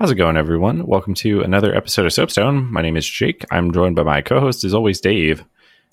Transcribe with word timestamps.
How's 0.00 0.10
it 0.10 0.14
going, 0.14 0.38
everyone? 0.38 0.86
Welcome 0.86 1.12
to 1.16 1.42
another 1.42 1.74
episode 1.76 2.06
of 2.06 2.12
Soapstone. 2.12 2.72
My 2.72 2.80
name 2.80 2.96
is 2.96 3.06
Jake. 3.06 3.44
I'm 3.50 3.70
joined 3.70 3.96
by 3.96 4.02
my 4.02 4.22
co-host, 4.22 4.64
as 4.64 4.72
always, 4.72 4.98
Dave. 5.00 5.44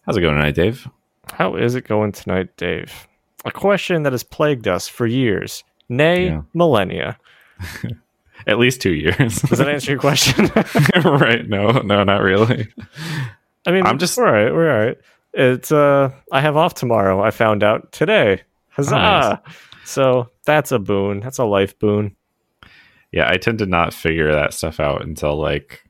How's 0.06 0.16
it 0.16 0.22
going 0.22 0.36
tonight, 0.36 0.56
Dave? 0.56 0.88
How 1.34 1.56
is 1.58 1.76
it 1.76 1.86
going 1.86 2.14
tonight, 2.14 2.56
Dave? 2.56 3.06
A 3.44 3.52
question 3.52 4.04
that 4.04 4.14
has 4.14 4.24
plagued 4.24 4.66
us 4.68 4.88
for 4.88 5.06
years, 5.06 5.66
nay, 5.90 6.28
Yeah. 6.28 6.42
millennia. 6.54 7.18
At 8.48 8.60
least 8.60 8.80
two 8.82 8.94
years. 8.94 9.42
Does 9.42 9.60
that 9.60 9.68
answer 9.68 9.92
your 9.92 10.00
question? 10.00 10.46
right? 11.04 11.46
No, 11.48 11.72
no, 11.82 12.06
not 12.06 12.22
really. 12.22 12.70
I 13.66 13.72
mean, 13.72 13.86
I'm 13.86 13.98
just- 13.98 14.18
we're 14.18 14.28
all 14.28 14.32
right. 14.32 14.54
We're 14.54 14.72
all 14.72 14.86
right. 14.88 14.98
It's 15.34 15.72
uh, 15.72 16.12
I 16.32 16.40
have 16.40 16.56
off 16.56 16.74
tomorrow. 16.76 17.22
I 17.22 17.32
found 17.32 17.62
out 17.62 17.92
today. 17.92 18.44
Huzzah! 18.70 18.96
nice. 18.96 19.56
So 19.84 20.30
that's 20.46 20.72
a 20.72 20.80
boon. 20.80 21.20
That's 21.20 21.38
a 21.38 21.44
life 21.46 21.78
boon. 21.78 22.16
Yeah, 23.12 23.30
I 23.30 23.38
tend 23.38 23.60
to 23.60 23.66
not 23.66 23.94
figure 23.94 24.32
that 24.34 24.54
stuff 24.54 24.80
out 24.80 25.02
until 25.04 25.40
like 25.40 25.84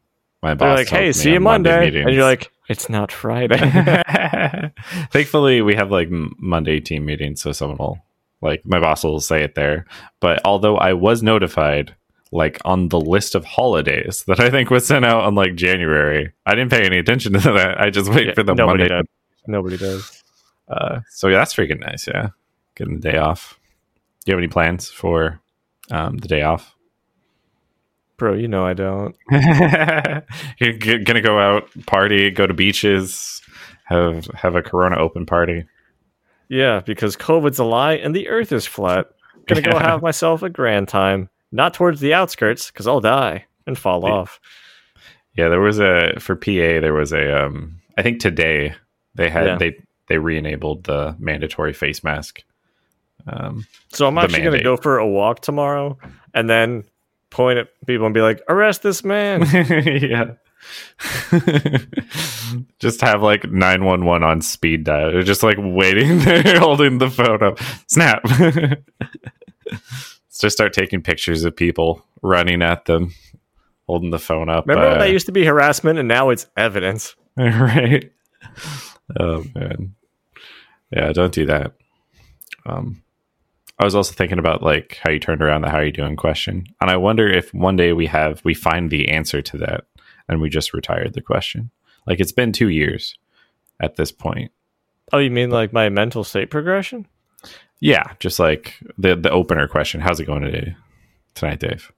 my 0.44 0.54
boss. 0.54 0.68
They're 0.68 0.78
like, 0.78 0.90
"Hey, 0.90 1.12
see 1.12 1.32
you 1.32 1.38
on 1.38 1.44
Monday,", 1.44 1.80
meetings. 1.86 2.06
and 2.06 2.14
you're 2.16 2.24
like, 2.24 2.52
"It's 2.70 2.90
not 2.90 3.12
Friday." 3.24 3.58
Thankfully, 5.12 5.62
we 5.62 5.76
have 5.76 5.92
like 5.92 6.10
Monday 6.12 6.80
team 6.80 7.06
meetings, 7.06 7.42
so 7.42 7.52
someone 7.52 7.78
will 7.78 8.00
like 8.42 8.62
my 8.66 8.80
boss 8.80 9.04
will 9.04 9.20
say 9.20 9.44
it 9.44 9.56
there. 9.56 9.86
But 10.20 10.42
although 10.46 10.78
I 10.78 10.94
was 10.94 11.24
notified, 11.24 11.96
like 12.32 12.60
on 12.66 12.90
the 12.90 13.00
list 13.00 13.36
of 13.36 13.46
holidays 13.46 14.24
that 14.28 14.40
I 14.40 14.50
think 14.50 14.70
was 14.70 14.86
sent 14.86 15.06
out 15.06 15.24
on 15.24 15.34
like 15.36 15.56
January, 15.56 16.34
I 16.46 16.56
didn't 16.56 16.72
pay 16.72 16.86
any 16.86 16.98
attention 17.00 17.34
to 17.34 17.40
that. 17.40 17.80
I 17.82 17.90
just 17.90 18.10
wait 18.12 18.28
Yeah, 18.28 18.34
for 18.34 18.44
the 18.44 18.54
nobody 18.54 18.84
Monday. 18.84 18.96
does. 18.96 19.06
Nobody 19.48 19.78
does. 19.78 20.24
Uh, 20.70 21.00
so 21.10 21.30
yeah, 21.30 21.38
that's 21.40 21.56
freaking 21.56 21.80
nice. 21.80 22.08
Yeah, 22.08 22.30
getting 22.76 23.00
the 23.00 23.12
day 23.12 23.18
off. 23.18 23.60
Do 24.26 24.32
you 24.32 24.36
have 24.36 24.40
any 24.40 24.50
plans 24.50 24.90
for 24.92 25.40
um, 25.90 26.18
the 26.18 26.28
day 26.28 26.42
off? 26.44 26.76
Bro, 28.18 28.34
you 28.36 28.48
know 28.48 28.66
I 28.66 28.74
don't. 28.74 29.16
You're 30.60 30.74
g- 30.74 31.04
gonna 31.04 31.22
go 31.22 31.40
out, 31.40 31.70
party, 31.86 32.32
go 32.32 32.48
to 32.48 32.54
beaches, 32.54 33.42
have 33.86 34.26
have 34.34 34.56
a 34.56 34.62
Corona 34.64 34.98
open 34.98 35.26
party. 35.26 35.66
Yeah, 36.50 36.80
because 36.86 37.16
COVID's 37.16 37.60
a 37.60 37.64
lie 37.64 37.94
and 37.94 38.16
the 38.16 38.28
Earth 38.30 38.52
is 38.52 38.66
flat. 38.66 39.08
Gonna 39.48 39.62
go 39.62 39.78
have 39.80 40.02
myself 40.02 40.42
a 40.44 40.50
grand 40.50 40.88
time. 40.88 41.30
Not 41.52 41.74
towards 41.74 42.02
the 42.02 42.14
outskirts, 42.14 42.72
because 42.72 42.88
I'll 42.88 43.00
die 43.02 43.46
and 43.66 43.78
fall 43.78 44.02
Yeah. 44.04 44.12
off. 44.14 44.40
Yeah, 45.36 45.50
there 45.50 45.62
was 45.62 45.80
a 45.80 46.14
for 46.20 46.36
PA. 46.36 46.82
There 46.82 46.94
was 46.94 47.14
a. 47.14 47.46
Um, 47.46 47.80
I 47.98 48.02
think 48.02 48.20
today 48.20 48.74
they 49.16 49.30
had 49.30 49.46
Yeah. 49.46 49.58
they 49.58 49.78
they 50.08 50.18
re-enabled 50.18 50.86
the 50.86 51.16
mandatory 51.20 51.74
face 51.74 52.04
mask. 52.04 52.44
Um, 53.28 53.66
So 53.90 54.08
I'm 54.08 54.18
actually 54.18 54.42
gonna 54.44 54.64
go 54.64 54.76
for 54.78 54.98
a 54.98 55.08
walk 55.08 55.42
tomorrow 55.42 55.98
and 56.34 56.50
then 56.50 56.84
point 57.30 57.60
at 57.60 57.68
people 57.86 58.06
and 58.06 58.14
be 58.14 58.22
like, 58.22 58.42
arrest 58.48 58.84
this 58.84 59.04
man. 59.04 59.42
yeah. 59.86 60.34
just 62.80 63.02
have 63.02 63.22
like 63.22 63.46
911 63.46 64.24
on 64.24 64.42
speed 64.42 64.84
dial. 64.84 65.12
They're 65.12 65.24
just 65.24 65.44
like 65.44 65.58
waiting 65.60 66.20
there 66.26 66.60
holding 66.60 66.98
the 66.98 67.10
phone 67.10 67.44
up. 67.44 67.60
Snap. 67.88 68.24
just 70.40 70.56
start 70.56 70.74
taking 70.74 71.02
pictures 71.02 71.44
of 71.44 71.56
people 71.56 72.06
running 72.22 72.62
at 72.62 72.86
them, 72.86 73.14
holding 73.88 74.12
the 74.12 74.20
phone 74.20 74.50
up. 74.50 74.66
Remember 74.68 74.90
when 74.90 74.98
uh, 74.98 75.04
that 75.04 75.12
used 75.12 75.28
to 75.28 75.32
be 75.32 75.46
harassment 75.46 76.00
and 76.00 76.08
now 76.08 76.30
it's 76.30 76.48
evidence? 76.58 77.16
right? 77.38 78.12
Oh 79.20 79.46
man, 79.56 79.96
yeah, 80.92 81.14
don't 81.14 81.34
do 81.34 81.46
that. 81.46 81.74
Um, 82.66 83.04
I 83.80 83.86
was 83.86 83.94
also 83.96 84.14
thinking 84.14 84.40
about 84.40 84.64
like 84.64 85.00
how 85.04 85.12
you 85.12 85.20
turned 85.20 85.42
around 85.42 85.62
the 85.62 85.70
"How 85.70 85.80
you 85.80 85.92
doing?" 85.92 86.16
question, 86.16 86.66
and 86.82 86.90
I 86.90 86.98
wonder 86.98 87.28
if 87.28 87.54
one 87.54 87.76
day 87.76 87.94
we 87.94 88.08
have 88.08 88.42
we 88.44 88.54
find 88.54 88.90
the 88.90 89.10
answer 89.10 89.42
to 89.42 89.58
that, 89.60 89.86
and 90.28 90.42
we 90.42 90.50
just 90.50 90.74
retired 90.74 91.14
the 91.14 91.22
question. 91.22 91.70
Like 92.08 92.20
it's 92.20 92.32
been 92.32 92.52
two 92.52 92.70
years 92.70 93.18
at 93.80 93.96
this 93.96 94.12
point. 94.12 94.52
Oh, 95.14 95.20
you 95.20 95.30
mean 95.30 95.52
like 95.52 95.74
my 95.74 95.90
mental 95.90 96.24
state 96.24 96.50
progression? 96.50 97.06
Yeah, 97.80 98.14
just 98.20 98.40
like 98.40 98.80
the 98.98 99.16
the 99.16 99.30
opener 99.30 99.68
question. 99.68 100.02
How's 100.02 100.20
it 100.20 100.26
going 100.26 100.42
today, 100.42 100.76
tonight, 101.36 101.60
Dave? 101.60 101.92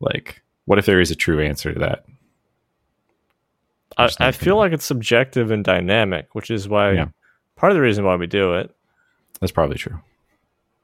Like, 0.00 0.42
what 0.66 0.78
if 0.78 0.84
there 0.86 1.00
is 1.00 1.10
a 1.10 1.14
true 1.16 1.40
answer 1.42 1.72
to 1.72 1.78
that? 1.80 2.04
I, 3.96 4.08
I 4.20 4.32
feel 4.32 4.56
like 4.56 4.72
it's 4.72 4.84
subjective 4.84 5.50
and 5.50 5.64
dynamic, 5.64 6.34
which 6.34 6.50
is 6.50 6.68
why 6.68 6.92
Yeah. 6.92 7.06
part 7.56 7.72
of 7.72 7.76
the 7.76 7.82
reason 7.82 8.04
why 8.04 8.16
we 8.16 8.26
do 8.26 8.54
it. 8.54 8.74
That's 9.40 9.52
probably 9.52 9.76
true. 9.76 9.98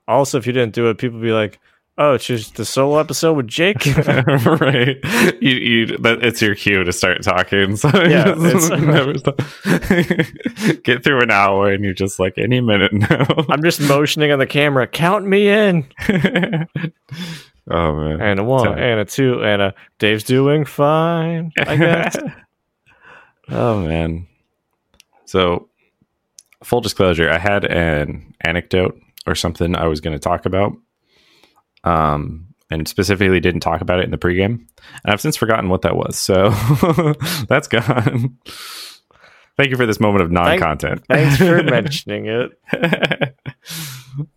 Also, 0.08 0.38
if 0.38 0.46
you 0.46 0.52
didn't 0.52 0.74
do 0.74 0.88
it, 0.88 0.98
people 0.98 1.20
be 1.20 1.32
like, 1.32 1.58
"Oh, 1.98 2.14
it's 2.14 2.26
just 2.26 2.56
the 2.56 2.64
solo 2.64 2.98
episode 2.98 3.34
with 3.34 3.48
Jake." 3.48 3.84
right. 4.06 4.96
You, 5.40 5.50
you, 5.50 5.86
that, 5.98 6.18
it's 6.22 6.40
your 6.40 6.54
cue 6.54 6.84
to 6.84 6.92
start 6.92 7.22
talking. 7.22 7.76
So 7.76 7.88
Yeah, 8.02 8.34
never 8.34 9.18
stop. 9.18 9.38
Get 10.84 11.02
through 11.02 11.22
an 11.22 11.30
hour 11.30 11.72
and 11.72 11.84
you're 11.84 11.94
just 11.94 12.18
like, 12.20 12.34
any 12.38 12.60
minute 12.60 12.92
now. 12.92 13.26
I'm 13.48 13.62
just 13.62 13.80
motioning 13.80 14.30
on 14.30 14.38
the 14.38 14.46
camera. 14.46 14.86
Count 14.86 15.26
me 15.26 15.48
in. 15.48 15.86
oh, 17.70 17.94
man. 17.96 18.20
And 18.20 18.40
a 18.40 18.44
one, 18.44 18.64
Sorry. 18.64 18.90
and 18.90 19.00
a 19.00 19.04
two, 19.04 19.42
and 19.42 19.60
a 19.62 19.74
Dave's 19.98 20.24
doing 20.24 20.64
fine. 20.64 21.52
I 21.66 21.76
guess. 21.76 22.16
oh, 23.50 23.80
man. 23.80 24.26
So, 25.24 25.68
full 26.62 26.80
disclosure, 26.80 27.28
I 27.28 27.38
had 27.38 27.64
an 27.64 28.34
anecdote 28.42 29.00
or 29.26 29.34
something 29.34 29.74
I 29.76 29.86
was 29.86 30.00
going 30.00 30.14
to 30.14 30.20
talk 30.20 30.46
about. 30.46 30.72
Um, 31.84 32.46
and 32.70 32.88
specifically 32.88 33.40
didn't 33.40 33.60
talk 33.60 33.80
about 33.80 34.00
it 34.00 34.04
in 34.04 34.10
the 34.10 34.18
pregame. 34.18 34.54
And 34.54 35.12
I've 35.12 35.20
since 35.20 35.36
forgotten 35.36 35.68
what 35.68 35.82
that 35.82 35.96
was. 35.96 36.18
So 36.18 36.50
that's 37.48 37.68
gone. 37.68 38.36
Thank 39.56 39.70
you 39.70 39.76
for 39.76 39.86
this 39.86 40.00
moment 40.00 40.22
of 40.22 40.30
non 40.30 40.58
content. 40.58 41.04
Thanks 41.08 41.38
for 41.38 41.62
mentioning 41.62 42.26
it. 42.26 42.60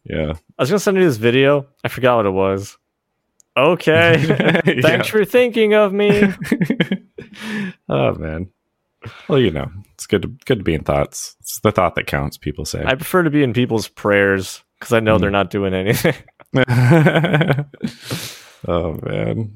yeah. 0.05 0.33
I 0.33 0.61
was 0.61 0.69
gonna 0.69 0.79
send 0.79 0.97
you 0.97 1.03
this 1.03 1.17
video. 1.17 1.67
I 1.83 1.87
forgot 1.87 2.17
what 2.17 2.25
it 2.25 2.31
was. 2.31 2.77
Okay. 3.57 4.61
Yeah. 4.69 4.81
Thanks 4.81 5.07
for 5.07 5.25
thinking 5.25 5.73
of 5.73 5.91
me. 5.91 6.31
oh 7.89 8.13
man. 8.15 8.49
Well, 9.27 9.39
you 9.39 9.51
know, 9.51 9.69
it's 9.93 10.05
good 10.05 10.21
to 10.21 10.27
good 10.45 10.59
to 10.59 10.63
be 10.63 10.73
in 10.73 10.83
thoughts. 10.83 11.35
It's 11.39 11.59
the 11.59 11.71
thought 11.71 11.95
that 11.95 12.07
counts, 12.07 12.37
people 12.37 12.65
say. 12.65 12.83
I 12.85 12.95
prefer 12.95 13.23
to 13.23 13.29
be 13.29 13.43
in 13.43 13.53
people's 13.53 13.87
prayers 13.87 14.63
because 14.79 14.93
I 14.93 14.99
know 14.99 15.15
Hmm. 15.15 15.21
they're 15.21 15.31
not 15.31 15.49
doing 15.49 15.73
anything. 15.73 16.15
oh 18.67 18.99
man. 19.03 19.51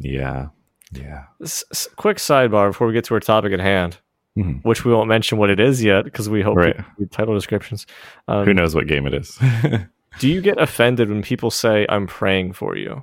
Yeah. 0.00 0.48
Yeah. 0.92 1.24
S- 1.42 1.64
s- 1.72 1.88
quick 1.96 2.16
sidebar 2.18 2.70
before 2.70 2.86
we 2.86 2.92
get 2.92 3.04
to 3.04 3.14
our 3.14 3.20
topic 3.20 3.52
at 3.52 3.60
hand, 3.60 3.98
Mhm. 4.36 4.62
which 4.64 4.84
we 4.84 4.92
won't 4.92 5.08
mention 5.08 5.38
what 5.38 5.50
it 5.50 5.60
is 5.60 5.82
yet 5.82 6.04
because 6.04 6.28
we 6.28 6.42
hope 6.42 6.56
Right. 6.56 6.76
read 6.98 7.10
title 7.10 7.34
descriptions. 7.34 7.86
Um, 8.28 8.44
Who 8.44 8.54
knows 8.54 8.74
what 8.74 8.86
game 8.86 9.06
it 9.06 9.14
is? 9.14 9.38
Do 10.18 10.28
you 10.28 10.40
get 10.42 10.60
offended 10.60 11.08
when 11.08 11.22
people 11.22 11.50
say 11.50 11.86
"I'm 11.88 12.06
praying 12.06 12.52
for 12.52 12.76
you"? 12.76 13.02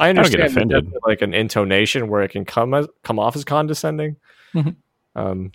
I 0.00 0.12
don't 0.12 0.30
get 0.30 0.40
understand 0.40 0.72
offended. 0.72 0.92
like 1.06 1.20
an 1.22 1.34
intonation 1.34 2.08
where 2.08 2.22
it 2.22 2.30
can 2.30 2.44
come 2.44 2.72
as 2.72 2.86
come 3.02 3.18
off 3.18 3.36
as 3.36 3.44
condescending. 3.44 4.16
Mhm. 4.54 4.76
Um, 5.16 5.52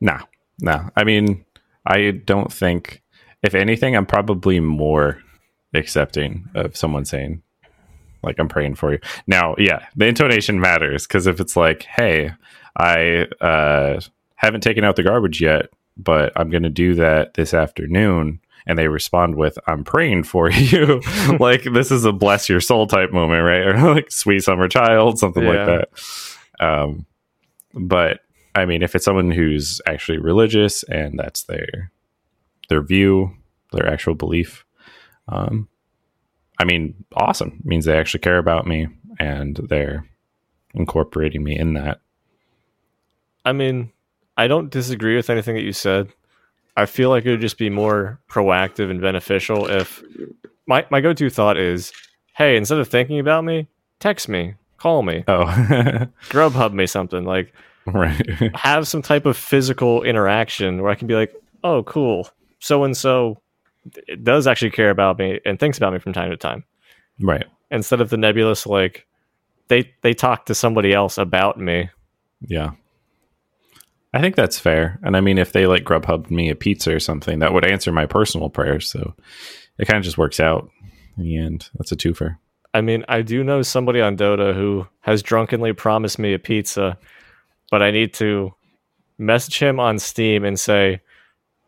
No, 0.00 0.18
no. 0.60 0.90
I 0.96 1.04
mean, 1.04 1.44
I 1.86 2.10
don't 2.10 2.52
think. 2.52 3.00
If 3.42 3.54
anything, 3.54 3.94
I'm 3.96 4.06
probably 4.06 4.60
more 4.60 5.20
accepting 5.74 6.48
of 6.54 6.76
someone 6.76 7.04
saying, 7.04 7.42
"Like 8.22 8.36
I'm 8.38 8.48
praying 8.48 8.76
for 8.76 8.92
you." 8.92 8.98
Now, 9.26 9.54
yeah, 9.58 9.86
the 9.96 10.06
intonation 10.06 10.60
matters 10.60 11.06
because 11.06 11.26
if 11.26 11.40
it's 11.40 11.56
like, 11.56 11.82
"Hey, 11.84 12.32
I 12.76 13.26
uh, 13.40 14.00
haven't 14.36 14.62
taken 14.62 14.84
out 14.84 14.96
the 14.96 15.02
garbage 15.02 15.40
yet, 15.40 15.66
but 15.96 16.32
I'm 16.36 16.50
going 16.50 16.62
to 16.64 16.68
do 16.70 16.94
that 16.94 17.34
this 17.34 17.54
afternoon," 17.54 18.40
and 18.66 18.78
they 18.78 18.88
respond 18.88 19.36
with, 19.36 19.58
"I'm 19.66 19.84
praying 19.84 20.24
for 20.24 20.50
you," 20.50 21.00
like 21.40 21.64
this 21.64 21.90
is 21.90 22.04
a 22.04 22.12
bless 22.12 22.48
your 22.48 22.60
soul 22.60 22.86
type 22.86 23.12
moment, 23.12 23.44
right? 23.44 23.66
Or 23.76 23.94
like 23.94 24.10
sweet 24.10 24.42
summer 24.42 24.68
child, 24.68 25.18
something 25.18 25.42
Yeah. 25.44 25.50
like 25.50 25.66
that. 25.66 26.64
Um, 26.66 27.06
but 27.74 28.20
I 28.54 28.64
mean, 28.64 28.82
if 28.82 28.94
it's 28.94 29.04
someone 29.04 29.30
who's 29.30 29.82
actually 29.86 30.16
religious 30.18 30.82
and 30.84 31.18
that's 31.18 31.42
their 31.44 31.90
their 32.68 32.82
view, 32.82 33.32
their 33.72 33.88
actual 33.88 34.14
belief, 34.14 34.64
um, 35.28 35.68
I 36.58 36.64
mean, 36.64 37.04
awesome. 37.14 37.58
It 37.60 37.66
means 37.66 37.84
they 37.84 37.98
actually 37.98 38.20
care 38.20 38.38
about 38.38 38.66
me 38.66 38.88
and 39.18 39.56
they're 39.68 40.06
incorporating 40.74 41.42
me 41.42 41.58
in 41.58 41.74
that. 41.74 42.00
I 43.44 43.52
mean, 43.52 43.92
I 44.36 44.48
don't 44.48 44.70
disagree 44.70 45.16
with 45.16 45.30
anything 45.30 45.54
that 45.54 45.62
you 45.62 45.72
said. 45.72 46.08
I 46.76 46.86
feel 46.86 47.10
like 47.10 47.24
it 47.24 47.30
would 47.30 47.40
just 47.40 47.58
be 47.58 47.70
more 47.70 48.20
proactive 48.28 48.90
and 48.90 49.00
beneficial 49.00 49.66
if 49.70 50.02
my 50.66 50.86
my 50.90 51.00
go 51.00 51.12
to 51.14 51.30
thought 51.30 51.56
is, 51.56 51.92
hey, 52.34 52.56
instead 52.56 52.78
of 52.78 52.88
thinking 52.88 53.18
about 53.18 53.44
me, 53.44 53.68
text 53.98 54.28
me, 54.28 54.54
call 54.76 55.02
me, 55.02 55.24
Oh, 55.28 55.44
Grubhub 56.28 56.72
me 56.72 56.86
something 56.86 57.24
like 57.24 57.54
right. 57.86 58.20
have 58.56 58.86
some 58.88 59.00
type 59.00 59.24
of 59.24 59.36
physical 59.36 60.02
interaction 60.02 60.82
where 60.82 60.90
I 60.90 60.96
can 60.96 61.06
be 61.06 61.14
like, 61.14 61.34
oh, 61.64 61.82
cool, 61.84 62.28
so 62.58 62.84
and 62.84 62.96
so 62.96 63.42
does 64.22 64.46
actually 64.46 64.70
care 64.70 64.90
about 64.90 65.18
me 65.18 65.40
and 65.44 65.58
thinks 65.58 65.78
about 65.78 65.92
me 65.92 65.98
from 65.98 66.12
time 66.12 66.30
to 66.30 66.36
time, 66.36 66.64
right. 67.20 67.46
instead 67.70 68.00
of 68.00 68.10
the 68.10 68.16
nebulous 68.16 68.66
like, 68.66 69.06
they 69.68 69.92
they 70.02 70.14
talk 70.14 70.46
to 70.46 70.54
somebody 70.54 70.92
else 70.92 71.18
about 71.18 71.58
me. 71.58 71.90
Yeah. 72.40 72.72
I 74.14 74.20
think 74.20 74.34
that's 74.34 74.58
fair. 74.58 74.98
And 75.02 75.16
I 75.16 75.20
mean, 75.20 75.36
if 75.36 75.52
they 75.52 75.66
like 75.66 75.84
Grubhub 75.84 76.30
me 76.30 76.48
a 76.48 76.54
pizza 76.54 76.94
or 76.94 77.00
something, 77.00 77.40
that 77.40 77.52
would 77.52 77.64
answer 77.64 77.92
my 77.92 78.06
personal 78.06 78.48
prayers. 78.48 78.88
So 78.88 79.14
it 79.78 79.86
kind 79.86 79.98
of 79.98 80.04
just 80.04 80.16
works 80.16 80.40
out 80.40 80.70
in 81.16 81.24
the 81.24 81.36
end. 81.36 81.68
That's 81.74 81.92
a 81.92 81.96
twofer. 81.96 82.38
I 82.72 82.80
mean, 82.80 83.04
I 83.08 83.22
do 83.22 83.44
know 83.44 83.62
somebody 83.62 84.00
on 84.00 84.16
Dota 84.16 84.54
who 84.54 84.86
has 85.00 85.22
drunkenly 85.22 85.72
promised 85.72 86.18
me 86.18 86.32
a 86.32 86.38
pizza, 86.38 86.98
but 87.70 87.82
I 87.82 87.90
need 87.90 88.14
to 88.14 88.54
message 89.18 89.58
him 89.58 89.80
on 89.80 89.98
Steam 89.98 90.44
and 90.44 90.58
say, 90.58 91.00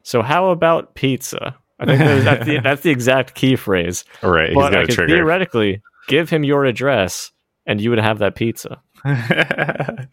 "So 0.09 0.23
how 0.23 0.49
about 0.49 0.95
pizza?" 0.95 1.55
I 1.79 1.85
think 1.85 2.25
that's 2.25 2.47
the, 2.47 2.61
that's 2.65 2.81
the 2.81 2.91
exact 2.91 3.35
key 3.35 3.57
phrase. 3.57 4.05
Right. 4.23 4.55
But 4.55 4.75
I 4.75 4.87
could 4.87 4.95
theoretically 4.95 5.83
give 6.09 6.31
him 6.31 6.45
your 6.45 6.65
address, 6.65 7.31
and 7.67 7.79
you 7.79 7.91
would 7.91 7.99
have 7.99 8.19
that 8.21 8.35
pizza. 8.35 8.81
I 9.05 10.07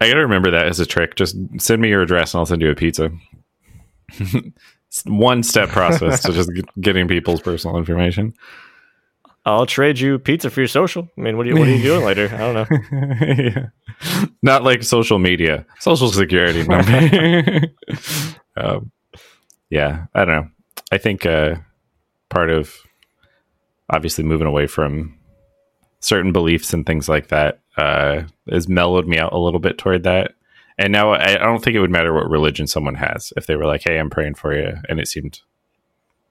gotta 0.00 0.20
remember 0.20 0.50
that 0.50 0.66
as 0.66 0.80
a 0.80 0.86
trick. 0.86 1.14
Just 1.14 1.36
send 1.58 1.80
me 1.80 1.88
your 1.88 2.02
address, 2.02 2.34
and 2.34 2.40
I'll 2.40 2.46
send 2.46 2.60
you 2.60 2.70
a 2.70 2.74
pizza. 2.74 3.10
One 5.04 5.44
step 5.44 5.68
process 5.68 6.22
to 6.22 6.32
just 6.32 6.50
getting 6.80 7.06
people's 7.06 7.42
personal 7.42 7.76
information. 7.76 8.34
I'll 9.48 9.66
trade 9.66 9.98
you 9.98 10.18
pizza 10.18 10.50
for 10.50 10.60
your 10.60 10.68
social. 10.68 11.08
I 11.16 11.20
mean, 11.20 11.36
what 11.36 11.46
are 11.46 11.50
you 11.50 11.58
what 11.58 11.68
are 11.68 11.74
you 11.74 11.82
doing 11.82 12.04
later? 12.04 12.30
I 12.32 12.38
don't 12.38 12.54
know. 12.54 13.16
yeah. 13.44 13.66
Not 14.42 14.62
like 14.62 14.82
social 14.82 15.18
media, 15.18 15.66
social 15.80 16.08
security 16.08 16.64
number. 16.66 17.60
um, 18.56 18.92
yeah, 19.70 20.06
I 20.14 20.24
don't 20.24 20.34
know. 20.34 20.48
I 20.92 20.98
think 20.98 21.26
uh, 21.26 21.56
part 22.28 22.50
of 22.50 22.74
obviously 23.90 24.24
moving 24.24 24.46
away 24.46 24.66
from 24.66 25.18
certain 26.00 26.32
beliefs 26.32 26.72
and 26.72 26.86
things 26.86 27.08
like 27.08 27.28
that 27.28 27.60
uh, 27.76 28.22
has 28.50 28.68
mellowed 28.68 29.06
me 29.06 29.18
out 29.18 29.32
a 29.32 29.38
little 29.38 29.60
bit 29.60 29.78
toward 29.78 30.02
that. 30.04 30.34
And 30.78 30.92
now 30.92 31.12
I, 31.12 31.34
I 31.34 31.38
don't 31.38 31.62
think 31.62 31.74
it 31.74 31.80
would 31.80 31.90
matter 31.90 32.14
what 32.14 32.30
religion 32.30 32.66
someone 32.66 32.94
has. 32.94 33.32
If 33.36 33.46
they 33.46 33.56
were 33.56 33.66
like, 33.66 33.82
"Hey, 33.84 33.98
I'm 33.98 34.10
praying 34.10 34.34
for 34.34 34.54
you," 34.54 34.76
and 34.88 35.00
it 35.00 35.08
seemed 35.08 35.40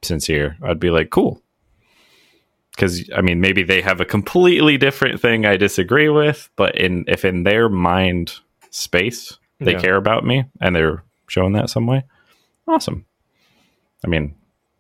sincere, 0.02 0.58
I'd 0.64 0.80
be 0.80 0.90
like, 0.90 1.10
"Cool." 1.10 1.42
Because 2.78 3.10
I 3.18 3.22
mean, 3.22 3.42
maybe 3.42 3.64
they 3.64 3.82
have 3.82 4.00
a 4.00 4.06
completely 4.06 4.78
different 4.78 5.20
thing 5.20 5.46
I 5.48 5.58
disagree 5.58 6.10
with, 6.10 6.48
but 6.56 6.78
in 6.78 7.06
if 7.08 7.26
in 7.26 7.44
their 7.44 7.70
mind 7.70 8.34
space 8.70 9.36
they 9.60 9.72
Yeah. 9.72 9.80
care 9.82 9.96
about 9.96 10.24
me 10.24 10.46
and 10.62 10.76
they're 10.76 11.04
showing 11.28 11.54
that 11.54 11.72
some 11.72 11.88
way, 11.88 12.04
awesome. 12.68 13.06
I 14.06 14.08
mean, 14.08 14.36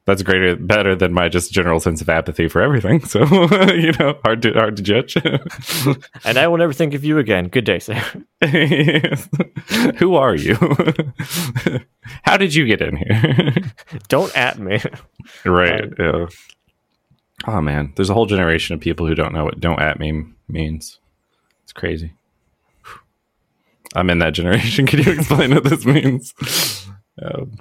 that's 0.05 0.21
greater, 0.21 0.55
better 0.55 0.95
than 0.95 1.11
my 1.11 1.27
just 1.27 1.51
general 1.51 1.79
sense 1.79 1.99
of 2.01 2.07
apathy 2.07 2.47
for 2.47 2.61
everything. 2.61 3.01
So 3.07 3.19
you 3.73 3.91
know, 3.99 4.19
hard 4.23 4.43
to 4.43 4.53
hard 4.53 4.77
to 4.77 4.83
judge. 4.83 5.17
And 6.23 6.37
I 6.37 6.47
will 6.47 6.57
never 6.57 6.73
think 6.73 6.93
of 6.93 7.03
you 7.03 7.17
again. 7.17 7.47
Good 7.47 7.65
day, 7.65 7.79
sir. 7.79 7.95
Who 9.97 10.15
are 10.15 10.35
you? 10.35 10.55
How 12.23 12.37
did 12.37 12.53
you 12.53 12.65
get 12.67 12.81
in 12.81 12.95
here? 12.97 13.53
Don't 14.07 14.35
at 14.37 14.59
me. 14.59 14.79
right. 15.45 15.83
Um, 15.83 15.91
yeah. 15.99 16.25
Oh 17.45 17.61
man, 17.61 17.93
there's 17.95 18.09
a 18.09 18.13
whole 18.13 18.25
generation 18.25 18.73
of 18.73 18.81
people 18.81 19.05
who 19.05 19.15
don't 19.15 19.33
know 19.33 19.45
what 19.45 19.59
"don't 19.59 19.79
at 19.79 19.99
me" 19.99 20.25
means. 20.47 20.99
It's 21.63 21.73
crazy. 21.73 22.13
I'm 23.95 24.09
in 24.09 24.19
that 24.19 24.31
generation. 24.31 24.85
Can 24.87 25.03
you 25.03 25.11
explain 25.11 25.53
what 25.53 25.63
this 25.63 25.85
means? 25.85 26.33
Um, 27.21 27.59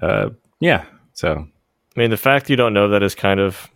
uh, 0.00 0.30
yeah. 0.60 0.84
So 1.14 1.48
I 1.96 2.00
mean, 2.00 2.10
the 2.10 2.16
fact 2.16 2.48
you 2.48 2.56
don't 2.56 2.72
know 2.74 2.88
that 2.88 3.02
is 3.02 3.14
kind 3.14 3.40
of, 3.40 3.68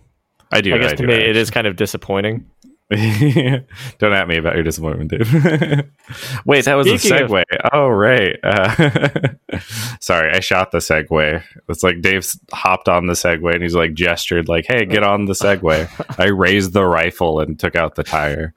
I 0.50 0.60
do. 0.60 0.74
I 0.74 0.78
guess 0.78 0.92
I 0.92 0.96
to 0.96 1.02
do, 1.02 1.06
me, 1.06 1.14
actually. 1.14 1.30
it 1.30 1.36
is 1.36 1.50
kind 1.50 1.66
of 1.66 1.76
disappointing. 1.76 2.48
Don't 3.98 4.12
at 4.12 4.28
me 4.28 4.36
about 4.36 4.54
your 4.54 4.62
disappointment, 4.62 5.10
Dave. 5.10 5.32
Wait, 6.46 6.64
that 6.66 6.74
was 6.74 6.86
Speaking 6.86 7.12
a 7.12 7.24
of- 7.24 7.30
segue. 7.30 7.44
oh, 7.72 7.88
right. 7.88 8.36
Uh, 8.44 9.58
sorry, 10.00 10.30
I 10.32 10.38
shot 10.40 10.70
the 10.70 10.78
segue. 10.78 11.42
It's 11.68 11.82
like 11.82 12.00
Dave's 12.00 12.38
hopped 12.52 12.88
on 12.88 13.06
the 13.06 13.14
segue 13.14 13.52
and 13.52 13.62
he's 13.62 13.74
like 13.74 13.94
gestured, 13.94 14.48
like, 14.48 14.66
"Hey, 14.68 14.84
get 14.86 15.02
on 15.02 15.24
the 15.24 15.32
segue." 15.32 16.20
I 16.20 16.26
raised 16.28 16.72
the 16.74 16.84
rifle 16.86 17.40
and 17.40 17.58
took 17.58 17.74
out 17.74 17.96
the 17.96 18.04
tire. 18.04 18.54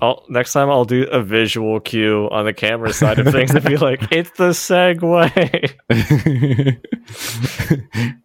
I'll, 0.00 0.24
next 0.28 0.52
time 0.52 0.68
I'll 0.68 0.84
do 0.84 1.04
a 1.04 1.22
visual 1.22 1.78
cue 1.80 2.28
on 2.32 2.44
the 2.44 2.52
camera 2.52 2.92
side 2.92 3.20
of 3.20 3.32
things 3.32 3.54
and 3.54 3.64
be 3.64 3.76
like, 3.76 4.00
it's 4.10 4.30
the 4.32 4.50
segue. 4.50 5.30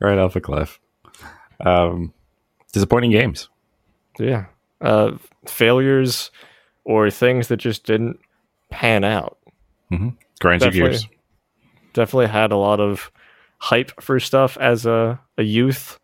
right 0.02 0.18
off 0.18 0.36
a 0.36 0.42
cliff. 0.42 0.80
Um, 1.60 2.12
disappointing 2.74 3.12
games. 3.12 3.50
yeah. 4.18 4.46
Uh, 4.82 5.12
failures 5.46 6.32
or 6.86 7.10
things 7.12 7.48
that 7.50 7.58
just 7.58 7.86
didn't 7.86 8.20
pan 8.70 9.04
out. 9.04 9.38
Grinds 10.40 10.64
your 10.64 10.72
gears. 10.72 11.08
Definitely 11.94 12.28
had 12.28 12.52
a 12.52 12.58
lot 12.58 12.80
of 12.80 13.12
hype 13.58 13.92
for 14.02 14.20
stuff 14.20 14.58
as 14.58 14.86
a, 14.86 15.20
a 15.38 15.44
youth 15.44 15.98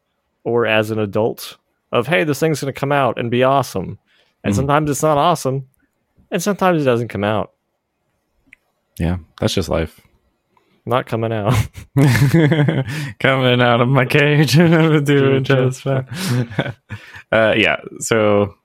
or 0.44 0.66
as 0.66 0.92
an 0.92 1.00
adult 1.00 1.58
of, 1.92 2.08
hey, 2.08 2.24
this 2.24 2.40
thing's 2.40 2.60
going 2.60 2.74
to 2.74 2.78
come 2.80 2.92
out 2.92 3.18
and 3.18 3.32
be 3.32 3.44
awesome. 3.44 3.98
And 4.44 4.54
Mhm. 4.54 4.58
sometimes 4.58 4.90
it's 4.90 5.04
not 5.04 5.18
awesome. 5.18 5.68
And 6.32 6.42
sometimes 6.44 6.82
it 6.82 6.86
doesn't 6.86 7.08
come 7.08 7.24
out. 7.24 7.52
Yeah, 9.00 9.18
that's 9.40 9.54
just 9.54 9.70
life. 9.70 10.02
Not 10.86 11.06
coming 11.06 11.32
out. 11.32 11.54
coming 13.20 13.62
out 13.62 13.82
of 13.82 13.88
my 13.88 14.06
cage 14.06 14.58
and 14.58 14.76
I'm 14.76 15.04
Doing 15.04 15.44
just 15.44 15.82
fine. 15.82 16.06
uh, 17.32 17.54
yeah. 17.56 17.78
So, 18.00 18.56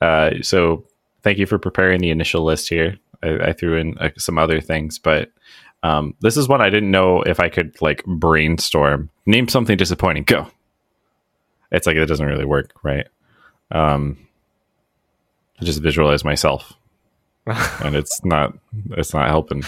uh, 0.00 0.30
so 0.42 0.84
thank 1.22 1.38
you 1.38 1.46
for 1.46 1.58
preparing 1.58 2.00
the 2.00 2.10
initial 2.10 2.44
list 2.44 2.68
here. 2.68 2.98
I, 3.22 3.48
I 3.48 3.52
threw 3.52 3.76
in 3.76 3.96
uh, 3.98 4.10
some 4.18 4.38
other 4.38 4.60
things, 4.60 4.98
but 4.98 5.30
um, 5.82 6.14
this 6.20 6.36
is 6.36 6.48
one 6.48 6.60
I 6.60 6.70
didn't 6.70 6.90
know 6.90 7.22
if 7.22 7.40
I 7.40 7.48
could 7.48 7.80
like 7.80 8.04
brainstorm. 8.04 9.10
Name 9.26 9.48
something 9.48 9.76
disappointing. 9.76 10.24
Go. 10.24 10.46
It's 11.72 11.86
like 11.86 11.96
it 11.96 12.06
doesn't 12.06 12.26
really 12.26 12.44
work, 12.44 12.72
right? 12.82 13.06
Um, 13.70 14.18
I 15.60 15.64
just 15.64 15.80
visualize 15.82 16.24
myself, 16.24 16.72
and 17.46 17.96
it's 17.96 18.24
not. 18.24 18.56
It's 18.92 19.12
not 19.14 19.28
helping. 19.28 19.62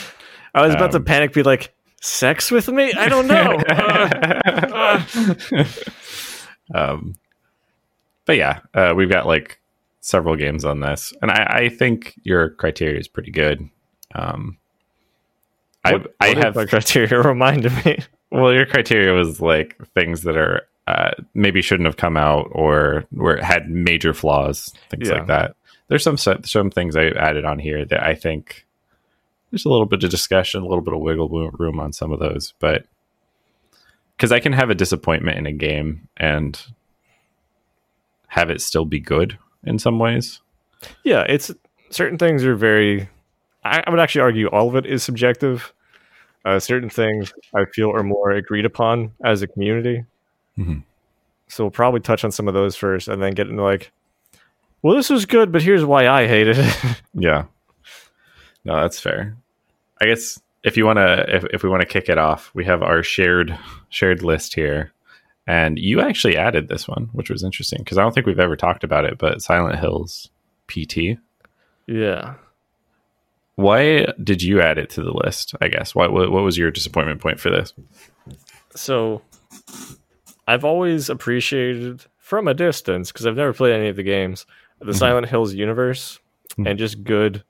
I 0.55 0.67
was 0.67 0.75
about 0.75 0.93
to 0.93 0.99
Um, 0.99 1.05
panic, 1.05 1.33
be 1.33 1.43
like, 1.43 1.75
sex 2.01 2.51
with 2.51 2.69
me? 2.69 2.93
I 2.93 3.09
don't 3.09 3.27
know. 3.27 3.61
Uh, 5.55 5.65
um, 6.75 7.15
but 8.25 8.37
yeah, 8.37 8.61
uh, 8.75 8.95
we've 8.97 9.11
got 9.11 9.27
like 9.27 9.61
several 10.07 10.37
games 10.37 10.65
on 10.65 10.79
this, 10.81 11.13
and 11.21 11.31
I, 11.33 11.47
I 11.65 11.69
think 11.69 12.15
your 12.23 12.51
criteria 12.51 12.99
is 13.01 13.09
pretty 13.09 13.33
good. 13.33 13.69
Um, 14.15 14.57
I 15.85 15.95
what- 15.95 16.15
I 16.21 16.29
what 16.29 16.39
is 16.39 16.45
have 16.45 16.69
criteria 16.69 17.21
reminded 17.23 17.73
me. 17.85 17.99
well, 18.31 18.53
your 18.53 18.67
criteria 18.67 19.13
was 19.13 19.41
like 19.41 19.77
things 19.95 20.23
that 20.23 20.37
are 20.37 20.63
uh, 20.87 21.11
maybe 21.35 21.61
shouldn't 21.61 21.87
have 21.89 21.97
come 21.97 22.17
out 22.17 22.49
or 22.53 23.05
where 23.11 23.37
it 23.37 23.43
had 23.43 23.69
major 23.69 24.15
flaws, 24.15 24.73
things 24.91 25.09
Yeah. 25.09 25.15
like 25.19 25.27
that. 25.27 25.57
There's 25.89 26.05
some 26.05 26.17
some 26.17 26.71
things 26.71 26.95
I 26.97 27.07
added 27.09 27.45
on 27.45 27.59
here 27.59 27.85
that 27.85 28.03
I 28.03 28.15
think 28.15 28.65
there's 29.51 29.65
a 29.65 29.69
little 29.69 29.87
bit 29.87 30.05
of 30.05 30.11
discussion, 30.11 30.63
a 30.63 30.67
little 30.67 30.83
bit 30.85 30.95
of 30.95 31.01
wiggle 31.01 31.29
room 31.29 31.81
on 31.81 31.93
some 31.93 32.13
of 32.13 32.21
those, 32.21 32.55
but 32.61 32.87
because 34.17 34.31
I 34.33 34.39
can 34.41 34.53
have 34.53 34.71
a 34.71 34.75
disappointment 34.75 35.39
in 35.39 35.47
a 35.47 35.53
game 35.53 36.09
and 36.17 36.61
have 38.29 38.51
it 38.51 38.61
still 38.61 38.85
be 38.85 38.99
good 39.01 39.39
in 39.67 39.79
some 39.79 39.99
ways. 39.99 40.41
Yeah, 41.05 41.23
it's 41.29 41.51
certain 41.91 42.19
things 42.19 42.45
are 42.45 42.55
very. 42.55 43.09
I, 43.65 43.83
I 43.87 43.91
would 43.91 44.01
actually 44.01 44.23
argue 44.23 44.47
all 44.49 44.69
of 44.69 44.77
it 44.77 44.87
is 44.87 45.03
subjective. 45.03 45.73
Uh, 46.45 46.61
certain 46.61 46.89
things 46.89 47.33
I 47.55 47.65
feel 47.75 47.91
are 47.91 48.05
more 48.05 48.31
agreed 48.31 48.65
upon 48.65 49.13
as 49.25 49.43
a 49.43 49.49
community. 49.49 50.05
Mhm. 50.57 50.85
So 51.49 51.65
we'll 51.65 51.71
probably 51.73 52.01
touch 52.01 52.25
on 52.25 52.31
some 52.33 52.47
of 52.49 52.55
those 52.55 52.77
first, 52.77 53.09
and 53.09 53.23
then 53.23 53.33
get 53.35 53.49
into 53.49 53.63
like, 53.63 53.91
well, 54.83 54.95
this 54.95 55.11
was 55.11 55.27
good, 55.27 55.51
but 55.53 55.63
here's 55.63 55.85
why 55.85 56.07
I 56.09 56.27
hated 56.27 56.59
it. 56.59 56.77
Yeah. 57.15 57.45
No, 58.65 58.81
that's 58.81 59.01
fair. 59.01 59.37
I 60.01 60.07
guess 60.07 60.41
if 60.65 60.77
you 60.77 60.85
want 60.85 60.99
to 60.99 61.37
if, 61.37 61.45
if 61.53 61.63
we 61.63 61.69
want 61.69 61.81
to 61.83 61.87
kick 61.87 62.09
it 62.09 62.19
off, 62.19 62.51
we 62.55 62.65
have 62.65 62.83
our 62.83 63.03
shared 63.03 63.57
shared 63.89 64.23
list 64.23 64.55
here. 64.55 64.93
And 65.47 65.79
you 65.79 66.01
actually 66.01 66.37
added 66.37 66.69
this 66.69 66.89
one, 66.89 67.09
which 67.13 67.31
was 67.31 67.45
interesting 67.45 67.79
because 67.81 67.99
I 67.99 68.03
don't 68.03 68.13
think 68.13 68.27
we've 68.27 68.41
ever 68.41 68.57
talked 68.57 68.83
about 68.85 69.05
it, 69.05 69.17
but 69.19 69.41
Silent 69.43 69.79
Hills 69.79 70.31
PT. 70.69 71.19
yeah. 71.87 72.35
Why 73.55 74.07
did 74.23 74.43
you 74.43 74.61
add 74.61 74.77
it 74.77 74.91
to 74.91 75.03
the 75.03 75.13
list? 75.15 75.55
I 75.63 75.69
guess. 75.69 75.95
What 75.95 76.13
what, 76.13 76.31
what 76.31 76.43
was 76.43 76.59
your 76.59 76.71
disappointment 76.71 77.23
point 77.23 77.41
for 77.41 77.49
this? 77.49 77.73
So 78.75 79.23
I've 80.47 80.65
always 80.65 81.09
appreciated 81.09 82.05
from 82.19 82.49
a 82.49 82.55
distance 82.55 83.11
because 83.13 83.25
I've 83.27 83.37
never 83.37 83.55
played 83.55 83.73
any 83.75 83.89
of 83.89 83.97
the 83.97 84.03
games 84.03 84.45
the 84.81 84.93
Silent 84.93 85.29
Hills 85.29 85.55
universe 85.55 86.19
Mhm. 86.59 86.69
and 86.69 86.79
just 86.79 87.03
good 87.03 87.45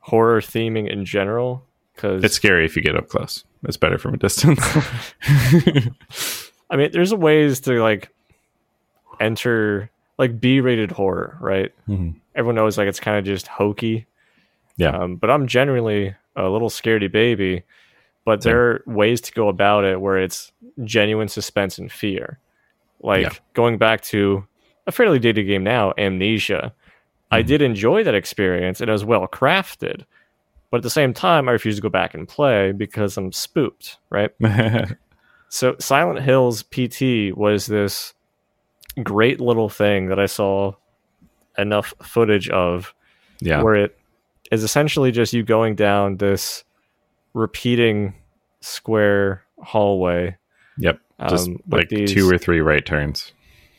horror 0.00 0.40
theming 0.40 0.90
in 0.90 1.04
general. 1.04 1.64
Because 1.94 2.24
It's 2.24 2.34
scary 2.34 2.64
if 2.64 2.74
you 2.74 2.82
get 2.82 2.96
up 2.96 3.08
close. 3.08 3.44
It's 3.64 3.76
better 3.76 3.98
from 3.98 4.14
a 4.14 4.16
distance. 4.16 4.60
I 6.70 6.76
mean, 6.76 6.90
there's 6.92 7.14
ways 7.14 7.60
to 7.60 7.80
like 7.82 8.10
enter 9.20 9.90
like 10.18 10.40
B-rated 10.40 10.90
horror, 10.90 11.36
right? 11.40 11.72
Mhm. 11.88 12.14
Everyone 12.34 12.54
knows 12.54 12.78
like 12.78 12.88
it's 12.88 13.00
kind 13.00 13.18
of 13.18 13.24
just 13.24 13.46
hokey. 13.46 14.06
Yeah. 14.76 14.90
Um, 14.90 15.16
but 15.16 15.30
I'm 15.30 15.46
genuinely 15.46 16.14
a 16.36 16.48
little 16.48 16.68
scaredy 16.70 17.10
baby. 17.10 17.62
But 18.24 18.42
Same. 18.42 18.50
there 18.52 18.60
are 18.70 18.82
ways 18.86 19.20
to 19.22 19.32
go 19.32 19.48
about 19.48 19.84
it 19.84 20.00
where 20.00 20.18
it's 20.18 20.52
genuine 20.84 21.28
suspense 21.28 21.78
and 21.78 21.90
fear. 21.92 22.38
Like 23.00 23.22
Yeah. 23.22 23.30
going 23.54 23.78
back 23.78 24.00
to 24.02 24.44
a 24.86 24.92
fairly 24.92 25.18
dated 25.18 25.46
game 25.46 25.62
now, 25.64 25.92
Amnesia. 25.98 26.72
I 27.30 27.42
Mhm. 27.42 27.46
did 27.46 27.62
enjoy 27.62 28.04
that 28.04 28.14
experience 28.14 28.80
and 28.80 28.88
it 28.88 28.92
was 28.92 29.04
well 29.04 29.26
crafted. 29.28 30.04
But 30.70 30.78
at 30.78 30.82
the 30.82 30.90
same 30.90 31.12
time, 31.14 31.48
I 31.48 31.52
refuse 31.52 31.76
to 31.76 31.82
go 31.82 31.88
back 31.88 32.14
and 32.14 32.26
play 32.28 32.72
because 32.72 33.16
I'm 33.16 33.32
spooked, 33.32 33.98
right? 34.10 34.30
So 35.48 35.76
Silent 35.78 36.20
Hills 36.22 36.62
PT 36.62 37.36
was 37.36 37.66
this 37.66 38.12
great 39.02 39.40
little 39.40 39.68
thing 39.68 40.08
that 40.08 40.18
I 40.18 40.26
saw 40.26 40.74
enough 41.58 41.94
footage 42.02 42.48
of 42.50 42.94
yeah. 43.40 43.62
where 43.62 43.74
it 43.74 43.98
is 44.50 44.62
essentially 44.62 45.10
just 45.12 45.32
you 45.32 45.42
going 45.42 45.74
down 45.74 46.16
this 46.16 46.64
repeating 47.34 48.14
square 48.60 49.42
hallway. 49.62 50.36
Yep. 50.78 51.00
Just 51.28 51.48
um, 51.48 51.58
like 51.70 51.88
these- 51.88 52.12
two 52.12 52.28
or 52.30 52.38
three 52.38 52.60
right 52.60 52.84
turns. 52.84 53.32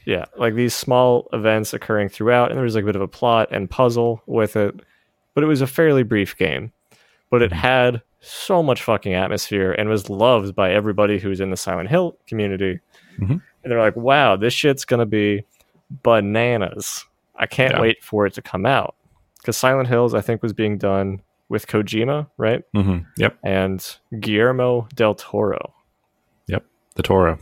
Yeah, 0.05 0.23
like 0.37 0.55
these 0.55 0.73
small 0.73 1.27
events 1.33 1.73
occurring 1.73 2.07
throughout, 2.07 2.49
and 2.49 2.57
there 2.57 2.63
was 2.63 2.75
like 2.75 2.83
a 2.83 2.85
bit 2.85 2.95
of 2.95 3.01
a 3.01 3.09
plot 3.09 3.49
and 3.51 3.69
puzzle 3.69 4.21
with 4.25 4.55
it, 4.55 4.73
but 5.33 5.43
it 5.43 5.47
was 5.47 5.59
a 5.59 5.67
fairly 5.67 6.03
brief 6.03 6.37
game. 6.37 6.71
But 7.29 7.41
it 7.41 7.51
Mhm. 7.51 7.55
had 7.55 8.01
so 8.19 8.61
much 8.63 8.81
fucking 8.83 9.13
atmosphere 9.13 9.71
and 9.73 9.89
was 9.89 10.09
loved 10.09 10.55
by 10.55 10.71
everybody 10.71 11.19
who's 11.19 11.39
in 11.39 11.49
the 11.51 11.57
Silent 11.57 11.89
Hill 11.89 12.17
community. 12.27 12.79
Mhm. 13.19 13.41
And 13.63 13.71
they're 13.71 13.79
like, 13.79 13.95
wow, 13.95 14.35
this 14.35 14.53
shit's 14.53 14.85
gonna 14.85 15.05
be 15.05 15.43
bananas. 16.03 17.05
I 17.35 17.45
can't 17.45 17.73
Yeah. 17.75 17.81
wait 17.81 18.03
for 18.03 18.25
it 18.25 18.33
to 18.33 18.41
come 18.41 18.65
out. 18.65 18.95
Because 19.37 19.55
Silent 19.57 19.87
Hills, 19.87 20.13
I 20.13 20.21
think, 20.21 20.41
was 20.41 20.53
being 20.53 20.77
done 20.77 21.21
with 21.49 21.67
Kojima, 21.67 22.27
right? 22.37 22.63
hmm 22.73 22.99
Yep. 23.17 23.37
And 23.43 23.97
Guillermo 24.19 24.87
del 24.95 25.15
Toro. 25.15 25.73
Yep. 26.47 26.65
The 26.95 27.03
Toro. 27.03 27.37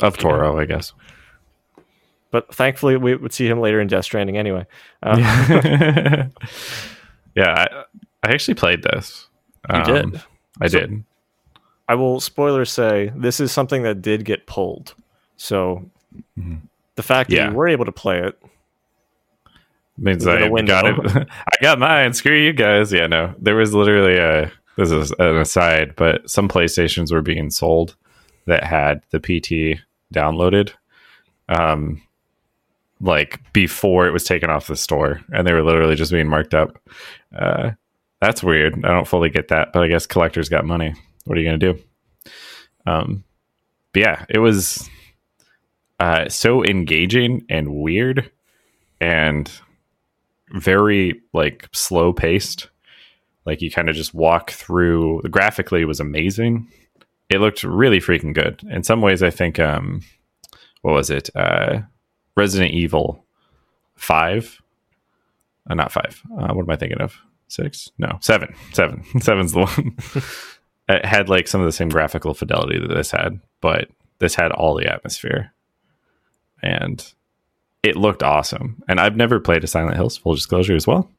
Of 0.00 0.16
Yeah. 0.16 0.22
Toro, 0.22 0.58
I 0.60 0.64
guess. 0.66 0.92
But 2.30 2.54
thankfully, 2.54 2.96
we 2.98 3.16
would 3.16 3.32
see 3.32 3.48
him 3.48 3.58
later 3.60 3.80
in 3.80 3.88
Death 3.88 4.04
Stranding 4.04 4.36
anyway. 4.36 4.66
Uh, 5.02 5.16
yeah, 5.18 6.26
yeah 7.34 7.54
I, 7.54 7.84
I 8.22 8.32
actually 8.32 8.54
played 8.54 8.82
this. 8.82 9.27
You 9.68 9.74
Um, 9.76 10.10
did. 10.12 10.22
I 10.60 10.66
So- 10.68 10.80
did. 10.80 11.04
I 11.88 11.94
will 11.94 12.20
spoiler 12.20 12.64
say 12.66 13.10
this 13.16 13.40
is 13.40 13.50
something 13.50 13.82
that 13.82 14.02
did 14.02 14.24
get 14.26 14.46
pulled. 14.46 14.94
So 15.36 15.88
Mhm. 16.38 16.60
the 16.96 17.02
fact 17.02 17.30
that 17.30 17.36
Yeah. 17.36 17.48
you 17.50 17.54
were 17.56 17.68
able 17.68 17.84
to 17.86 17.92
play 17.92 18.18
it, 18.20 18.38
Means 20.00 20.24
I 20.28 20.48
got 20.62 20.86
it. 20.86 21.28
I 21.46 21.62
got 21.62 21.80
mine. 21.80 22.12
Screw 22.12 22.36
you 22.36 22.52
guys. 22.52 22.92
Yeah, 22.92 23.08
no. 23.08 23.34
There 23.38 23.56
was 23.56 23.74
literally 23.74 24.16
a. 24.16 24.52
This 24.76 24.92
is 24.92 25.10
an 25.18 25.36
aside, 25.38 25.94
but 25.96 26.30
some 26.30 26.48
PlayStations 26.48 27.10
were 27.10 27.20
being 27.22 27.50
sold 27.50 27.96
that 28.46 28.62
had 28.62 29.02
the 29.10 29.18
PT 29.18 29.80
downloaded, 30.14 30.70
um, 31.48 32.00
like 33.00 33.40
before 33.52 34.06
it 34.06 34.12
was 34.12 34.22
taken 34.22 34.50
off 34.50 34.68
the 34.68 34.76
store, 34.76 35.20
and 35.32 35.44
they 35.44 35.52
were 35.52 35.64
literally 35.64 35.96
just 35.96 36.12
being 36.12 36.28
marked 36.28 36.54
up. 36.54 36.78
Uh, 37.36 37.72
that's 38.20 38.42
weird. 38.42 38.84
I 38.84 38.88
don't 38.88 39.06
fully 39.06 39.30
get 39.30 39.48
that, 39.48 39.72
but 39.72 39.82
I 39.82 39.88
guess 39.88 40.06
collectors 40.06 40.48
got 40.48 40.64
money. 40.64 40.94
What 41.24 41.36
are 41.36 41.40
you 41.40 41.46
gonna 41.46 41.58
do? 41.58 41.78
Um, 42.86 43.24
but 43.92 44.00
yeah, 44.00 44.24
it 44.28 44.38
was 44.38 44.88
uh, 46.00 46.28
so 46.28 46.64
engaging 46.64 47.44
and 47.48 47.74
weird, 47.74 48.30
and 49.00 49.50
very 50.50 51.20
like 51.32 51.68
slow 51.72 52.12
paced. 52.12 52.68
Like 53.44 53.62
you 53.62 53.70
kind 53.70 53.88
of 53.88 53.96
just 53.96 54.14
walk 54.14 54.50
through. 54.50 55.22
Graphically, 55.30 55.84
was 55.84 56.00
amazing. 56.00 56.68
It 57.28 57.40
looked 57.40 57.62
really 57.62 58.00
freaking 58.00 58.34
good. 58.34 58.62
In 58.70 58.82
some 58.82 59.00
ways, 59.02 59.22
I 59.22 59.30
think 59.30 59.58
um, 59.58 60.02
what 60.82 60.92
was 60.94 61.10
it? 61.10 61.30
Uh, 61.36 61.82
Resident 62.36 62.72
Evil 62.72 63.24
Five. 63.96 64.60
Uh, 65.68 65.74
not 65.74 65.92
five. 65.92 66.22
Uh, 66.32 66.54
what 66.54 66.62
am 66.62 66.70
I 66.70 66.76
thinking 66.76 67.00
of? 67.00 67.20
Six? 67.48 67.90
No, 67.98 68.18
seven. 68.20 68.54
Seven. 68.72 69.04
Seven's 69.20 69.52
the 69.52 69.60
one. 69.60 69.96
it 70.88 71.04
had 71.04 71.28
like 71.28 71.48
some 71.48 71.60
of 71.60 71.66
the 71.66 71.72
same 71.72 71.88
graphical 71.88 72.34
fidelity 72.34 72.78
that 72.78 72.94
this 72.94 73.10
had, 73.10 73.40
but 73.60 73.88
this 74.18 74.34
had 74.34 74.52
all 74.52 74.74
the 74.74 74.86
atmosphere, 74.86 75.52
and 76.62 77.12
it 77.82 77.96
looked 77.96 78.22
awesome. 78.22 78.82
And 78.88 79.00
I've 79.00 79.16
never 79.16 79.40
played 79.40 79.64
a 79.64 79.66
Silent 79.66 79.96
Hills, 79.96 80.16
full 80.16 80.34
disclosure 80.34 80.76
as 80.76 80.86
well, 80.86 81.10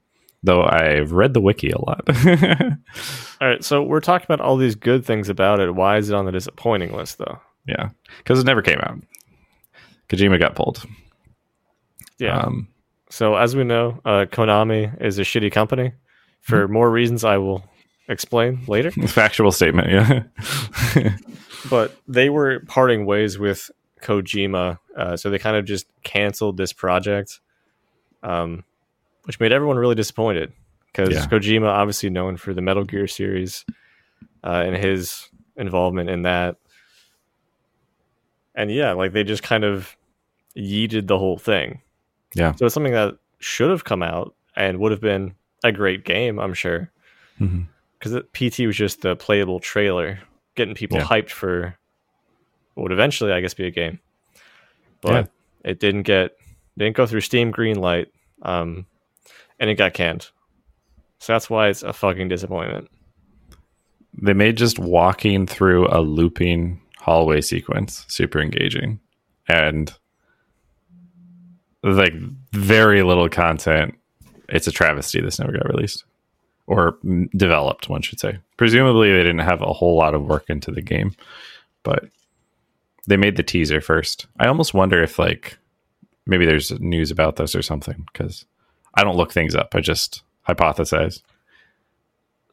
though 0.44 0.64
I've 0.64 1.12
read 1.12 1.34
the 1.34 1.42
wiki 1.42 1.72
a 1.72 1.80
lot. 1.80 2.08
all 3.42 3.48
right. 3.48 3.64
So 3.64 3.82
we're 3.82 4.02
talking 4.02 4.26
about 4.26 4.42
all 4.42 4.58
these 4.58 4.76
good 4.76 5.06
things 5.06 5.30
about 5.30 5.60
it. 5.60 5.74
Why 5.74 5.98
is 5.98 6.10
it 6.10 6.16
on 6.16 6.26
the 6.26 6.32
disappointing 6.32 6.94
list, 6.94 7.18
though? 7.18 7.40
yeah, 7.70 7.90
because 8.18 8.40
it 8.40 8.46
never 8.46 8.62
came 8.62 8.80
out. 8.82 9.00
Kojima 10.10 10.40
got 10.40 10.56
pulled. 10.56 10.84
Yeah. 12.18 12.40
Um, 12.40 12.68
so 13.10 13.36
as 13.36 13.56
we 13.56 13.64
know, 13.64 14.00
uh, 14.06 14.26
Konami 14.26 15.00
is 15.02 15.20
a 15.20 15.24
shitty 15.24 15.52
company. 15.52 15.94
For 16.42 16.68
more 16.68 16.90
reasons, 16.90 17.24
I 17.24 17.38
will 17.38 17.64
explain 18.08 18.62
later. 18.68 18.92
factual 19.08 19.52
statement. 19.52 19.90
Yeah. 19.90 21.14
but 21.70 21.96
they 22.08 22.30
were 22.30 22.62
parting 22.62 23.06
ways 23.06 23.38
with 23.38 23.70
Kojima, 24.02 24.80
uh, 24.98 25.18
so 25.18 25.30
they 25.30 25.40
kind 25.40 25.58
of 25.58 25.66
just 25.66 25.86
canceled 26.04 26.58
this 26.58 26.74
project, 26.74 27.40
um, 28.24 28.64
which 29.26 29.40
made 29.40 29.52
everyone 29.52 29.78
really 29.78 29.96
disappointed 29.96 30.54
because 30.92 31.10
Yeah. 31.14 31.26
Kojima, 31.28 31.68
obviously 31.68 32.10
known 32.10 32.38
for 32.38 32.54
the 32.54 32.62
Metal 32.62 32.84
Gear 32.84 33.08
series 33.08 33.66
uh, 34.44 34.64
and 34.66 34.76
his 34.76 35.30
involvement 35.56 36.10
in 36.10 36.24
that, 36.24 36.56
and 38.56 38.72
yeah, 38.72 38.94
like 38.94 39.14
they 39.14 39.24
just 39.24 39.44
kind 39.44 39.64
of 39.64 39.96
yeeted 40.58 41.08
the 41.08 41.18
whole 41.20 41.38
thing. 41.38 41.82
Yeah. 42.36 42.54
so 42.54 42.66
it's 42.66 42.74
something 42.74 42.94
that 42.94 43.16
should 43.40 43.72
have 43.72 43.84
come 43.86 44.04
out 44.04 44.36
and 44.56 44.80
would 44.80 44.92
have 44.92 45.02
been 45.02 45.34
a 45.64 45.72
great 45.72 46.06
game, 46.06 46.40
I'm 46.40 46.54
sure 46.54 46.92
because 48.00 48.22
PT 48.34 48.66
was 48.68 48.76
just 48.76 49.02
the 49.02 49.16
playable 49.16 49.60
trailer, 49.60 50.20
getting 50.56 50.76
people 50.76 50.98
Yeah. 50.98 51.06
hyped 51.06 51.30
for 51.32 51.78
what 52.74 52.84
would 52.84 52.92
eventually, 52.92 53.32
I 53.32 53.40
guess, 53.42 53.54
be 53.54 53.66
a 53.68 53.72
game. 53.72 54.00
But 55.02 55.32
Yeah. 55.64 55.72
it 55.72 55.80
didn't 55.80 56.04
get 56.04 56.32
didn't 56.78 56.96
go 56.96 57.06
through 57.06 57.22
Steam 57.22 57.52
Greenlight, 57.52 58.08
um, 58.42 58.86
and 59.60 59.70
it 59.70 59.76
got 59.76 59.94
canned. 59.94 60.30
So 61.20 61.34
that's 61.34 61.50
why 61.50 61.68
it's 61.68 61.84
a 61.84 61.92
fucking 61.92 62.30
disappointment. 62.30 62.90
They 64.14 64.34
made 64.34 64.56
just 64.58 64.80
walking 64.80 65.46
through 65.46 65.88
a 65.90 66.00
looping 66.00 66.82
hallway 66.98 67.42
sequence 67.42 68.06
super 68.08 68.40
engaging, 68.40 69.00
and 69.48 69.94
like 71.84 72.14
very 72.52 73.04
little 73.04 73.30
content. 73.30 73.96
It's 74.52 74.68
a 74.68 74.72
travesty 74.72 75.22
this 75.22 75.40
never 75.40 75.52
got 75.52 75.70
released 75.70 76.04
or 76.68 76.98
developed, 77.36 77.90
one 77.90 78.02
should 78.02 78.20
say. 78.20 78.40
Presumably, 78.58 79.12
they 79.12 79.24
didn't 79.24 79.40
have 79.40 79.62
a 79.62 79.74
whole 79.74 79.98
lot 79.98 80.14
of 80.14 80.26
work 80.26 80.50
into 80.50 80.72
the 80.72 80.82
game, 80.82 81.16
but 81.84 82.06
they 83.08 83.18
made 83.18 83.38
the 83.38 83.44
teaser 83.44 83.82
first. 83.82 84.28
I 84.40 84.48
almost 84.48 84.74
wonder 84.74 85.02
if 85.02 85.18
like 85.18 85.58
maybe 86.26 86.46
there's 86.46 86.72
news 86.80 87.10
about 87.12 87.38
this 87.38 87.56
or 87.56 87.62
something 87.64 88.06
because 88.12 88.46
I 88.94 89.04
don't 89.04 89.18
look 89.18 89.32
things 89.32 89.56
up. 89.56 89.74
I 89.74 89.80
just 89.80 90.22
hypothesize 90.48 91.22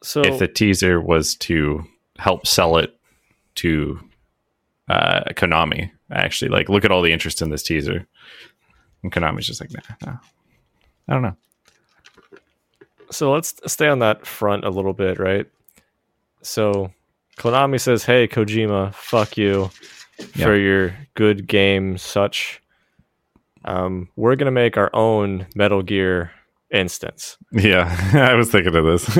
So 0.03 0.21
if 0.21 0.39
the 0.39 0.47
teaser 0.47 0.99
was 0.99 1.35
to 1.35 1.83
help 2.17 2.47
sell 2.47 2.77
it 2.77 2.97
to 3.55 3.99
uh, 4.89 5.21
Konami, 5.31 5.91
actually, 6.11 6.49
like 6.49 6.69
look 6.69 6.85
at 6.85 6.91
all 6.91 7.01
the 7.01 7.13
interest 7.13 7.41
in 7.41 7.49
this 7.49 7.63
teaser, 7.63 8.07
and 9.03 9.11
Konami's 9.11 9.47
just 9.47 9.61
like, 9.61 9.71
nah, 9.73 9.95
nah. 10.05 10.17
I 11.07 11.13
don't 11.13 11.21
know. 11.21 11.37
So 13.11 13.31
let's 13.31 13.55
stay 13.65 13.87
on 13.87 13.99
that 13.99 14.25
front 14.25 14.63
a 14.65 14.69
little 14.69 14.93
bit, 14.93 15.19
right? 15.19 15.45
So 16.41 16.91
Konami 17.37 17.79
says, 17.79 18.03
"Hey 18.05 18.27
Kojima, 18.27 18.93
fuck 18.93 19.37
you 19.37 19.69
for 20.35 20.55
your 20.55 20.95
good 21.15 21.47
game." 21.47 21.97
Such, 21.97 22.61
um, 23.65 24.09
we're 24.15 24.35
gonna 24.35 24.51
make 24.51 24.77
our 24.77 24.89
own 24.93 25.47
Metal 25.55 25.81
Gear 25.81 26.31
instance. 26.71 27.37
Yeah, 27.51 27.87
I 28.13 28.33
was 28.35 28.51
thinking 28.51 28.75
of 28.75 28.85
this. 28.85 29.15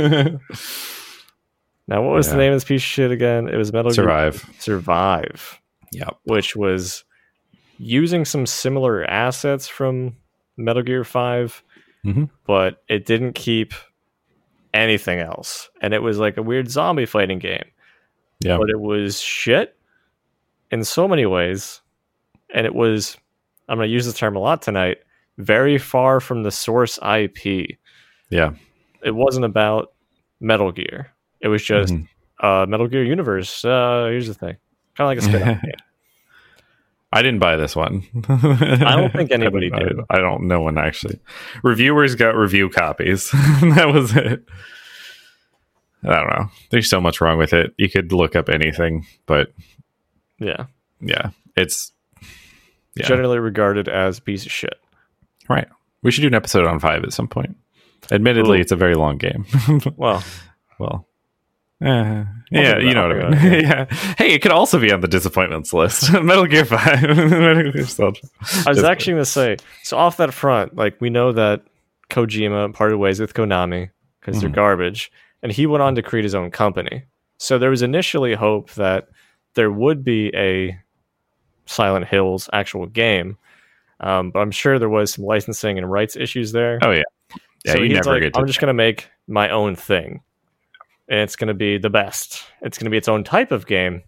Now, 1.90 2.02
what 2.04 2.16
was 2.16 2.30
the 2.30 2.36
name 2.36 2.52
of 2.52 2.58
this 2.58 2.66
piece 2.66 2.82
of 2.82 2.86
shit 2.86 3.12
again? 3.12 3.48
It 3.48 3.56
was 3.56 3.72
Metal 3.72 3.92
Survive. 3.92 4.44
Gear 4.46 4.56
Survive, 4.60 5.62
Yep. 5.94 6.18
which 6.26 6.54
was 6.56 7.06
using 7.78 8.26
some 8.26 8.46
similar 8.46 9.06
assets 9.06 9.70
from 9.70 10.18
Metal 10.58 10.84
Gear 10.84 11.06
5, 11.06 11.64
Mhm. 12.08 12.30
but 12.46 12.84
it 12.88 13.06
didn't 13.06 13.34
keep 13.34 13.74
anything 14.74 15.20
else. 15.20 15.70
And 15.82 15.94
it 15.94 16.02
was 16.02 16.18
like 16.20 16.38
a 16.38 16.42
weird 16.44 16.70
zombie 16.70 17.06
fighting 17.06 17.40
game, 17.40 17.66
Yeah. 18.40 18.58
but 18.58 18.70
it 18.70 18.80
was 18.80 19.20
shit 19.20 19.76
in 20.72 20.84
so 20.84 21.08
many 21.08 21.26
ways. 21.26 21.82
And 22.54 22.66
it 22.66 22.74
was 22.76 23.18
I'm 23.70 23.78
going 23.78 23.90
to 23.90 23.94
use 23.94 24.06
this 24.06 24.16
term 24.18 24.38
a 24.38 24.40
lot 24.40 24.62
tonight, 24.62 25.00
very 25.38 25.78
far 25.78 26.22
from 26.22 26.44
the 26.44 26.52
source 26.52 26.98
IP. 27.04 27.78
Yeah. 28.30 28.54
It 29.04 29.12
wasn't 29.14 29.44
about 29.46 29.92
Metal 30.40 30.72
Gear. 30.72 31.12
It 31.42 31.50
was 31.50 31.62
just 31.64 31.94
Mhm. 31.94 32.08
uh, 32.40 32.66
Metal 32.66 32.88
Gear 32.88 33.04
Universe. 33.04 33.66
Uh, 33.66 34.06
here's 34.10 34.28
the 34.28 34.34
thing, 34.34 34.56
kind 34.96 35.00
of 35.00 35.08
like 35.08 35.18
a 35.18 35.22
spin-off 35.22 35.62
game. 35.64 35.72
I 37.12 37.22
didn't 37.22 37.40
buy 37.40 37.56
this 37.56 37.76
one. 37.76 38.04
I 38.28 38.96
don't 38.96 39.12
think 39.14 39.32
anybody 39.32 39.70
didn't 39.70 39.98
did. 39.98 40.06
I 40.10 40.20
don't 40.20 40.48
know 40.48 40.62
one 40.62 40.78
actually. 40.78 41.20
Reviewers 41.64 42.16
got 42.16 42.36
review 42.36 42.70
copies. 42.70 43.32
that 43.32 43.90
was 43.94 44.16
it. 44.16 44.44
I 46.04 46.16
don't 46.16 46.30
know. 46.30 46.50
There's 46.70 46.90
so 46.90 47.02
much 47.02 47.22
wrong 47.22 47.38
with 47.38 47.54
it. 47.54 47.74
You 47.78 47.90
could 47.90 48.12
look 48.12 48.36
up 48.36 48.50
anything, 48.50 49.06
but 49.26 49.52
Yeah, 50.40 50.66
yeah, 51.02 51.30
it's 51.56 51.92
yeah. 52.96 53.08
generally 53.08 53.40
regarded 53.40 53.88
as 53.90 54.20
a 54.20 54.22
piece 54.22 54.46
of 54.46 54.52
shit. 54.52 54.76
right. 55.50 55.68
We 56.04 56.12
should 56.12 56.22
do 56.22 56.28
an 56.28 56.36
episode 56.36 56.66
on 56.68 56.80
five 56.80 57.04
at 57.04 57.12
some 57.14 57.28
point. 57.28 57.58
Admittedly, 58.12 58.60
Ooh. 58.60 58.62
it's 58.62 58.72
a 58.72 58.76
very 58.76 58.94
long 58.96 59.18
game. 59.18 59.46
Well, 59.98 60.24
well, 60.80 61.07
uh, 61.84 62.24
yeah, 62.50 62.78
you 62.80 62.94
know 62.94 63.08
what 63.08 63.18
I 63.26 63.30
mean. 63.30 63.62
yeah. 63.64 63.86
Hey, 64.18 64.34
it 64.34 64.42
could 64.42 64.52
also 64.52 64.80
be 64.80 64.92
on 64.92 65.02
the 65.02 65.08
disappointments 65.08 65.74
list. 65.74 66.12
Metal 66.24 66.46
Gear 66.46 66.66
Five. 66.66 67.02
Metal 67.04 67.72
Gear 67.72 67.86
Solid. 67.86 68.18
I 68.66 68.70
was 68.70 68.84
actually 68.84 69.14
going 69.14 69.22
to 69.26 69.30
say, 69.30 69.58
so 69.84 69.98
off 69.98 70.18
that 70.18 70.34
front, 70.34 70.76
like 70.76 71.00
we 71.00 71.10
know 71.10 71.32
that 71.34 71.62
Kojima 72.10 72.74
parted 72.74 72.98
ways 72.98 73.20
with 73.20 73.34
Konami 73.34 73.90
because 74.20 74.42
they're 74.42 74.50
Mhm. 74.50 74.56
garbage, 74.56 75.12
and 75.44 75.52
he 75.52 75.66
went 75.66 75.84
on 75.84 75.96
to 75.96 76.02
create 76.02 76.24
his 76.24 76.36
own 76.36 76.52
company. 76.52 77.04
So 77.38 77.60
there 77.60 77.70
was 77.70 77.82
initially 77.84 78.34
hope 78.34 78.72
that 78.74 79.08
there 79.54 79.72
would 79.72 80.04
be 80.04 80.32
a 80.36 80.78
Silent 81.66 82.08
Hills 82.08 82.50
actual 82.54 82.86
game, 82.88 83.38
um, 84.00 84.32
but 84.32 84.40
I'm 84.40 84.52
sure 84.52 84.80
there 84.80 84.90
was 84.90 85.14
some 85.14 85.26
licensing 85.26 85.78
and 85.78 85.92
rights 85.92 86.16
issues 86.16 86.52
there. 86.54 86.80
Oh 86.82 86.92
yeah, 86.92 87.04
yeah. 87.66 87.74
so 87.74 87.78
you 87.80 87.86
he's 87.86 87.94
never 87.96 88.12
like, 88.14 88.22
get 88.24 88.34
to 88.34 88.40
I'm 88.40 88.48
just 88.48 88.60
going 88.60 88.70
to 88.70 88.74
make 88.74 89.10
my 89.28 89.50
own 89.50 89.76
thing, 89.76 90.22
and 91.10 91.20
it's 91.20 91.36
going 91.36 91.48
to 91.48 91.54
be 91.54 91.78
the 91.78 91.90
best. 91.90 92.44
It's 92.62 92.78
going 92.78 92.86
to 92.86 92.90
be 92.92 92.98
its 92.98 93.08
own 93.08 93.24
type 93.24 93.52
of 93.52 93.66
game. 93.68 94.04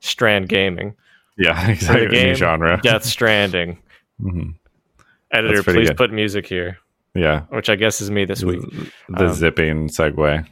Strand 0.00 0.48
Gaming, 0.48 0.94
Yeah, 1.38 1.70
exactly. 1.70 2.08
game, 2.08 2.26
New 2.28 2.34
genre. 2.34 2.80
Death 2.82 3.04
Stranding. 3.04 3.78
Mhm. 4.20 4.54
Editor, 5.32 5.62
please 5.62 5.88
good. 5.88 5.96
put 5.96 6.12
music 6.12 6.46
here, 6.46 6.78
Yeah. 7.14 7.42
which 7.48 7.68
I 7.68 7.76
guess 7.76 8.00
is 8.00 8.10
me 8.10 8.24
this 8.24 8.44
week. 8.44 8.60
The 9.08 9.26
Um, 9.26 9.32
zipping 9.34 9.88
segue. 9.88 10.46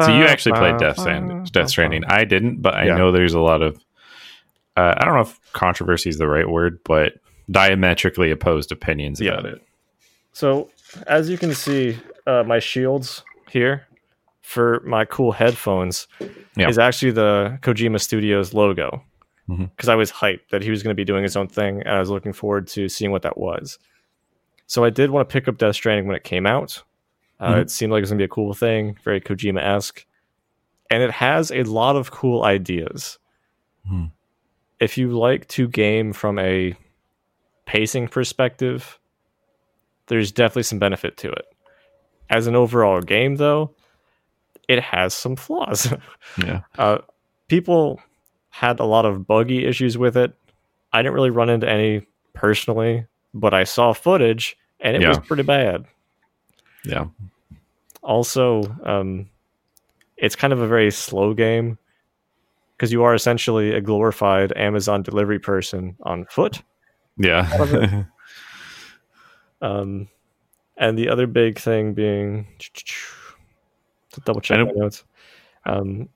So 0.00 0.08
you 0.12 0.24
actually 0.24 0.58
played 0.58 0.78
Death 0.78 0.98
Stranding. 0.98 1.44
Death 1.44 1.68
Stranding. 1.68 2.02
I 2.06 2.24
didn't, 2.24 2.60
but 2.62 2.74
I 2.74 2.86
Yeah. 2.86 2.96
know 2.96 3.12
there's 3.12 3.34
a 3.34 3.40
lot 3.40 3.62
of. 3.62 3.76
Uh, 4.76 4.94
I 4.96 5.04
don't 5.04 5.14
know 5.14 5.20
if 5.20 5.38
controversy 5.52 6.08
is 6.10 6.18
the 6.18 6.26
right 6.28 6.48
word, 6.48 6.78
but 6.84 7.14
diametrically 7.50 8.30
opposed 8.30 8.72
opinions 8.72 9.20
Yeah. 9.20 9.32
about 9.32 9.46
it. 9.46 9.62
So, 10.32 10.70
as 11.06 11.28
you 11.30 11.38
can 11.38 11.52
see, 11.54 11.96
uh, 12.26 12.42
my 12.44 12.58
shields 12.58 13.22
here 13.50 13.86
for 14.48 14.80
my 14.86 15.04
cool 15.04 15.30
headphones 15.32 16.08
Yeah. 16.56 16.70
is 16.70 16.78
actually 16.78 17.10
the 17.10 17.58
Kojima 17.60 18.00
Studios 18.00 18.54
logo. 18.54 19.02
Because 19.46 19.88
I 19.88 19.94
was 19.94 20.10
hyped 20.12 20.48
that 20.50 20.62
he 20.62 20.70
was 20.70 20.82
going 20.82 20.94
to 20.94 20.98
be 21.00 21.04
doing 21.06 21.22
his 21.22 21.34
own 21.36 21.48
thing, 21.48 21.80
and 21.82 21.90
I 21.96 22.00
was 22.00 22.08
looking 22.10 22.32
forward 22.34 22.66
to 22.68 22.88
seeing 22.88 23.10
what 23.10 23.22
that 23.22 23.36
was. 23.38 23.78
So, 24.66 24.84
I 24.84 24.90
did 24.90 25.10
want 25.10 25.26
to 25.28 25.32
pick 25.32 25.48
up 25.48 25.56
Death 25.58 25.74
Stranding 25.74 26.06
when 26.06 26.16
it 26.16 26.24
came 26.24 26.46
out. 26.46 26.82
Uh, 27.40 27.54
Mhm. 27.54 27.60
It 27.62 27.70
seemed 27.70 27.92
like 27.92 27.98
it 27.98 28.02
was 28.02 28.10
going 28.10 28.18
to 28.18 28.22
be 28.22 28.26
a 28.26 28.28
cool 28.28 28.52
thing, 28.54 28.96
very 29.04 29.20
Kojima 29.22 29.62
esque. 29.62 30.04
And 30.90 31.02
it 31.02 31.10
has 31.12 31.50
a 31.50 31.62
lot 31.64 31.96
of 31.96 32.10
cool 32.10 32.42
ideas. 32.44 33.18
Mhm. 33.90 34.12
If 34.80 34.96
you 34.98 35.10
like 35.18 35.46
to 35.48 35.66
game 35.68 36.12
from 36.12 36.38
a 36.38 36.74
pacing 37.66 38.08
perspective, 38.08 38.98
there's 40.08 40.32
definitely 40.32 40.62
some 40.64 40.78
benefit 40.78 41.16
to 41.18 41.30
it. 41.30 41.46
As 42.30 42.46
an 42.46 42.54
overall 42.56 43.00
game, 43.00 43.36
though, 43.36 43.74
it 44.68 44.80
has 44.80 45.14
some 45.14 45.36
flaws. 45.36 45.92
Yeah. 46.38 46.60
uh, 46.78 46.98
people 47.48 48.00
had 48.50 48.78
a 48.78 48.84
lot 48.84 49.04
of 49.06 49.26
buggy 49.26 49.64
issues 49.66 49.98
with 49.98 50.16
it. 50.16 50.32
I 50.92 51.02
didn't 51.02 51.14
really 51.14 51.30
run 51.30 51.48
into 51.48 51.68
any 51.68 52.06
personally, 52.34 53.06
but 53.34 53.54
I 53.54 53.64
saw 53.64 53.92
footage 53.92 54.56
and 54.80 55.02
it 55.02 55.06
was 55.06 55.18
pretty 55.18 55.42
bad. 55.42 55.84
Yeah. 56.84 57.06
Also, 58.02 58.62
um, 58.84 59.28
it's 60.16 60.36
kind 60.36 60.52
of 60.52 60.60
a 60.60 60.68
very 60.68 60.90
slow 60.90 61.34
game 61.34 61.78
because 62.76 62.92
you 62.92 63.02
are 63.02 63.14
essentially 63.14 63.72
a 63.72 63.80
glorified 63.80 64.52
Amazon 64.56 65.02
delivery 65.02 65.38
person 65.38 65.96
on 66.02 66.24
foot. 66.26 66.62
Yeah. 67.16 68.04
Um, 69.60 70.08
and 70.76 70.96
the 70.96 71.08
other 71.08 71.26
big 71.26 71.58
thing 71.58 71.94
being 71.94 72.46
to 74.12 74.20
double 74.22 74.40
check 74.40 74.58
my 74.58 74.72
notes. 74.74 75.04
Um, 75.66 76.08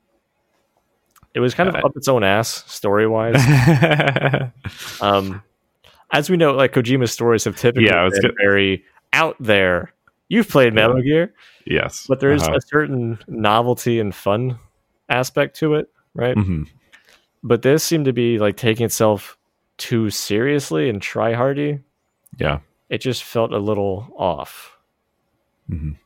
it 1.34 1.40
was 1.40 1.54
kind 1.54 1.68
of 1.68 1.74
up 1.76 1.96
its 1.96 2.08
own 2.08 2.24
ass 2.24 2.48
story 2.70 3.06
wise. 3.06 3.36
um, 5.00 5.42
as 6.12 6.28
we 6.28 6.36
know, 6.36 6.52
like 6.52 6.72
Kojima's 6.72 7.12
stories 7.12 7.44
have 7.44 7.56
typically 7.56 7.86
Yeah, 7.86 8.08
been 8.20 8.32
very 8.38 8.84
out 9.12 9.36
there. 9.40 9.92
You've 10.28 10.48
played 10.48 10.72
Metal 10.74 11.00
Gear, 11.02 11.34
yes. 11.66 12.06
but 12.08 12.20
there's 12.20 12.42
Uh-huh. 12.42 12.56
a 12.56 12.60
certain 12.62 13.18
novelty 13.28 14.00
and 14.00 14.14
fun 14.14 14.58
aspect 15.08 15.56
to 15.58 15.74
it, 15.74 15.90
right? 16.14 16.36
Mhm. 16.36 16.66
But 17.42 17.62
this 17.62 17.82
seemed 17.84 18.04
to 18.06 18.12
be 18.12 18.38
like 18.38 18.56
taking 18.56 18.86
itself 18.86 19.36
too 19.78 20.10
seriously 20.10 20.88
and 20.88 21.02
try 21.02 21.32
hardy. 21.34 21.80
Yeah. 22.38 22.60
It 22.88 22.98
just 22.98 23.24
felt 23.24 23.52
a 23.52 23.58
little 23.58 24.12
off. 24.16 24.76
Mhm. 25.70 25.96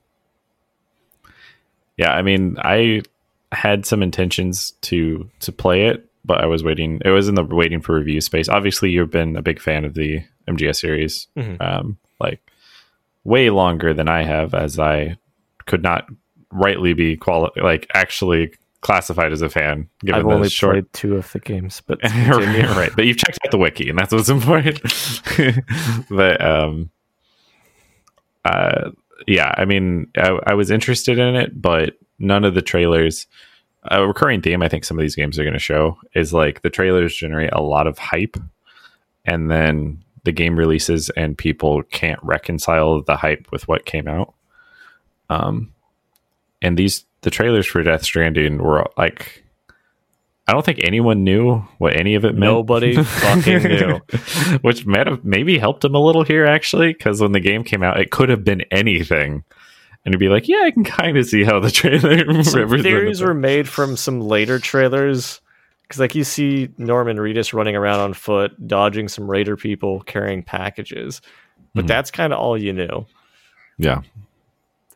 Yeah, 1.96 2.12
I 2.12 2.22
mean, 2.22 2.56
I 2.60 3.02
had 3.52 3.86
some 3.86 4.02
intentions 4.02 4.72
to 4.82 5.28
to 5.40 5.52
play 5.52 5.86
it, 5.86 6.04
but 6.24 6.42
I 6.42 6.46
was 6.46 6.62
waiting. 6.64 7.00
It 7.04 7.10
was 7.10 7.28
in 7.28 7.34
the 7.36 7.44
waiting 7.44 7.80
for 7.80 7.94
review 7.96 8.20
space. 8.20 8.48
Obviously, 8.48 8.90
you've 8.90 9.10
been 9.10 9.36
a 9.36 9.42
big 9.42 9.60
fan 9.60 9.84
of 9.84 9.94
the 9.94 10.22
MGS 10.48 10.76
series, 10.80 11.26
Mhm. 11.36 11.60
um, 11.60 11.96
like 12.20 12.40
way 13.24 13.50
longer 13.50 13.92
than 13.94 14.08
I 14.08 14.22
have, 14.24 14.54
as 14.54 14.78
I 14.78 15.16
could 15.66 15.82
not 15.82 16.06
rightly 16.52 16.92
be 16.92 17.16
quali- 17.16 17.50
like 17.60 17.86
actually 17.94 18.52
classified 18.82 19.32
as 19.32 19.42
a 19.42 19.48
fan. 19.48 19.88
Given 20.04 20.20
I've 20.20 20.26
only 20.26 20.48
short 20.48 20.74
played 20.74 20.92
two 20.92 21.16
of 21.16 21.32
the 21.32 21.40
games, 21.40 21.82
but 21.86 21.98
right, 22.04 22.90
but 22.94 23.04
you've 23.06 23.16
checked 23.16 23.38
out 23.44 23.50
the 23.50 23.58
wiki, 23.58 23.88
and 23.88 23.98
that's 23.98 24.12
what's 24.12 24.28
important. 24.38 24.80
but 26.10 26.40
um, 26.44 26.90
uh, 28.44 28.90
yeah, 29.26 29.52
I 29.56 29.64
mean, 29.64 30.10
I, 30.16 30.38
I 30.46 30.54
was 30.54 30.70
interested 30.70 31.18
in 31.18 31.36
it, 31.36 31.60
but 31.60 31.94
none 32.18 32.44
of 32.44 32.54
the 32.54 32.62
trailers. 32.62 33.26
A 33.88 34.06
recurring 34.06 34.42
theme 34.42 34.62
I 34.62 34.68
think 34.68 34.84
some 34.84 34.98
of 34.98 35.02
these 35.02 35.14
games 35.14 35.38
are 35.38 35.44
going 35.44 35.52
to 35.52 35.60
show 35.60 35.98
is 36.14 36.32
like 36.32 36.62
the 36.62 36.70
trailers 36.70 37.16
generate 37.16 37.52
a 37.52 37.62
lot 37.62 37.86
of 37.86 37.98
hype, 37.98 38.36
and 39.24 39.50
then 39.50 40.02
the 40.24 40.32
game 40.32 40.58
releases 40.58 41.08
and 41.10 41.38
people 41.38 41.84
can't 41.84 42.18
reconcile 42.22 43.00
the 43.02 43.16
hype 43.16 43.46
with 43.52 43.68
what 43.68 43.86
came 43.86 44.08
out. 44.08 44.34
Um, 45.30 45.72
and 46.60 46.76
these 46.76 47.04
the 47.22 47.30
trailers 47.30 47.66
for 47.66 47.82
Death 47.82 48.02
Stranding 48.02 48.58
were 48.58 48.86
like 48.96 49.44
I 50.48 50.52
don't 50.52 50.64
think 50.64 50.78
anyone 50.82 51.24
knew 51.24 51.56
what 51.78 51.96
any 51.96 52.14
of 52.14 52.24
it 52.24 52.34
meant. 52.34 52.52
Nobody 52.52 53.02
fucking 53.02 53.62
knew. 53.64 54.00
Which 54.62 54.86
might 54.86 55.06
have 55.08 55.24
maybe 55.24 55.58
helped 55.58 55.84
him 55.84 55.94
a 55.96 56.00
little 56.00 56.22
here, 56.22 56.46
actually, 56.46 56.92
because 56.92 57.20
when 57.20 57.32
the 57.32 57.40
game 57.40 57.64
came 57.64 57.82
out, 57.82 57.98
it 58.00 58.10
could 58.12 58.28
have 58.28 58.44
been 58.44 58.62
anything. 58.70 59.42
And 60.04 60.14
he'd 60.14 60.20
be 60.20 60.28
like, 60.28 60.46
yeah, 60.46 60.62
I 60.64 60.70
can 60.70 60.84
kind 60.84 61.16
of 61.16 61.26
see 61.26 61.42
how 61.42 61.58
the 61.58 61.70
trailer 61.72 62.42
Some 62.44 62.68
theories 62.80 63.20
it." 63.20 63.24
were 63.24 63.34
made 63.34 63.68
from 63.68 63.96
some 63.96 64.20
later 64.20 64.60
trailers 64.60 65.40
because, 65.82 65.98
like, 65.98 66.14
you 66.14 66.22
see 66.22 66.68
Norman 66.78 67.16
Reedus 67.16 67.52
running 67.52 67.74
around 67.74 67.98
on 67.98 68.12
foot, 68.14 68.52
dodging 68.68 69.08
some 69.08 69.28
raider 69.28 69.56
people 69.56 70.00
carrying 70.02 70.44
packages, 70.44 71.20
but 71.74 71.84
Mhm. 71.84 71.88
that's 71.88 72.12
kind 72.12 72.32
of 72.32 72.38
all 72.38 72.56
you 72.56 72.72
knew. 72.72 73.04
Yeah. 73.78 74.02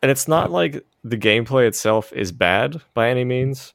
And 0.01 0.09
it's 0.09 0.27
not 0.29 0.49
like 0.49 0.81
the 1.03 1.17
gameplay 1.17 1.67
itself 1.67 2.13
is 2.13 2.31
bad 2.31 2.81
by 2.93 3.09
any 3.09 3.25
means. 3.25 3.73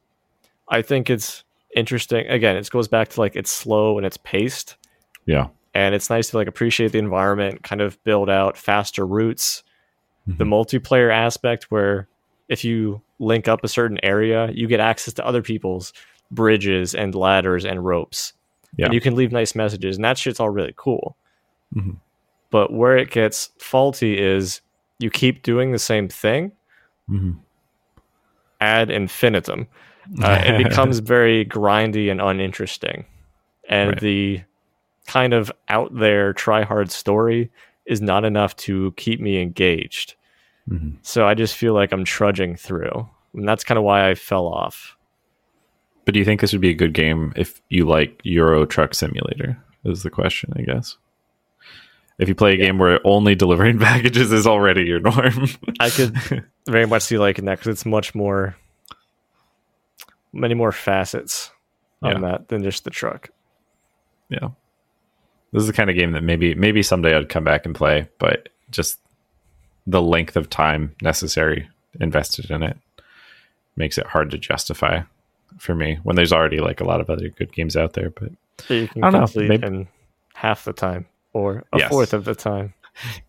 I 0.69 0.81
think 0.83 1.09
it's 1.11 1.45
interesting. 1.77 2.27
Again, 2.27 2.57
it 2.57 2.69
goes 2.71 2.89
back 2.89 3.09
to 3.11 3.21
like 3.21 3.37
it's 3.37 3.51
slow 3.53 3.97
and 3.99 4.07
it's 4.07 4.17
paced, 4.17 4.77
Yeah. 5.27 5.49
and 5.75 5.95
it's 5.95 6.11
nice 6.11 6.31
to 6.31 6.37
like 6.37 6.49
appreciate 6.49 6.91
the 6.93 6.99
environment, 6.99 7.63
kind 7.63 7.81
of 7.81 8.03
build 8.03 8.29
out 8.29 8.57
faster 8.57 9.07
routes. 9.07 9.63
The 10.27 10.45
Mhm. 10.45 10.49
multiplayer 10.49 11.13
aspect 11.13 11.65
where 11.71 12.09
if 12.49 12.65
you 12.65 13.01
link 13.21 13.47
up 13.47 13.63
a 13.63 13.69
certain 13.69 13.99
area, 14.05 14.51
you 14.53 14.67
get 14.67 14.81
access 14.81 15.15
to 15.15 15.25
other 15.27 15.43
people's 15.43 15.93
bridges 16.33 16.95
and 16.95 17.15
ladders 17.15 17.65
and 17.65 17.85
ropes. 17.85 18.33
Yeah. 18.77 18.87
And 18.87 18.95
you 18.95 19.01
can 19.01 19.15
leave 19.15 19.31
nice 19.31 19.55
messages, 19.55 19.97
and 19.97 20.05
that 20.05 20.19
shit's 20.19 20.41
all 20.41 20.51
really 20.51 20.75
cool. 20.77 21.17
Mhm. 21.75 21.97
But 22.51 22.73
where 22.73 22.97
it 22.97 23.11
gets 23.11 23.51
faulty 23.59 24.19
is 24.19 24.61
you 24.99 25.11
keep 25.11 25.43
doing 25.43 25.71
the 25.73 25.79
same 25.79 26.09
thing 26.09 26.53
Mhm. 27.09 27.37
ad 28.61 28.91
infinitum. 28.91 29.67
Uh, 30.23 30.43
it 30.45 30.59
becomes 30.69 30.99
very 31.01 31.45
grindy 31.45 32.11
and 32.11 32.21
uninteresting. 32.21 33.05
And 33.69 33.91
Right. 33.91 34.01
the 34.01 34.41
kind 35.07 35.33
of 35.35 35.51
out 35.69 35.95
there 35.97 36.33
try 36.33 36.63
hard 36.63 36.91
story 36.91 37.51
is 37.87 38.01
not 38.01 38.25
enough 38.25 38.57
to 38.57 38.93
keep 38.97 39.21
me 39.21 39.41
engaged. 39.41 40.15
Mhm. 40.71 40.97
So 41.03 41.27
I 41.27 41.35
just 41.35 41.55
feel 41.57 41.75
like 41.75 41.93
I'm 41.93 42.05
trudging 42.05 42.57
through. 42.57 43.09
And 43.35 43.49
that's 43.49 43.65
kind 43.65 43.79
of 43.79 43.85
why 43.85 44.09
I 44.09 44.15
fell 44.15 44.47
off. 44.47 44.97
But 46.05 46.15
do 46.15 46.19
you 46.21 46.25
think 46.25 46.41
this 46.41 46.53
would 46.53 46.61
be 46.61 46.71
a 46.71 46.75
good 46.75 46.93
game 46.95 47.33
if 47.37 47.61
you 47.69 47.85
like 47.85 48.21
Euro 48.25 48.65
Truck 48.65 48.95
Simulator? 48.95 49.59
Is 49.85 50.03
the 50.03 50.11
question, 50.11 50.53
I 50.57 50.63
guess. 50.63 50.97
If 52.19 52.29
you 52.29 52.35
play 52.35 52.55
a 52.55 52.57
game 52.57 52.79
where 52.79 52.99
only 53.05 53.35
delivering 53.35 53.79
packages 53.81 54.33
is 54.33 54.47
already 54.47 54.85
your 54.85 55.01
norm, 55.01 55.49
I 55.79 55.91
could 55.91 56.17
very 56.67 56.87
much 56.87 57.03
see 57.03 57.19
liking 57.19 57.45
that 57.45 57.59
because 57.59 57.69
it's 57.73 57.87
much 57.87 58.15
more, 58.15 58.57
many 60.37 60.55
more 60.55 60.73
facets 60.73 61.51
on 62.03 62.13
Yeah. 62.23 62.29
that 62.31 62.49
than 62.49 62.63
just 62.63 62.85
the 62.85 62.91
truck. 62.91 63.31
yeah, 64.29 64.49
this 65.53 65.61
is 65.63 65.67
the 65.67 65.73
kind 65.73 65.89
of 65.91 65.97
game 65.97 66.13
that 66.13 66.23
maybe 66.23 66.55
maybe 66.55 66.83
someday 66.83 67.17
I'd 67.17 67.29
come 67.29 67.45
back 67.45 67.65
and 67.67 67.75
play, 67.75 68.09
but 68.19 68.49
just 68.71 68.99
the 69.87 70.03
length 70.03 70.37
of 70.37 70.51
time 70.51 70.95
necessary 71.01 71.69
invested 72.01 72.51
in 72.51 72.63
it 72.63 72.77
makes 73.77 73.99
it 73.99 74.07
hard 74.07 74.31
to 74.33 74.39
justify 74.39 75.01
for 75.59 75.75
me 75.75 75.99
when 76.03 76.17
there's 76.17 76.33
already 76.33 76.59
like 76.61 76.81
a 76.81 76.85
lot 76.85 77.01
of 77.01 77.09
other 77.09 77.29
good 77.29 77.53
games 77.53 77.77
out 77.77 77.93
there. 77.93 78.11
But 78.11 78.33
that 78.69 78.75
you 78.75 78.89
can 78.89 79.05
I 79.05 79.11
don't 79.11 79.35
know, 79.37 79.49
maybe- 79.49 79.67
in 79.67 79.89
half 80.35 80.65
the 80.65 80.73
time 80.73 81.07
or 81.33 81.65
a 81.73 81.79
Yes. 81.79 81.89
fourth 81.91 82.13
of 82.13 82.25
the 82.25 82.35
time. 82.35 82.75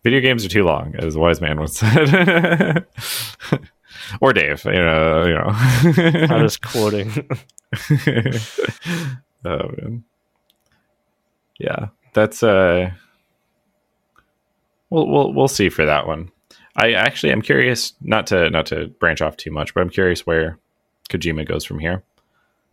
video 0.02 0.20
games 0.20 0.44
are 0.44 0.48
too 0.48 0.64
long, 0.64 0.94
as 0.96 1.14
a 1.14 1.18
wise 1.20 1.40
man 1.40 1.58
once 1.58 1.78
said. 1.78 2.84
or 4.20 4.32
Dave, 4.32 4.64
you 4.64 4.72
know, 4.72 5.26
you 5.26 5.34
know. 5.34 5.48
I'm 6.34 6.42
just 6.42 6.62
quoting. 6.62 7.10
oh 9.44 9.68
man. 9.76 10.04
Yeah, 11.58 11.88
that's 12.14 12.42
uh 12.42 12.90
we'll 14.90 15.06
we'll 15.06 15.32
we'll 15.32 15.48
see 15.48 15.68
for 15.68 15.84
that 15.84 16.06
one. 16.06 16.30
I 16.76 16.92
actually 16.92 17.32
I'm 17.32 17.42
curious 17.42 17.94
not 18.00 18.26
to 18.28 18.50
not 18.50 18.66
to 18.66 18.86
branch 18.86 19.20
off 19.20 19.36
too 19.36 19.50
much, 19.50 19.74
but 19.74 19.80
I'm 19.80 19.90
curious 19.90 20.26
where 20.26 20.58
Kojima 21.10 21.46
goes 21.46 21.64
from 21.64 21.78
here. 21.78 22.04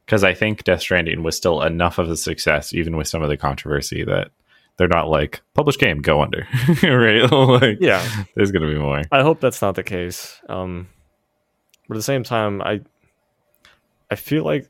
Because 0.06 0.24
I 0.24 0.36
think 0.36 0.64
Death 0.64 0.82
Stranding 0.82 1.24
was 1.24 1.36
still 1.36 1.64
enough 1.64 1.98
of 1.98 2.10
a 2.10 2.16
success, 2.16 2.74
even 2.74 2.96
with 2.96 3.08
some 3.08 3.24
of 3.24 3.30
the 3.30 3.38
controversy, 3.38 4.04
that 4.04 4.30
they're 4.78 4.88
not 4.88 5.10
like 5.10 5.42
published 5.56 5.80
game 5.80 6.02
go 6.02 6.22
under, 6.22 6.48
right? 6.84 7.32
like, 7.32 7.78
yeah, 7.82 8.06
there's 8.36 8.52
gonna 8.52 8.68
be 8.68 8.78
more. 8.78 9.02
I 9.12 9.24
hope 9.24 9.40
that's 9.40 9.62
not 9.64 9.74
the 9.74 9.84
case. 9.84 10.40
Um, 10.48 10.88
but 11.88 11.96
at 11.96 12.00
the 12.00 12.04
same 12.04 12.24
time, 12.24 12.62
I 12.62 12.82
I 14.10 14.16
feel 14.16 14.44
like 14.44 14.70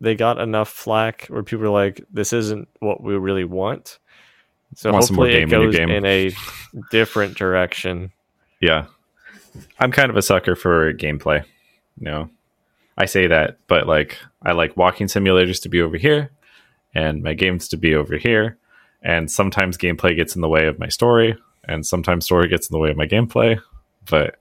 they 0.00 0.14
got 0.14 0.40
enough 0.40 0.68
flack 0.68 1.26
where 1.26 1.42
people 1.42 1.66
are 1.66 1.70
like, 1.70 2.02
"This 2.12 2.32
isn't 2.32 2.68
what 2.80 3.02
we 3.02 3.14
really 3.14 3.44
want." 3.44 3.98
So 4.74 4.92
Want 4.92 5.08
hopefully 5.08 5.30
it 5.30 5.48
game 5.48 5.52
in 5.52 5.70
goes 5.70 5.74
in 5.76 6.06
a 6.06 6.30
different 6.90 7.36
direction. 7.36 8.12
Yeah. 8.60 8.86
I'm 9.78 9.90
kind 9.90 10.10
of 10.10 10.16
a 10.16 10.22
sucker 10.22 10.54
for 10.54 10.92
gameplay. 10.94 11.44
You 11.98 12.04
know, 12.04 12.30
I 12.96 13.06
say 13.06 13.26
that, 13.26 13.58
but 13.66 13.86
like, 13.86 14.18
I 14.42 14.52
like 14.52 14.76
walking 14.76 15.08
simulators 15.08 15.60
to 15.62 15.68
be 15.68 15.82
over 15.82 15.96
here 15.96 16.30
and 16.94 17.22
my 17.22 17.34
games 17.34 17.68
to 17.68 17.76
be 17.76 17.94
over 17.94 18.16
here. 18.16 18.58
And 19.02 19.30
sometimes 19.30 19.76
gameplay 19.76 20.14
gets 20.14 20.34
in 20.36 20.42
the 20.42 20.48
way 20.48 20.66
of 20.66 20.78
my 20.78 20.88
story, 20.88 21.36
and 21.64 21.86
sometimes 21.86 22.26
story 22.26 22.48
gets 22.48 22.68
in 22.68 22.74
the 22.74 22.78
way 22.78 22.90
of 22.90 22.96
my 22.96 23.06
gameplay. 23.06 23.60
But 24.08 24.36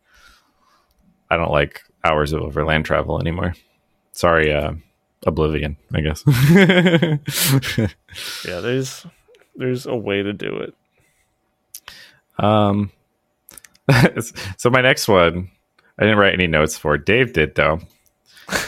I 1.29 1.37
don't 1.37 1.51
like 1.51 1.83
hours 2.03 2.33
of 2.33 2.41
overland 2.41 2.85
travel 2.85 3.19
anymore. 3.19 3.53
Sorry, 4.11 4.53
uh, 4.53 4.73
Oblivion, 5.25 5.77
I 5.93 6.01
guess. 6.01 6.23
Yeah, 8.45 8.59
there's 8.61 9.05
there's 9.55 9.85
a 9.85 9.95
way 9.95 10.23
to 10.23 10.33
do 10.33 10.57
it. 10.57 10.73
Um, 12.43 12.91
so 14.57 14.69
my 14.69 14.81
next 14.81 15.07
one, 15.07 15.51
I 15.97 16.03
didn't 16.03 16.17
write 16.17 16.33
any 16.33 16.47
notes 16.47 16.77
for. 16.77 16.97
Dave 16.97 17.33
did 17.33 17.55
though. 17.55 17.79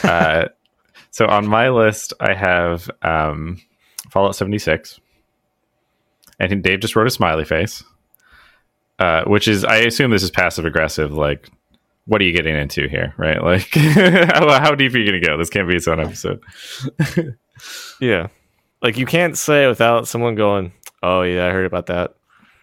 Uh, 0.04 0.46
so 1.10 1.26
on 1.26 1.46
my 1.46 1.68
list, 1.68 2.12
I 2.20 2.34
have 2.34 2.88
um, 3.02 3.60
Fallout 4.10 4.36
76, 4.36 5.00
and 6.38 6.62
Dave 6.62 6.80
just 6.80 6.94
wrote 6.94 7.08
a 7.08 7.10
smiley 7.10 7.44
face, 7.44 7.82
uh, 9.00 9.24
which 9.24 9.48
is 9.48 9.64
I 9.64 9.78
assume 9.78 10.12
this 10.12 10.22
is 10.22 10.30
passive 10.30 10.64
aggressive. 10.64 11.12
Like, 11.12 11.50
what 12.06 12.20
are 12.20 12.24
you 12.24 12.32
getting 12.32 12.56
into 12.56 12.88
here, 12.88 13.14
right? 13.16 13.40
Like, 13.42 13.68
how, 13.74 14.58
how 14.60 14.74
deep 14.74 14.94
are 14.94 14.98
you 14.98 15.08
going 15.10 15.20
to 15.20 15.26
go? 15.26 15.36
This 15.36 15.50
can't 15.50 15.68
be 15.68 15.76
its 15.76 15.88
own 15.88 16.00
episode. 16.00 16.42
Yeah, 18.00 18.26
like 18.82 18.96
you 18.96 19.06
can't 19.06 19.38
say 19.38 19.68
without 19.68 20.08
someone 20.08 20.34
going, 20.34 20.72
"Oh 21.02 21.22
yeah, 21.22 21.46
I 21.46 21.50
heard 21.50 21.66
about 21.66 21.86
that." 21.86 22.14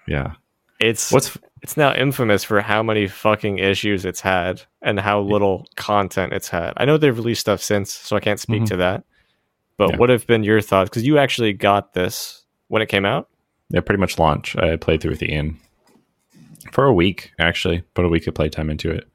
Yeah. 0.08 0.34
It's 0.82 1.12
What's 1.12 1.38
it's 1.62 1.78
now 1.78 1.94
infamous 1.94 2.44
for 2.44 2.60
how 2.60 2.84
many 2.84 3.08
fucking 3.08 3.60
issues 3.60 4.04
it's 4.04 4.20
had 4.22 4.62
and 4.82 5.00
how 5.00 5.22
little 5.22 5.68
content 5.76 6.34
it's 6.34 6.50
had. 6.50 6.74
I 6.76 6.84
know 6.86 6.98
they've 6.98 7.16
released 7.16 7.42
stuff 7.42 7.62
since, 7.62 7.94
so 7.94 8.18
I 8.18 8.20
can't 8.20 8.40
speak 8.40 8.64
Mhm. 8.64 8.68
to 8.70 8.76
that. 8.78 9.04
But 9.78 9.92
Yeah. 9.92 9.98
what 9.98 10.10
have 10.10 10.28
been 10.28 10.44
your 10.44 10.60
thoughts? 10.62 10.90
Because 10.90 11.06
you 11.06 11.18
actually 11.18 11.54
got 11.54 11.94
this 11.94 12.44
when 12.68 12.82
it 12.82 12.88
came 12.90 13.06
out. 13.06 13.30
yeah, 13.70 13.80
pretty 13.82 14.00
much 14.02 14.18
launch. 14.20 14.56
I 14.58 14.76
played 14.78 15.00
through 15.00 15.12
with 15.12 15.24
Ian 15.24 15.58
for 16.74 16.86
a 16.86 16.94
week, 16.94 17.32
actually, 17.40 17.84
put 17.94 18.04
a 18.04 18.10
week 18.10 18.26
of 18.28 18.34
playtime 18.34 18.70
into 18.70 18.90
it. 18.92 19.06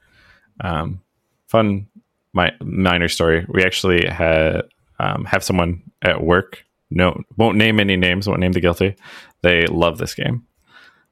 Um, 0.61 1.01
fun, 1.47 1.87
my 2.33 2.53
minor 2.61 3.09
story. 3.09 3.47
We 3.49 3.65
actually 3.65 4.07
had 4.07 4.63
um, 4.99 5.25
have 5.25 5.45
someone 5.45 5.83
at 6.03 6.23
work. 6.23 6.65
No, 6.91 7.23
won't 7.37 7.57
name 7.57 7.81
any 7.81 7.97
names. 7.97 8.29
Won't 8.29 8.41
name 8.41 8.53
the 8.53 8.61
guilty. 8.61 8.97
They 9.43 9.67
love 9.67 9.99
this 9.99 10.15
game, 10.15 10.47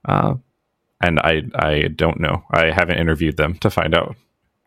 uh, 0.05 0.35
and 1.01 1.19
I 1.21 1.43
I 1.55 1.89
don't 1.95 2.21
know. 2.21 2.45
I 2.51 2.71
haven't 2.71 2.99
interviewed 2.99 3.37
them 3.37 3.55
to 3.59 3.71
find 3.71 3.95
out 3.95 4.17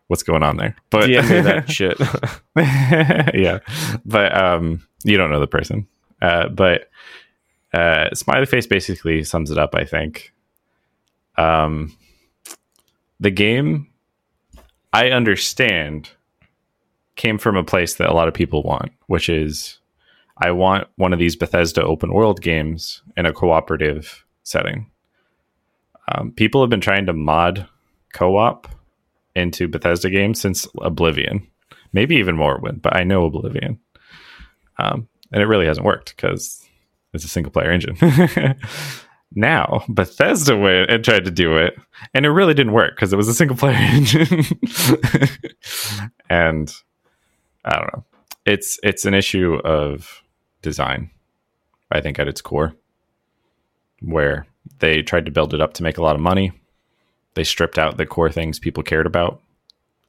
what's 0.08 0.22
going 0.22 0.42
on 0.42 0.56
there. 0.56 0.76
But 0.90 1.08
yeah, 1.08 1.22
that 1.42 1.70
shit. 1.70 1.98
yeah, 3.34 3.60
but 4.04 4.36
um, 4.36 4.86
you 5.04 5.16
don't 5.16 5.30
know 5.30 5.40
the 5.40 5.46
person. 5.46 5.86
Uh, 6.20 6.48
but 6.48 6.90
uh, 7.72 8.14
smiley 8.14 8.46
face 8.46 8.66
basically 8.66 9.24
sums 9.24 9.50
it 9.50 9.58
up. 9.58 9.74
I 9.74 9.84
think. 9.84 10.32
Um, 11.38 11.96
the 13.20 13.30
game, 13.30 13.88
I 14.96 15.10
understand, 15.10 16.08
came 17.16 17.36
from 17.36 17.54
a 17.54 17.62
place 17.62 17.96
that 17.96 18.08
a 18.08 18.14
lot 18.14 18.28
of 18.28 18.34
people 18.34 18.62
want, 18.62 18.92
which 19.08 19.28
is, 19.28 19.78
I 20.38 20.52
want 20.52 20.88
one 20.96 21.12
of 21.12 21.18
these 21.18 21.36
Bethesda 21.36 21.84
open 21.84 22.14
world 22.14 22.40
games 22.40 23.02
in 23.14 23.26
a 23.26 23.32
cooperative 23.34 24.24
setting. 24.42 24.90
Um, 26.10 26.32
people 26.32 26.62
have 26.62 26.70
been 26.70 26.80
trying 26.80 27.04
to 27.06 27.12
mod 27.12 27.68
co-op 28.14 28.68
into 29.34 29.68
Bethesda 29.68 30.08
games 30.08 30.40
since 30.40 30.66
Oblivion, 30.80 31.46
maybe 31.92 32.16
even 32.16 32.38
Morrowind, 32.38 32.80
but 32.80 32.96
I 32.96 33.04
know 33.04 33.26
Oblivion, 33.26 33.78
um, 34.78 35.08
and 35.30 35.42
it 35.42 35.46
really 35.46 35.66
hasn't 35.66 35.84
worked 35.84 36.16
because 36.16 36.66
it's 37.12 37.24
a 37.24 37.28
single 37.28 37.52
player 37.52 37.70
engine. 37.70 37.98
now 39.34 39.84
Bethesda 39.88 40.56
went 40.56 40.90
and 40.90 41.04
tried 41.04 41.24
to 41.24 41.30
do 41.30 41.56
it, 41.56 41.78
and 42.14 42.24
it 42.26 42.30
really 42.30 42.54
didn't 42.54 42.72
work 42.72 42.94
because 42.96 43.12
it 43.12 43.16
was 43.16 43.28
a 43.28 43.34
single 43.34 43.56
player 43.56 43.74
engine. 43.78 44.44
and 46.30 46.72
I 47.64 47.76
don't 47.76 47.92
know. 47.94 48.04
It's 48.44 48.78
it's 48.82 49.04
an 49.04 49.14
issue 49.14 49.54
of 49.64 50.22
design, 50.62 51.10
I 51.90 52.00
think, 52.00 52.18
at 52.18 52.28
its 52.28 52.40
core, 52.40 52.74
where 54.00 54.46
they 54.78 55.02
tried 55.02 55.26
to 55.26 55.32
build 55.32 55.54
it 55.54 55.60
up 55.60 55.74
to 55.74 55.82
make 55.82 55.98
a 55.98 56.02
lot 56.02 56.16
of 56.16 56.22
money. 56.22 56.52
They 57.34 57.44
stripped 57.44 57.78
out 57.78 57.96
the 57.96 58.06
core 58.06 58.30
things 58.30 58.58
people 58.58 58.82
cared 58.82 59.06
about, 59.06 59.42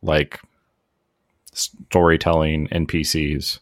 like 0.01 0.39
storytelling, 1.53 2.67
NPCs. 2.67 3.59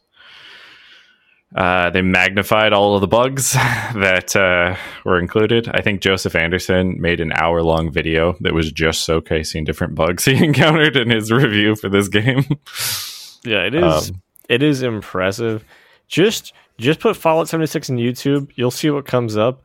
Uh, 1.53 1.89
they 1.91 2.01
magnified 2.01 2.73
all 2.73 2.95
of 2.95 3.01
the 3.01 3.07
bugs 3.07 3.51
that 3.53 4.35
uh, 4.35 4.75
were 5.05 5.19
included. 5.19 5.69
I 5.73 5.81
think 5.81 6.01
Joseph 6.01 6.35
Anderson 6.35 6.99
made 6.99 7.19
an 7.21 7.31
hour 7.33 7.61
long 7.61 7.91
video 7.91 8.35
that 8.41 8.53
was 8.53 8.71
just 8.71 9.07
showcasing 9.07 9.65
different 9.65 9.95
bugs 9.95 10.25
he 10.25 10.43
encountered 10.43 10.97
in 10.97 11.09
his 11.09 11.31
review 11.31 11.75
for 11.75 11.87
this 11.89 12.07
game. 12.07 12.43
yeah, 13.43 13.63
it 13.63 13.75
is. 13.75 14.09
Um, 14.11 14.21
it 14.49 14.63
is 14.63 14.81
impressive. 14.81 15.63
Just 16.07 16.53
just 16.77 16.99
put 16.99 17.15
Fallout 17.15 17.47
76 17.47 17.89
in 17.89 17.97
YouTube. 17.97 18.51
You'll 18.55 18.69
see 18.71 18.89
what 18.89 19.05
comes 19.05 19.37
up. 19.37 19.63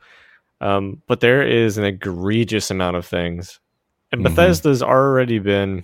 Um, 0.61 1.01
but 1.07 1.19
there 1.19 1.41
is 1.45 1.77
an 1.77 1.83
egregious 1.83 2.69
amount 2.71 2.95
of 2.95 3.05
things. 3.05 3.59
And 4.11 4.21
Mhm. 4.21 4.25
Bethesda's 4.35 4.81
already 4.83 5.39
been 5.39 5.83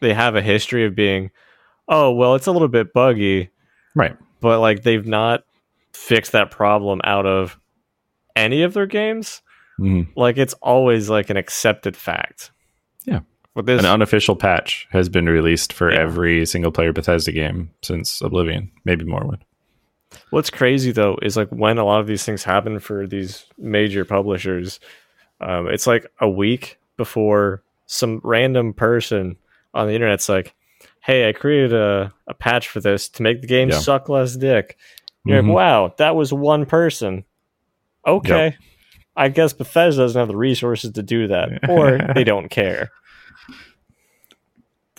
they 0.00 0.14
have 0.14 0.34
a 0.34 0.42
history 0.42 0.84
of 0.86 0.94
being, 0.94 1.30
oh 1.88 2.10
well, 2.12 2.34
it's 2.34 2.46
a 2.46 2.52
little 2.52 2.68
bit 2.68 2.92
buggy, 2.92 3.50
right. 3.94 4.16
But 4.40 4.60
like 4.60 4.82
they've 4.82 5.06
not 5.06 5.44
fixed 5.92 6.32
that 6.32 6.50
problem 6.50 7.00
out 7.04 7.26
of 7.26 7.58
any 8.36 8.62
of 8.62 8.74
their 8.74 8.86
games. 8.86 9.42
Mhm. 9.80 10.08
Like 10.16 10.38
it's 10.38 10.54
always 10.54 11.08
like 11.10 11.30
an 11.30 11.36
accepted 11.36 11.96
fact. 11.96 12.50
Yeah. 13.04 13.20
With 13.54 13.66
this 13.66 13.80
An 13.80 13.86
unofficial 13.86 14.36
patch 14.36 14.86
has 14.90 15.08
been 15.08 15.26
released 15.26 15.72
for 15.72 15.90
Yeah. 15.92 16.00
every 16.00 16.46
single 16.46 16.70
player 16.70 16.92
Bethesda 16.92 17.32
game 17.32 17.70
since 17.82 18.20
Oblivion, 18.20 18.70
maybe 18.84 19.04
Morrowind. 19.04 19.40
What's 20.30 20.50
crazy 20.50 20.92
though 20.92 21.18
is 21.22 21.36
like 21.36 21.48
when 21.48 21.78
a 21.78 21.84
lot 21.84 22.00
of 22.00 22.06
these 22.06 22.24
things 22.24 22.44
happen 22.44 22.78
for 22.78 23.06
these 23.06 23.44
major 23.58 24.04
publishers, 24.04 24.78
um, 25.40 25.68
it's 25.68 25.86
like 25.86 26.06
a 26.20 26.28
week 26.28 26.78
before 26.96 27.62
some 27.86 28.20
random 28.24 28.72
person 28.72 29.36
on 29.74 29.86
the 29.86 29.94
internet's 29.94 30.28
like, 30.28 30.54
"Hey, 31.02 31.28
I 31.28 31.32
created 31.32 31.72
a, 31.72 32.12
a 32.26 32.34
patch 32.34 32.68
for 32.68 32.80
this 32.80 33.08
to 33.10 33.22
make 33.22 33.40
the 33.40 33.46
game 33.46 33.68
Yeah. 33.70 33.78
suck 33.78 34.08
less 34.08 34.36
dick." 34.36 34.76
You're 35.24 35.42
Mhm. 35.42 35.46
like, 35.48 35.54
"Wow, 35.54 35.94
that 35.98 36.16
was 36.16 36.32
one 36.32 36.64
person." 36.66 37.24
Okay, 38.06 38.56
I 39.16 39.28
guess 39.28 39.52
Bethesda 39.52 40.02
doesn't 40.02 40.18
have 40.18 40.28
the 40.28 40.36
resources 40.36 40.92
to 40.92 41.02
do 41.02 41.26
that, 41.28 41.68
or 41.68 41.98
they 42.14 42.24
don't 42.24 42.48
care. 42.48 42.90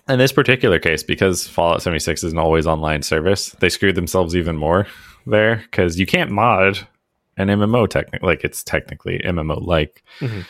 In 0.07 0.17
this 0.17 0.31
particular 0.31 0.79
case, 0.79 1.03
because 1.03 1.47
Fallout 1.47 1.81
76 1.83 2.23
is 2.23 2.33
an 2.33 2.39
always 2.39 2.65
online 2.65 3.03
service, 3.03 3.51
they 3.59 3.69
screwed 3.69 3.95
themselves 3.95 4.35
even 4.35 4.57
more 4.57 4.87
there 5.27 5.57
because 5.57 5.99
you 5.99 6.07
can't 6.07 6.31
mod 6.31 6.87
an 7.37 7.47
MMO 7.49 7.87
technically. 7.87 8.25
Like 8.27 8.43
it's 8.43 8.63
technically 8.63 9.19
MMO 9.23 9.59
like. 9.63 10.03
Mhm. 10.19 10.45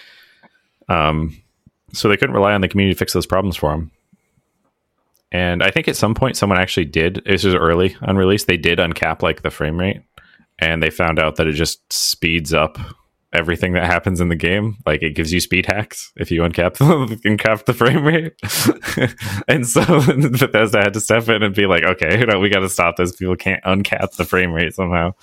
Um, 0.88 1.38
so 1.94 2.08
they 2.08 2.16
couldn't 2.18 2.36
rely 2.36 2.54
on 2.54 2.62
the 2.62 2.68
community 2.70 2.94
to 2.96 2.98
fix 3.00 3.12
those 3.14 3.26
problems 3.26 3.58
for 3.58 3.72
them. 3.72 3.92
And 5.32 5.62
I 5.62 5.70
think 5.70 5.88
at 5.88 5.96
some 5.96 6.16
point 6.16 6.38
someone 6.38 6.60
actually 6.60 6.86
did. 6.86 7.22
This 7.26 7.44
was 7.44 7.56
early 7.56 7.96
on 8.02 8.18
release. 8.18 8.46
They 8.46 8.58
did 8.58 8.80
uncap 8.80 9.22
like 9.22 9.42
the 9.42 9.52
frame 9.52 9.80
rate, 9.80 10.02
and 10.58 10.82
they 10.82 10.90
found 10.90 11.20
out 11.20 11.36
that 11.36 11.48
it 11.48 11.54
just 11.54 11.92
speeds 11.92 12.54
up 12.54 12.78
everything 13.32 13.74
that 13.74 13.86
happens 13.86 14.20
in 14.20 14.30
the 14.30 14.36
game. 14.36 14.78
Like 14.86 15.04
it 15.04 15.16
gives 15.16 15.32
you 15.32 15.40
speed 15.40 15.66
hacks 15.68 16.12
if 16.16 16.32
you 16.32 16.42
uncap 16.42 16.74
the, 16.78 17.16
uncap 17.30 17.66
the 17.66 17.74
frame 17.74 18.04
rate. 18.04 18.34
and 19.48 19.68
so 19.68 19.82
Bethesda 20.30 20.80
had 20.80 20.94
to 20.94 21.00
step 21.00 21.30
in 21.30 21.44
and 21.44 21.54
be 21.56 21.66
like, 21.66 21.84
okay, 21.84 22.26
we 22.38 22.50
got 22.50 22.60
to 22.60 22.70
stop 22.70 22.96
this. 22.98 23.16
People 23.16 23.36
can't 23.36 23.64
uncap 23.64 24.16
the 24.16 24.26
frame 24.26 24.52
rate 24.52 24.74
somehow 24.74 25.14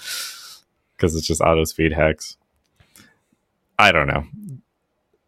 because 0.96 1.14
it's 1.16 1.26
just 1.26 1.40
auto 1.40 1.64
speed 1.64 1.92
hacks. 1.92 2.36
I 3.78 3.92
don't 3.92 4.06
know. 4.06 4.24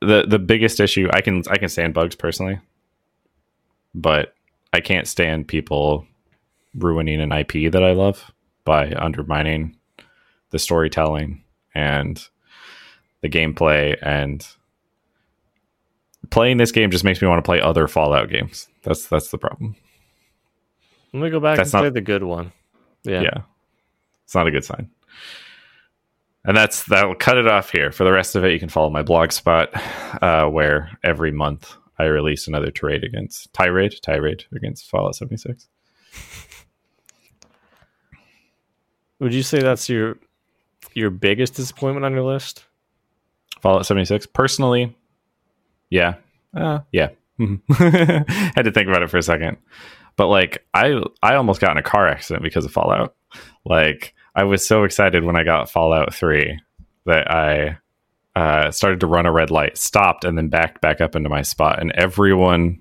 the 0.01 0.27
The 0.27 0.39
biggest 0.39 0.81
issue 0.81 1.09
I 1.13 1.21
can 1.21 1.43
I 1.51 1.59
can 1.59 1.69
stand 1.69 1.95
bugs 1.95 2.15
personally, 2.15 2.61
but 3.95 4.35
I 4.73 4.81
can't 4.81 5.07
stand 5.09 5.49
people 5.49 6.07
ruining 6.75 7.21
an 7.21 7.33
IP 7.33 7.73
that 7.73 7.83
I 7.83 7.93
love 7.93 8.31
by 8.65 8.93
undermining 8.93 9.77
the 10.51 10.59
storytelling 10.59 11.43
and 11.75 12.23
the 13.23 13.29
gameplay 13.29 13.97
and 14.03 14.47
playing 16.31 16.59
this 16.59 16.73
game 16.73 16.91
just 16.91 17.05
makes 17.05 17.21
me 17.23 17.29
want 17.29 17.39
to 17.39 17.49
play 17.49 17.61
other 17.61 17.89
Fallout 17.89 18.29
games. 18.29 18.69
That's 18.83 19.07
that's 19.07 19.31
the 19.31 19.39
problem. 19.39 19.77
Let 21.13 21.23
me 21.23 21.31
go 21.31 21.41
back 21.41 21.57
That's 21.57 21.73
and 21.73 21.83
not- 21.83 21.91
play 21.91 21.91
the 21.91 22.01
good 22.05 22.23
one. 22.23 22.53
Yeah. 23.05 23.23
Yeah. 23.23 23.39
It's 24.25 24.35
not 24.35 24.47
a 24.47 24.51
good 24.51 24.65
sign. 24.65 24.91
And 26.45 26.57
that's 26.57 26.85
that'll 26.85 27.15
cut 27.15 27.39
it 27.39 27.49
off 27.49 27.71
here. 27.71 27.91
For 27.93 28.05
the 28.05 28.13
rest 28.13 28.37
of 28.37 28.45
it, 28.45 28.53
you 28.53 28.59
can 28.61 28.69
follow 28.69 28.91
my 28.91 29.03
blog 29.03 29.33
spot, 29.33 29.71
uh, 30.23 30.47
where 30.47 30.97
every 31.03 31.33
month 31.33 31.75
I 31.99 32.05
release 32.05 32.47
another 32.47 32.71
tirade 32.71 33.05
against 33.05 33.53
tirade, 33.53 33.95
tirade 34.03 34.45
against 34.55 34.89
Fallout 34.89 35.17
76. 35.17 35.69
Would 39.21 39.35
you 39.35 39.43
say 39.43 39.61
that's 39.61 39.89
your 39.89 40.19
your 40.95 41.11
biggest 41.11 41.55
disappointment 41.55 42.05
on 42.05 42.13
your 42.13 42.23
list? 42.23 42.65
Fallout 43.61 43.87
76. 43.87 44.27
Personally, 44.27 44.97
yeah. 45.91 46.15
Uh, 46.55 46.81
yeah. 46.93 47.09
Had 47.39 48.63
to 48.63 48.73
think 48.73 48.89
about 48.89 49.03
it 49.03 49.11
for 49.11 49.19
a 49.19 49.23
second. 49.23 49.59
But 50.17 50.29
like 50.29 50.65
I 50.75 51.01
I 51.23 51.35
almost 51.35 51.61
got 51.61 51.73
in 51.73 51.79
a 51.79 51.83
car 51.83 52.09
accident 52.09 52.43
because 52.43 52.65
of 52.65 52.73
Fallout. 52.73 53.15
Like 53.65 54.15
I 54.35 54.45
was 54.45 54.67
so 54.67 54.85
excited 54.85 55.25
when 55.25 55.37
I 55.37 55.45
got 55.45 55.71
Fallout 55.71 56.15
3 56.15 56.61
that 57.07 57.31
I 57.31 57.79
uh, 58.39 58.71
started 58.71 59.01
to 59.01 59.07
run 59.09 59.27
a 59.27 59.33
red 59.33 59.51
light, 59.51 59.77
stopped, 59.77 60.25
and 60.25 60.39
then 60.39 60.47
backed 60.47 60.81
back 60.81 61.01
up 61.01 61.17
into 61.17 61.29
my 61.29 61.43
spot, 61.43 61.81
and 61.81 61.91
everyone 61.93 62.79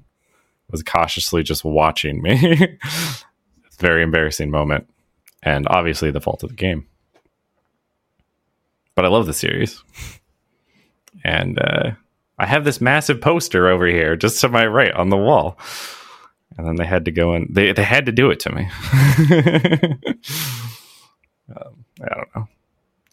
was 0.69 0.83
cautiously 0.83 1.41
just 1.41 1.65
watching 1.65 2.21
me. 2.21 2.77
very 3.79 4.03
embarrassing 4.03 4.51
moment, 4.51 4.87
and 5.41 5.67
obviously 5.67 6.11
the 6.11 6.21
fault 6.21 6.43
of 6.43 6.49
the 6.49 6.55
game. 6.55 6.85
But 8.93 9.05
I 9.05 9.07
love 9.07 9.25
the 9.25 9.33
series, 9.33 9.83
and 11.23 11.57
uh, 11.57 11.93
I 12.37 12.45
have 12.45 12.63
this 12.63 12.79
massive 12.79 13.19
poster 13.19 13.67
over 13.67 13.87
here, 13.87 14.15
just 14.15 14.39
to 14.41 14.49
my 14.49 14.67
right 14.67 14.93
on 14.93 15.09
the 15.09 15.17
wall. 15.17 15.57
And 16.55 16.67
then 16.67 16.75
they 16.75 16.85
had 16.85 17.05
to 17.05 17.11
go 17.11 17.33
and 17.33 17.47
they 17.49 17.71
they 17.71 17.83
had 17.83 18.05
to 18.05 18.11
do 18.11 18.29
it 18.29 18.39
to 18.41 18.51
me. 18.51 18.63
um, 21.55 21.85
I 22.01 22.15
don't 22.15 22.35
know. 22.35 22.47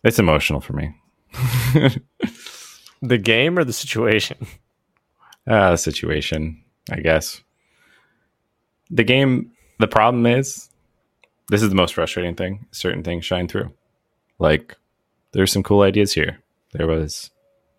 It's 0.02 0.18
emotional 0.18 0.60
for 0.60 0.74
me. 0.74 0.94
The 3.02 3.18
game 3.18 3.58
or 3.58 3.64
the 3.64 3.72
situation? 3.72 4.46
uh, 5.46 5.76
situation, 5.76 6.62
I 6.90 7.00
guess. 7.00 7.42
The 8.90 9.04
game, 9.04 9.52
the 9.78 9.88
problem 9.88 10.24
is, 10.24 10.70
this 11.50 11.62
is 11.62 11.68
the 11.68 11.74
most 11.74 11.94
frustrating 11.94 12.34
thing. 12.34 12.66
Certain 12.70 13.02
things 13.02 13.26
shine 13.26 13.46
through. 13.46 13.72
Like, 14.38 14.76
there's 15.32 15.52
some 15.52 15.62
cool 15.62 15.82
ideas 15.82 16.14
here. 16.14 16.38
There 16.72 16.86
was 16.86 17.30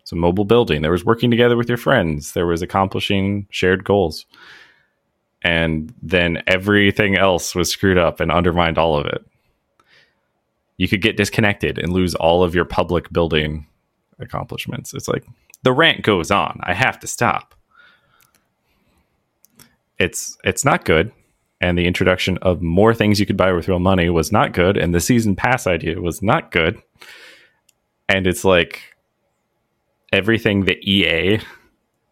some 0.04 0.20
mobile 0.20 0.44
building. 0.44 0.82
There 0.82 0.92
was 0.92 1.04
working 1.04 1.30
together 1.30 1.56
with 1.56 1.68
your 1.68 1.78
friends. 1.78 2.32
There 2.32 2.46
was 2.46 2.62
accomplishing 2.62 3.48
shared 3.50 3.82
goals. 3.82 4.26
And 5.42 5.92
then 6.00 6.42
everything 6.46 7.18
else 7.18 7.54
was 7.54 7.70
screwed 7.70 7.98
up 7.98 8.20
and 8.20 8.30
undermined 8.30 8.78
all 8.78 8.96
of 8.96 9.06
it. 9.06 9.24
You 10.76 10.88
could 10.88 11.02
get 11.02 11.16
disconnected 11.16 11.78
and 11.78 11.92
lose 11.92 12.14
all 12.14 12.42
of 12.42 12.54
your 12.54 12.64
public 12.64 13.12
building 13.12 13.66
accomplishments. 14.18 14.94
It's 14.94 15.08
like 15.08 15.24
the 15.62 15.72
rant 15.72 16.02
goes 16.02 16.30
on. 16.30 16.60
I 16.62 16.74
have 16.74 16.98
to 17.00 17.06
stop. 17.06 17.54
It's 19.98 20.36
it's 20.44 20.64
not 20.64 20.84
good. 20.84 21.12
And 21.60 21.78
the 21.78 21.86
introduction 21.86 22.36
of 22.42 22.60
more 22.60 22.92
things 22.92 23.18
you 23.18 23.24
could 23.24 23.36
buy 23.36 23.52
with 23.52 23.68
real 23.68 23.78
money 23.78 24.10
was 24.10 24.30
not 24.30 24.52
good. 24.52 24.76
And 24.76 24.94
the 24.94 25.00
season 25.00 25.34
pass 25.34 25.66
idea 25.66 26.00
was 26.00 26.20
not 26.20 26.50
good. 26.50 26.82
And 28.08 28.26
it's 28.26 28.44
like 28.44 28.94
everything 30.12 30.66
that 30.66 30.86
EA 30.86 31.40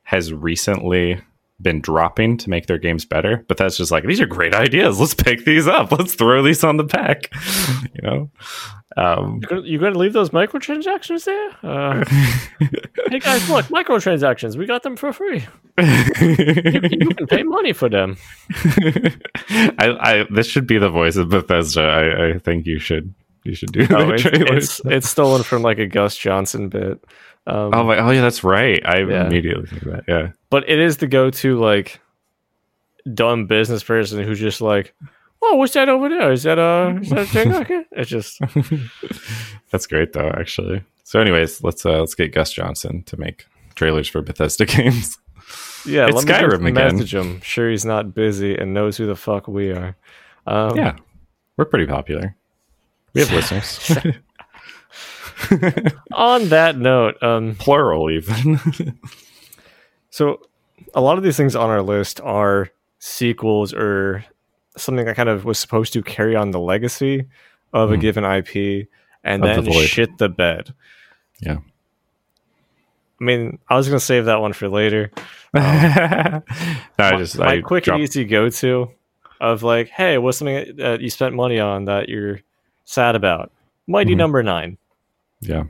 has 0.05 0.33
recently 0.33 1.21
been 1.63 1.81
dropping 1.81 2.37
to 2.39 2.51
make 2.51 2.67
their 2.67 2.79
games 2.79 3.05
better. 3.05 3.45
But 3.49 3.57
that's 3.57 3.77
just 3.77 3.91
like 3.93 4.05
these 4.05 4.21
are 4.21 4.27
great 4.27 4.55
ideas. 4.55 4.99
Let's 5.01 5.15
pick 5.15 5.45
these 5.45 5.67
up. 5.69 5.93
Let's 5.93 6.15
throw 6.15 6.43
these 6.43 6.65
on 6.65 6.77
the 6.77 6.85
pack. 6.85 7.31
you 7.95 8.03
know? 8.03 8.31
Um 8.97 9.41
You're 9.51 9.81
gonna, 9.81 9.99
leave 9.99 10.13
those 10.13 10.31
microtransactions 10.31 11.25
there? 11.25 11.51
Uh, 11.63 12.05
hey 13.11 13.19
guys, 13.19 13.49
look, 13.51 13.67
microtransactions. 13.67 14.57
We 14.57 14.67
got 14.67 14.83
them 14.85 14.97
for 14.97 15.13
free. 15.13 15.45
You, 15.79 16.81
you 16.91 17.09
can 17.15 17.27
pay 17.27 17.43
money 17.57 17.73
for 17.73 17.89
them. 17.89 18.17
I, 19.51 19.97
I 20.01 20.27
this 20.31 20.47
should 20.47 20.67
be 20.67 20.79
the 20.79 20.91
voice 20.91 21.17
of 21.17 21.29
Bethesda. 21.29 21.83
I, 21.83 22.31
I 22.35 22.39
think 22.39 22.67
you 22.67 22.79
should 22.79 23.15
you 23.45 23.55
should 23.55 23.73
do 23.73 23.87
Oh, 23.91 24.11
it's, 24.11 24.25
it's 24.25 24.81
it's 24.85 25.09
stolen 25.09 25.43
from 25.43 25.63
like 25.63 25.79
a 25.79 25.87
Gus 25.87 26.17
Johnson 26.17 26.69
bit. 26.69 27.05
Um, 27.47 27.75
oh 27.75 27.85
my 27.85 27.99
oh 27.99 28.11
yeah, 28.11 28.23
that's 28.23 28.43
right. 28.45 28.81
I 28.87 28.99
Yeah. 29.01 29.27
immediately 29.27 29.67
think 29.67 29.83
that. 29.85 30.05
Yeah. 30.09 30.29
But 30.55 30.69
it 30.69 30.79
is 30.79 30.99
the 30.99 31.09
go-to 31.09 31.59
like 31.59 32.01
dumb 33.13 33.49
business 33.49 33.83
person 33.83 34.23
who's 34.23 34.39
just 34.39 34.61
like, 34.61 34.95
"Oh, 35.43 35.57
what's 35.57 35.73
that 35.73 35.89
over 35.89 36.09
there? 36.09 36.31
Is 36.31 36.45
that 36.45 36.61
a 36.61 36.97
is 37.03 37.11
that 37.11 37.19
a 37.19 37.27
thing?" 37.27 37.53
Okay, 37.63 37.85
it's 37.91 38.09
just 38.09 38.39
That's 39.73 39.89
great 39.89 40.13
though, 40.13 40.29
actually. 40.29 40.85
So 41.03 41.19
anyways, 41.19 41.65
let's 41.65 41.85
uh 41.85 41.99
let's 41.99 42.15
get 42.15 42.33
Gus 42.33 42.53
Johnson 42.53 43.03
to 43.07 43.17
make 43.17 43.47
trailers 43.75 44.07
for 44.07 44.23
Bethesda 44.23 44.65
games. 44.77 45.19
yeah. 45.85 46.07
It's 46.07 46.15
let 46.15 46.25
me 46.25 46.33
Skyrim 46.33 46.69
again. 46.69 46.99
Message 46.99 47.17
him. 47.17 47.41
Sure, 47.41 47.69
he's 47.69 47.85
not 47.85 48.15
busy 48.15 48.57
and 48.57 48.73
knows 48.73 48.97
who 48.97 49.07
the 49.07 49.17
fuck 49.17 49.49
we 49.49 49.73
are. 49.73 49.97
Um, 50.47 50.77
yeah. 50.77 50.95
We're 51.57 51.65
pretty 51.65 51.87
popular. 51.87 52.37
We 53.13 53.23
have 53.23 53.33
listeners. 53.33 53.91
On 56.13 56.49
that 56.51 56.79
note, 56.79 57.21
um, 57.25 57.57
Plural 57.57 58.09
even. 58.09 58.61
So 60.15 60.39
a 60.95 61.01
lot 61.01 61.19
of 61.19 61.25
these 61.25 61.37
things 61.37 61.57
on 61.57 61.71
our 61.71 61.83
list 61.83 62.21
are 62.21 62.71
sequels 63.01 63.75
or 63.75 64.25
something 64.77 65.05
that 65.07 65.17
kind 65.17 65.29
of 65.29 65.45
was 65.45 65.59
supposed 65.59 65.93
to 65.95 66.03
carry 66.05 66.37
on 66.37 66.53
the 66.53 66.61
legacy 66.61 67.25
of 67.73 67.91
a 67.91 67.97
Mhm. 67.97 68.01
given 68.01 68.25
IP 68.25 68.87
and 69.25 69.45
Of 69.45 69.65
then 69.65 69.73
void. 69.73 69.89
shit 69.89 70.19
the 70.19 70.29
bed. 70.29 70.73
Yeah. 71.41 71.57
I 73.21 73.25
mean, 73.25 73.59
I 73.69 73.75
was 73.75 73.89
gonna 73.89 73.99
save 73.99 74.27
that 74.27 74.41
one 74.41 74.53
for 74.53 74.69
later. 74.69 75.11
no, 75.53 75.61
I 76.99 77.17
just 77.17 77.37
my 77.37 77.55
I 77.55 77.61
quick 77.61 77.83
dropped- 77.83 77.97
and 77.99 78.05
easy 78.09 78.25
go 78.25 78.49
to 78.49 78.91
of 79.41 79.65
like, 79.65 79.89
hey, 79.89 80.17
what's 80.19 80.39
something 80.39 80.77
that 80.77 81.01
you 81.01 81.11
spent 81.11 81.35
money 81.35 81.59
on 81.59 81.87
that 81.87 82.09
you're 82.09 82.39
sad 82.85 83.17
about? 83.17 83.51
Mighty 83.89 84.15
Mhm. 84.15 84.19
Number 84.19 84.43
Nine 84.45 84.79
Yeah. 85.41 85.65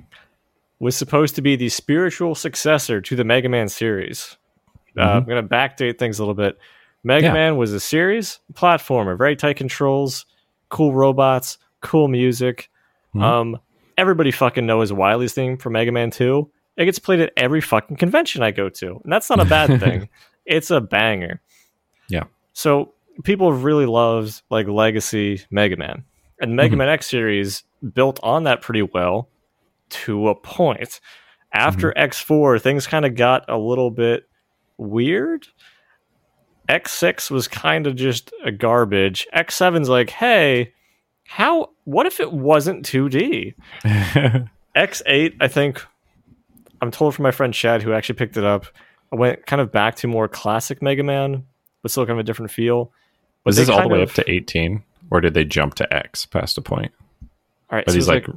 Was 0.84 0.96
supposed 0.96 1.34
to 1.36 1.42
be 1.42 1.56
the 1.56 1.68
spiritual 1.68 2.34
successor 2.34 3.00
to 3.00 3.16
the 3.16 3.24
Mega 3.24 3.48
Man 3.48 3.68
series. 3.68 4.36
Uh, 4.96 5.02
Mhm. 5.02 5.16
I'm 5.16 5.24
going 5.24 5.42
to 5.42 5.48
backdate 5.48 5.98
things 5.98 6.18
a 6.18 6.22
little 6.22 6.34
bit. 6.34 6.58
Mega 7.02 7.26
Yeah. 7.26 7.32
Man 7.32 7.56
was 7.56 7.72
a 7.72 7.80
series 7.80 8.38
platformer, 8.52 9.16
very 9.18 9.34
tight 9.36 9.56
controls, 9.56 10.26
cool 10.68 10.94
robots, 10.94 11.58
cool 11.80 12.08
music. 12.08 12.70
Mhm. 13.14 13.22
Um, 13.22 13.58
everybody 13.98 14.30
fucking 14.30 14.66
knows 14.66 14.92
Wily's 14.92 15.32
theme 15.34 15.56
from 15.56 15.72
Mega 15.72 15.92
Man 15.92 16.10
2. 16.10 16.50
It 16.76 16.84
gets 16.86 16.98
played 16.98 17.20
at 17.20 17.32
every 17.36 17.60
fucking 17.60 17.96
convention 17.96 18.42
I 18.42 18.50
go 18.50 18.68
to. 18.68 19.00
And 19.04 19.12
that's 19.12 19.30
not 19.30 19.40
a 19.40 19.44
bad 19.44 19.80
thing. 19.80 20.08
It's 20.46 20.70
a 20.70 20.80
banger. 20.82 21.40
Yeah. 22.10 22.24
So 22.52 22.92
people 23.22 23.52
really 23.54 23.86
loved 23.86 24.42
like 24.50 24.66
legacy 24.68 25.40
Mega 25.50 25.76
Man. 25.76 26.04
And 26.38 26.54
Mega 26.56 26.74
Mhm. 26.74 26.78
Man 26.78 26.88
X 26.90 27.06
series 27.06 27.64
built 27.94 28.20
on 28.22 28.44
that 28.44 28.60
pretty 28.60 28.82
well 28.82 29.28
to 29.90 30.28
a 30.28 30.34
point. 30.34 31.00
After 31.52 31.92
mm-hmm. 31.92 32.04
X4, 32.04 32.60
things 32.60 32.86
kind 32.86 33.04
of 33.04 33.14
got 33.14 33.48
a 33.48 33.56
little 33.56 33.90
bit 33.90 34.28
weird. 34.76 35.46
X6 36.68 37.30
was 37.30 37.46
kind 37.46 37.86
of 37.86 37.94
just 37.94 38.32
a 38.44 38.50
garbage. 38.50 39.26
X7's 39.34 39.88
like, 39.88 40.10
hey, 40.10 40.72
how 41.26 41.70
what 41.84 42.06
if 42.06 42.20
it 42.20 42.32
wasn't 42.32 42.84
2D? 42.86 43.54
X8, 44.76 45.36
I 45.40 45.48
think 45.48 45.84
I'm 46.80 46.90
told 46.90 47.14
from 47.14 47.22
my 47.22 47.30
friend 47.30 47.54
Chad 47.54 47.82
who 47.82 47.92
actually 47.92 48.16
picked 48.16 48.36
it 48.36 48.44
up, 48.44 48.66
I 49.12 49.16
went 49.16 49.46
kind 49.46 49.62
of 49.62 49.70
back 49.70 49.96
to 49.96 50.08
more 50.08 50.26
classic 50.26 50.82
Mega 50.82 51.02
Man, 51.02 51.44
but 51.82 51.90
still 51.90 52.04
kind 52.04 52.18
of 52.18 52.24
a 52.24 52.26
different 52.26 52.50
feel. 52.50 52.92
But 53.44 53.50
Was 53.50 53.56
this 53.56 53.68
all 53.68 53.82
the 53.82 53.88
way 53.88 54.02
of- 54.02 54.10
up 54.10 54.14
to 54.16 54.30
18? 54.30 54.82
Or 55.10 55.20
did 55.20 55.34
they 55.34 55.44
jump 55.44 55.74
to 55.74 55.94
X 55.94 56.26
past 56.26 56.58
a 56.58 56.62
point? 56.62 56.92
All 57.70 57.76
right, 57.76 57.86
Are 57.86 57.90
so 57.92 57.96
was 57.96 58.08
like, 58.08 58.26
like, 58.26 58.36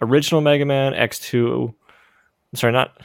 original 0.00 0.40
Mega 0.40 0.64
Man 0.64 0.92
X2. 0.92 1.68
I'm 1.68 2.56
sorry, 2.56 2.72
not. 2.72 2.96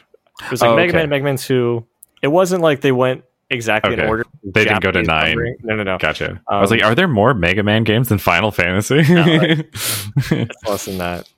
It 0.43 0.51
was 0.51 0.62
like 0.62 0.71
Oh, 0.71 0.75
Mega 0.75 0.89
okay. 0.89 0.97
Man, 0.99 1.10
Mega 1.10 1.23
Man 1.23 1.38
2. 1.38 1.86
It 2.21 2.27
wasn't 2.27 2.62
like 2.62 2.82
they 2.82 2.91
went 2.91 3.23
exactly 3.49 3.93
in 3.93 3.99
order. 4.01 4.23
They 4.43 4.63
didn't 4.63 4.82
go 4.82 4.91
to 4.91 5.04
nine. 5.04 5.27
numbering. 5.30 5.56
No, 5.63 5.75
no, 5.75 5.84
no. 5.84 5.97
gotcha. 5.97 6.41
I 6.47 6.62
was 6.62 6.71
Um, 6.71 6.77
like, 6.77 6.86
are 6.86 6.95
there 6.95 7.08
more 7.08 7.34
Mega 7.34 7.63
Man 7.63 7.84
games 7.84 8.10
than 8.10 8.17
Final 8.17 8.51
Fantasy? 8.51 9.01
It's 9.06 10.63
less 10.67 10.86
than 10.86 10.97
that. 10.99 11.30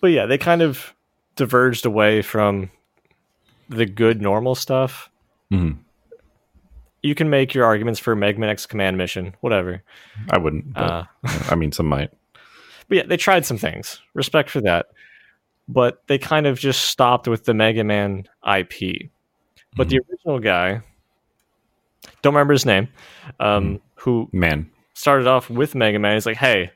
But 0.00 0.08
yeah, 0.08 0.26
they 0.26 0.38
kind 0.38 0.62
of 0.62 0.94
diverged 1.36 1.84
away 1.86 2.22
from 2.22 2.70
the 3.68 3.86
good 3.86 4.20
normal 4.22 4.54
stuff. 4.54 5.10
Mhm. 5.52 5.78
You 7.02 7.14
can 7.14 7.30
make 7.30 7.54
your 7.54 7.64
arguments 7.64 8.00
for 8.00 8.16
Mega 8.16 8.38
Man 8.40 8.48
X 8.50 8.66
Command 8.66 8.96
Mission, 8.98 9.34
whatever. 9.40 9.82
I 10.30 10.38
wouldn't. 10.38 10.76
Uh, 10.76 11.04
I 11.48 11.54
mean, 11.54 11.72
some 11.72 11.86
might. 11.86 12.10
But 12.88 12.96
yeah, 12.96 13.04
they 13.06 13.16
tried 13.16 13.44
some 13.44 13.58
things. 13.58 14.00
Respect 14.14 14.50
for 14.50 14.60
that. 14.62 14.86
But 15.68 16.02
they 16.06 16.18
kind 16.18 16.46
of 16.46 16.58
just 16.58 16.86
stopped 16.86 17.26
with 17.26 17.44
the 17.44 17.54
Mega 17.54 17.82
Man 17.82 18.28
IP. 18.48 19.10
But 19.76 19.88
the 19.88 20.00
original 20.08 20.38
guy, 20.38 20.80
don't 22.22 22.34
remember 22.34 22.52
his 22.54 22.64
name, 22.64 22.88
um, 23.40 23.80
who 23.96 24.28
Man. 24.32 24.70
started 24.94 25.26
off 25.26 25.50
with 25.50 25.74
Mega 25.74 25.98
Man, 25.98 26.14
he's 26.14 26.26
like, 26.26 26.36
hey, 26.36 26.70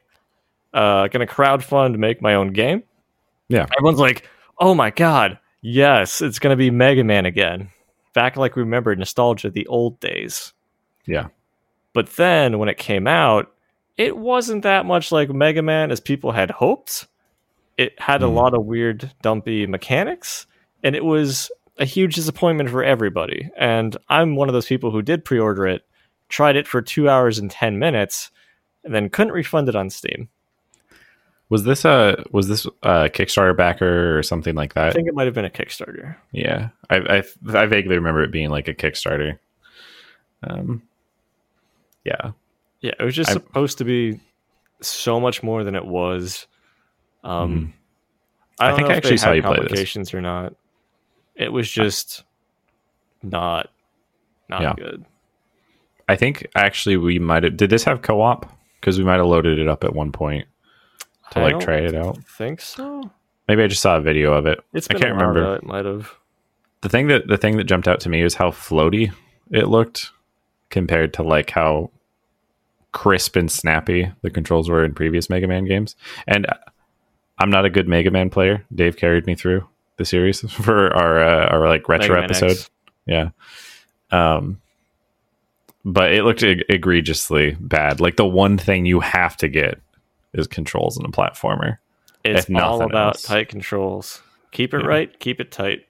uh, 0.74 1.08
gonna 1.08 1.26
crowdfund 1.26 1.96
make 1.98 2.20
my 2.20 2.34
own 2.34 2.52
game. 2.52 2.82
Yeah. 3.48 3.66
Everyone's 3.76 3.98
like, 3.98 4.28
oh 4.58 4.74
my 4.74 4.90
god, 4.90 5.38
yes, 5.62 6.20
it's 6.20 6.38
gonna 6.38 6.56
be 6.56 6.70
Mega 6.70 7.04
Man 7.04 7.26
again. 7.26 7.70
Back 8.12 8.36
like 8.36 8.56
we 8.56 8.62
remember 8.62 8.94
nostalgia, 8.94 9.50
the 9.50 9.66
old 9.68 9.98
days. 10.00 10.52
Yeah. 11.06 11.28
But 11.92 12.08
then 12.16 12.58
when 12.58 12.68
it 12.68 12.76
came 12.76 13.06
out, 13.06 13.52
it 14.00 14.16
wasn't 14.16 14.62
that 14.62 14.86
much 14.86 15.12
like 15.12 15.28
Mega 15.30 15.60
Man 15.62 15.90
as 15.90 16.00
people 16.00 16.32
had 16.32 16.50
hoped. 16.50 17.06
It 17.76 17.98
had 18.00 18.22
a 18.22 18.28
Hmm. 18.28 18.34
lot 18.34 18.54
of 18.54 18.64
weird, 18.64 19.10
dumpy 19.22 19.66
mechanics, 19.66 20.46
and 20.82 20.96
it 20.96 21.04
was 21.04 21.50
a 21.78 21.84
huge 21.84 22.14
disappointment 22.14 22.70
for 22.70 22.82
everybody. 22.82 23.50
And 23.56 23.96
I'm 24.08 24.36
one 24.36 24.48
of 24.48 24.52
those 24.54 24.66
people 24.66 24.90
who 24.90 25.02
did 25.02 25.24
pre 25.24 25.38
order 25.38 25.66
it, 25.66 25.82
tried 26.28 26.56
it 26.56 26.66
for 26.66 26.82
two 26.82 27.08
hours 27.08 27.38
and 27.38 27.50
10 27.50 27.78
minutes, 27.78 28.30
and 28.84 28.94
then 28.94 29.08
couldn't 29.10 29.32
refund 29.34 29.68
it 29.68 29.76
on 29.76 29.90
Steam. 29.90 30.28
Was 31.50 31.64
this 31.64 31.84
a 31.84 32.22
was 32.30 32.46
this 32.48 32.64
a 32.82 33.10
Kickstarter 33.10 33.56
backer 33.56 34.16
or 34.16 34.22
something 34.22 34.54
like 34.54 34.74
that? 34.74 34.88
I 34.88 34.92
think 34.92 35.08
it 35.08 35.14
might 35.14 35.24
have 35.26 35.34
been 35.34 35.44
a 35.44 35.50
Kickstarter. 35.50 36.16
yeah, 36.32 36.68
I, 36.88 36.96
I 37.18 37.22
I 37.62 37.66
vaguely 37.66 37.96
remember 37.96 38.22
it 38.22 38.30
being 38.30 38.50
like 38.50 38.68
a 38.68 38.74
Kickstarter. 38.74 39.38
Um, 40.44 40.82
yeah, 42.04 42.30
Yeah, 42.80 42.92
it 42.98 43.02
was 43.04 43.14
just 43.14 43.30
I- 43.30 43.34
supposed 43.34 43.78
to 43.78 43.84
be 43.84 44.20
so 44.80 45.20
much 45.20 45.42
more 45.42 45.64
than 45.64 45.74
it 45.74 45.84
was. 45.84 46.46
Um, 47.22 47.54
Mhm. 47.54 47.72
I, 48.58 48.72
I 48.72 48.76
think 48.76 48.88
I 48.88 48.94
actually 48.94 49.16
saw 49.18 49.28
had 49.28 49.36
you 49.36 49.42
play 49.42 49.66
this. 49.68 50.14
or 50.14 50.20
not. 50.20 50.54
It 51.34 51.52
was 51.52 51.70
just 51.70 52.24
not 53.22 53.70
not 54.48 54.62
Yeah. 54.62 54.74
good. 54.76 55.04
I 56.08 56.16
think 56.16 56.46
actually 56.56 56.96
we 56.96 57.18
might 57.18 57.44
have. 57.44 57.56
Did 57.56 57.70
this 57.70 57.84
have 57.84 58.02
co 58.02 58.20
op? 58.20 58.50
Because 58.80 58.98
we 58.98 59.04
might 59.04 59.16
have 59.16 59.26
loaded 59.26 59.58
it 59.58 59.68
up 59.68 59.84
at 59.84 59.94
one 59.94 60.10
point 60.12 60.46
to 61.32 61.40
I 61.40 61.42
like 61.52 61.60
try 61.60 61.76
it 61.76 61.94
out. 61.94 62.18
Think 62.24 62.60
so? 62.60 63.10
Maybe 63.46 63.62
I 63.62 63.66
just 63.66 63.82
saw 63.82 63.96
a 63.96 64.00
video 64.00 64.32
of 64.32 64.46
it. 64.46 64.58
It's 64.72 64.88
I 64.90 64.94
can't 64.94 65.16
while, 65.16 65.28
remember. 65.28 65.56
It 65.56 65.64
might 65.64 65.84
have. 65.84 66.14
the 66.80 66.88
thing 66.88 67.08
that 67.08 67.28
the 67.28 67.36
thing 67.36 67.56
that 67.58 67.64
jumped 67.64 67.86
out 67.86 68.00
to 68.00 68.08
me 68.08 68.22
was 68.22 68.34
how 68.34 68.50
floaty 68.50 69.12
it 69.50 69.68
looked 69.68 70.10
compared 70.70 71.12
to 71.14 71.22
like 71.22 71.50
how 71.50 71.90
crisp 72.92 73.36
and 73.36 73.50
snappy 73.50 74.10
the 74.22 74.30
controls 74.30 74.68
were 74.68 74.84
in 74.84 74.94
previous 74.94 75.30
Mega 75.30 75.46
Man 75.46 75.64
games. 75.64 75.96
And 76.26 76.46
I'm 77.38 77.50
not 77.50 77.64
a 77.64 77.70
good 77.70 77.88
Mega 77.88 78.10
Man 78.10 78.30
player. 78.30 78.64
Dave 78.74 78.96
carried 78.96 79.26
me 79.26 79.34
through 79.34 79.66
the 79.96 80.04
series 80.04 80.40
for 80.52 80.92
our 80.94 81.20
uh, 81.22 81.46
our 81.46 81.68
like 81.68 81.88
retro 81.88 82.20
episode. 82.22 82.52
X. 82.52 82.70
Yeah. 83.06 83.30
Um 84.10 84.60
but 85.84 86.12
it 86.12 86.24
looked 86.24 86.42
eg- 86.42 86.64
egregiously 86.68 87.56
bad. 87.58 88.00
Like 88.00 88.16
the 88.16 88.26
one 88.26 88.58
thing 88.58 88.84
you 88.84 89.00
have 89.00 89.36
to 89.38 89.48
get 89.48 89.80
is 90.34 90.46
controls 90.46 90.98
in 90.98 91.06
a 91.06 91.08
platformer. 91.08 91.78
It's 92.22 92.50
all 92.54 92.82
about 92.82 93.14
else. 93.16 93.22
tight 93.22 93.48
controls. 93.48 94.22
Keep 94.52 94.74
it 94.74 94.82
Yeah. 94.82 94.86
right. 94.86 95.20
Keep 95.20 95.40
it 95.40 95.50
tight. 95.50 95.86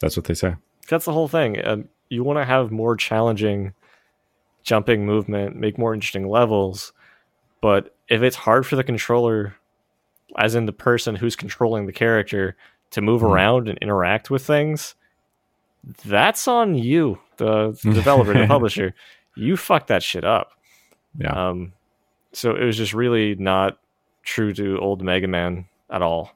That's 0.00 0.16
what 0.16 0.26
they 0.26 0.34
say. 0.34 0.56
That's 0.88 1.06
the 1.06 1.12
whole 1.12 1.28
thing. 1.28 1.64
Um, 1.66 1.88
you 2.10 2.22
want 2.24 2.38
to 2.38 2.44
have 2.44 2.70
more 2.70 2.94
challenging 2.96 3.72
jumping 4.64 5.06
movement, 5.06 5.54
make 5.56 5.78
more 5.78 5.94
interesting 5.94 6.28
levels. 6.28 6.92
But 7.60 7.94
if 8.08 8.22
it's 8.22 8.36
hard 8.36 8.66
for 8.66 8.76
the 8.76 8.84
controller, 8.84 9.54
as 10.36 10.54
in 10.56 10.66
the 10.66 10.72
person 10.72 11.14
who's 11.14 11.36
controlling 11.36 11.86
the 11.86 11.92
character, 11.92 12.56
to 12.90 13.00
move 13.00 13.22
Mhm. 13.22 13.30
around 13.30 13.68
and 13.68 13.78
interact 13.78 14.30
with 14.30 14.44
things, 14.44 14.94
that's 16.04 16.48
on 16.48 16.74
you, 16.74 17.18
the, 17.36 17.78
the 17.84 17.92
developer, 17.94 18.32
the 18.32 18.46
publisher. 18.46 18.94
You 19.36 19.56
fucked 19.56 19.88
that 19.88 20.02
shit 20.02 20.24
up. 20.24 20.52
Yeah. 21.18 21.32
Um, 21.50 21.72
so 22.32 22.54
it 22.56 22.64
was 22.64 22.76
just 22.76 22.94
really 22.94 23.34
not 23.36 23.78
true 24.22 24.52
to 24.54 24.78
old 24.78 25.02
Mega 25.02 25.28
Man 25.28 25.66
at 25.90 26.02
all. 26.02 26.32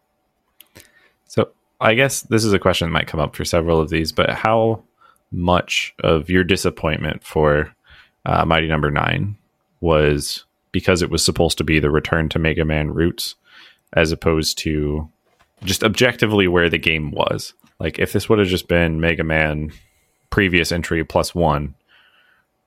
So 1.26 1.50
I 1.80 1.94
guess 1.94 2.22
this 2.22 2.44
is 2.44 2.52
a 2.52 2.58
question 2.58 2.88
that 2.88 2.92
might 2.92 3.06
come 3.06 3.20
up 3.20 3.34
for 3.36 3.44
several 3.44 3.80
of 3.80 3.88
these, 3.88 4.12
but 4.12 4.30
how 4.30 4.82
much 5.30 5.94
of 6.02 6.28
your 6.30 6.42
disappointment 6.44 7.22
for 7.24 7.74
uh, 8.28 8.44
Mighty 8.44 8.68
Number 8.68 8.90
Nine 8.90 9.36
was 9.80 10.44
because 10.70 11.00
it 11.00 11.10
was 11.10 11.24
supposed 11.24 11.58
to 11.58 11.64
be 11.64 11.80
the 11.80 11.90
return 11.90 12.28
to 12.28 12.38
Mega 12.38 12.64
Man 12.64 12.92
roots, 12.92 13.34
as 13.94 14.12
opposed 14.12 14.58
to 14.58 15.08
just 15.64 15.82
objectively 15.82 16.46
where 16.46 16.68
the 16.68 16.78
game 16.78 17.10
was? 17.10 17.54
Like 17.80 17.98
if 17.98 18.12
this 18.12 18.28
would 18.28 18.38
have 18.38 18.48
just 18.48 18.68
been 18.68 19.00
Mega 19.00 19.24
Man 19.24 19.72
previous 20.30 20.70
entry 20.72 21.02
plus 21.04 21.34
one, 21.34 21.74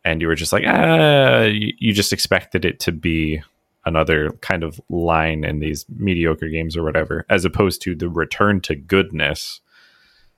and 0.03 0.19
you 0.19 0.27
were 0.27 0.35
just 0.35 0.51
like, 0.51 0.63
ah, 0.65 1.43
you, 1.43 1.73
you 1.77 1.93
just 1.93 2.11
expected 2.11 2.65
it 2.65 2.79
to 2.81 2.91
be 2.91 3.43
another 3.85 4.31
kind 4.41 4.63
of 4.63 4.81
line 4.89 5.43
in 5.43 5.59
these 5.59 5.85
mediocre 5.89 6.49
games 6.49 6.75
or 6.75 6.83
whatever, 6.83 7.25
as 7.29 7.45
opposed 7.45 7.81
to 7.83 7.95
the 7.95 8.09
return 8.09 8.61
to 8.61 8.75
goodness. 8.75 9.61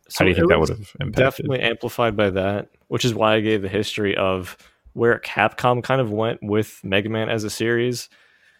So 0.10 0.20
How 0.20 0.26
do 0.26 0.30
you 0.30 0.36
think 0.36 0.50
that 0.50 0.60
would 0.60 0.70
have 0.70 0.96
impacted? 1.00 1.16
definitely 1.16 1.62
amplified 1.62 2.18
by 2.18 2.30
that, 2.32 2.70
which 2.88 3.06
is 3.06 3.14
why 3.14 3.36
I 3.36 3.40
gave 3.40 3.62
the 3.62 3.70
history 3.70 4.18
of 4.18 4.58
where 4.94 5.20
Capcom 5.20 5.84
kind 5.84 6.00
of 6.02 6.12
went 6.12 6.40
with 6.42 6.80
Mega 6.84 7.10
Man 7.10 7.30
as 7.30 7.44
a 7.44 7.50
series 7.50 8.10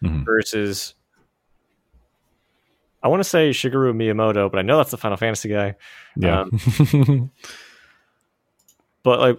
Mhm. 0.02 0.24
versus 0.24 0.94
I 3.02 3.08
want 3.08 3.20
to 3.20 3.28
say 3.28 3.50
Shigeru 3.50 3.92
Miyamoto, 3.94 4.50
but 4.50 4.58
I 4.58 4.62
know 4.62 4.76
that's 4.78 4.90
the 4.90 4.96
Final 4.96 5.16
Fantasy 5.18 5.48
guy. 5.50 5.76
Yeah. 6.16 6.42
Um, 6.42 7.30
But 9.02 9.20
like 9.20 9.38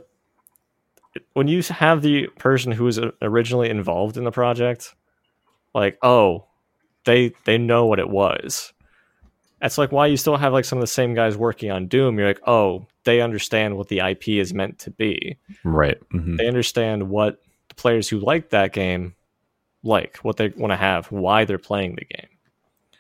when 1.34 1.48
you 1.48 1.62
have 1.64 2.02
the 2.02 2.28
person 2.38 2.72
who 2.72 2.84
was 2.84 3.00
originally 3.22 3.70
involved 3.70 4.16
in 4.18 4.24
the 4.24 4.32
project, 4.32 4.93
like 5.74 5.98
oh, 6.04 6.46
they 7.06 7.34
they 7.46 7.58
know 7.58 7.86
what 7.88 8.00
it 8.00 8.10
was. 8.10 8.74
That's 9.62 9.78
like 9.78 9.91
why 9.91 10.08
you 10.08 10.18
still 10.18 10.38
have 10.38 10.53
like 10.53 10.66
some 10.66 10.78
of 10.78 10.82
the 10.82 10.88
same 10.88 11.14
guys 11.14 11.38
working 11.38 11.72
on 11.72 11.88
Doom. 11.88 12.18
You're 12.20 12.28
like, 12.28 12.41
oh, 12.47 12.86
they 13.03 13.22
understand 13.22 13.78
what 13.78 13.88
the 13.88 13.99
IP 13.99 14.30
is 14.30 14.53
meant 14.53 14.80
to 14.80 14.91
be. 14.91 15.38
right. 15.64 15.97
Mhm. 16.10 16.38
They 16.38 16.47
understand 16.47 17.10
what 17.10 17.41
the 17.70 17.76
players 17.76 18.10
who 18.10 18.20
like 18.20 18.49
that 18.49 18.74
game 18.74 19.16
like, 19.84 20.18
what 20.18 20.38
they 20.38 20.49
want 20.49 20.72
to 20.72 20.78
have, 20.78 21.12
why 21.12 21.45
they're 21.45 21.58
playing 21.60 21.95
the 21.95 22.06
game. 22.06 22.28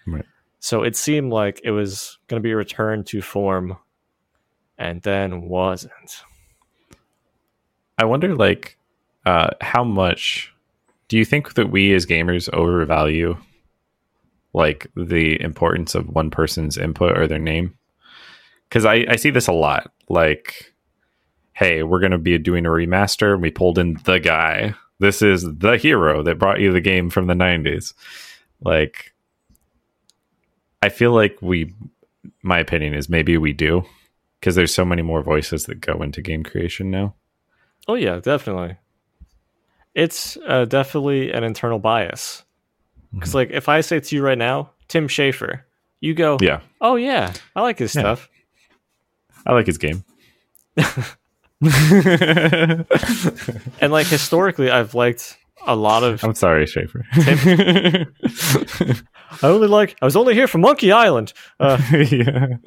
Right. 0.05 0.25
So 0.59 0.83
it 0.83 0.95
seemed 0.95 1.33
like 1.33 1.59
it 1.63 1.71
was 1.71 2.19
going 2.27 2.39
to 2.39 2.43
be 2.43 2.51
a 2.51 2.55
return 2.55 3.03
to 3.05 3.21
form, 3.21 3.77
and 4.77 5.01
then 5.01 5.41
wasn't. 5.49 6.23
I 7.97 8.05
wonder, 8.05 8.35
like, 8.35 8.77
uh, 9.25 9.49
how 9.61 9.83
much 9.83 10.53
do 11.07 11.17
you 11.17 11.25
think 11.25 11.53
that 11.55 11.71
we 11.71 11.93
as 11.93 12.05
gamers 12.05 12.51
overvalue 12.53 13.37
like 14.55 14.87
the 14.95 15.39
importance 15.41 15.95
of 15.95 16.07
one 16.07 16.31
person's 16.31 16.77
input 16.77 17.17
or 17.17 17.27
their 17.27 17.39
name? 17.39 17.77
Because 18.69 18.85
I, 18.85 19.05
I 19.09 19.17
see 19.17 19.29
this 19.29 19.47
a 19.47 19.53
lot. 19.53 19.91
Like, 20.07 20.73
hey, 21.53 21.83
we're 21.83 21.99
going 21.99 22.13
to 22.13 22.17
be 22.17 22.37
doing 22.37 22.65
a 22.65 22.69
remaster, 22.69 23.33
and 23.33 23.41
we 23.41 23.51
pulled 23.51 23.77
in 23.77 23.99
the 24.05 24.19
guy. 24.19 24.73
This 24.99 25.21
is 25.21 25.43
the 25.43 25.77
hero 25.77 26.23
that 26.23 26.39
brought 26.39 26.61
you 26.61 26.71
the 26.71 26.81
game 26.81 27.09
from 27.09 27.27
the 27.27 27.33
90s. 27.33 27.93
Like, 28.61 29.13
I 30.81 30.87
feel 30.87 31.11
like 31.11 31.37
we, 31.41 31.73
my 32.41 32.59
opinion 32.59 32.93
is 32.93 33.09
maybe 33.09 33.37
we 33.37 33.51
do 33.51 33.83
because 34.39 34.55
there's 34.55 34.73
so 34.73 34.85
many 34.85 35.01
more 35.01 35.21
voices 35.21 35.65
that 35.65 35.81
go 35.81 36.01
into 36.01 36.21
game 36.21 36.43
creation 36.43 36.89
now. 36.89 37.13
Oh 37.89 37.95
yeah, 37.95 38.19
definitely. 38.19 38.77
It's 39.93 40.37
uh, 40.47 40.65
definitely 40.65 41.31
an 41.31 41.43
internal 41.43 41.79
bias. 41.79 42.44
Because 43.15 43.33
like 43.33 43.49
if 43.51 43.67
I 43.69 43.81
say 43.81 43.99
to 43.99 44.15
you 44.15 44.21
right 44.23 44.37
now, 44.37 44.71
Tim 44.87 45.07
Schafer, 45.07 45.61
you 46.01 46.13
go, 46.13 46.37
Yeah, 46.41 46.59
oh 46.81 46.95
yeah, 46.97 47.33
I 47.55 47.61
like 47.61 47.79
his 47.79 47.95
Yeah. 47.95 48.01
stuff. 48.01 48.29
I 49.45 49.53
like 49.53 49.65
his 49.67 49.77
game. 49.77 50.03
And 53.81 53.91
like 53.91 54.07
historically, 54.07 54.69
I've 54.69 54.93
liked 54.93 55.37
a 55.67 55.75
lot 55.75 56.03
of. 56.03 56.23
I'm 56.23 56.35
sorry, 56.35 56.65
Schafer. 56.65 57.01
I 59.41 59.47
only 59.47 59.67
like. 59.67 59.95
I 60.01 60.05
was 60.05 60.15
only 60.15 60.33
here 60.33 60.47
for 60.47 60.57
Monkey 60.57 60.91
Island. 60.91 61.33
Uh, 61.59 61.81
yeah. 62.11 62.57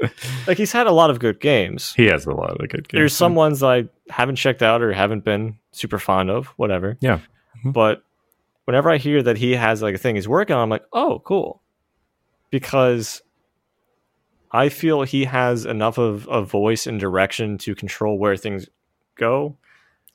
like 0.46 0.58
he's 0.58 0.72
had 0.72 0.86
a 0.86 0.92
lot 0.92 1.10
of 1.10 1.18
good 1.18 1.40
games. 1.40 1.92
He 1.94 2.06
has 2.06 2.26
a 2.26 2.32
lot 2.32 2.50
of 2.60 2.68
good 2.68 2.88
games. 2.88 2.98
There's 2.98 3.14
some 3.14 3.34
ones 3.34 3.62
I 3.62 3.84
haven't 4.10 4.36
checked 4.36 4.62
out 4.62 4.82
or 4.82 4.92
haven't 4.92 5.24
been 5.24 5.58
super 5.72 5.98
fond 5.98 6.30
of. 6.30 6.46
Whatever. 6.56 6.96
Yeah. 7.00 7.20
Mhm. 7.64 7.72
But 7.72 8.02
whenever 8.68 8.90
I 8.90 8.98
hear 8.98 9.22
that 9.22 9.38
he 9.38 9.52
has 9.56 9.80
like 9.80 9.94
a 9.94 9.98
thing 9.98 10.16
he's 10.16 10.28
working 10.28 10.54
on, 10.54 10.62
I'm 10.64 10.68
like, 10.68 10.84
oh, 10.92 11.22
cool, 11.24 11.62
because 12.50 13.22
I 14.52 14.68
feel 14.68 15.04
he 15.04 15.24
has 15.24 15.64
enough 15.64 15.96
of 15.96 16.28
a 16.30 16.42
voice 16.42 16.86
and 16.86 17.00
direction 17.00 17.56
to 17.58 17.74
control 17.74 18.18
where 18.18 18.36
things 18.36 18.68
go. 19.14 19.56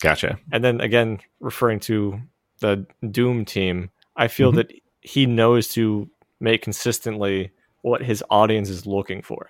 Gotcha. 0.02 0.38
And 0.52 0.64
then 0.64 0.82
again, 0.82 1.18
referring 1.40 1.80
to 1.80 2.22
the 2.60 2.86
Doom 3.10 3.44
team, 3.44 3.90
I 4.16 4.28
feel 4.28 4.52
Mhm. 4.52 4.56
that 4.58 4.74
he 5.02 5.26
knows 5.26 5.70
to 5.70 6.08
make 6.40 6.62
consistently 6.62 7.50
what 7.82 8.04
his 8.04 8.24
audience 8.30 8.70
is 8.70 8.86
looking 8.86 9.24
for. 9.24 9.50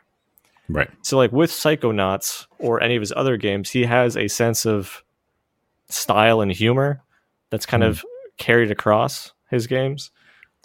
Right. 0.70 0.90
So, 1.02 1.18
like 1.18 1.34
with 1.34 1.52
Psychonauts 1.52 2.48
or 2.58 2.82
any 2.82 2.96
of 2.96 3.02
his 3.02 3.12
other 3.14 3.36
games, 3.36 3.70
he 3.72 3.84
has 3.84 4.16
a 4.16 4.30
sense 4.30 4.66
of 4.66 5.04
style 5.90 6.40
and 6.40 6.54
humor 6.54 7.04
that's 7.50 7.66
kind 7.66 7.84
Mhm. 7.84 7.88
of 7.90 8.06
carried 8.38 8.72
across 8.72 9.34
his 9.50 9.68
games. 9.68 10.12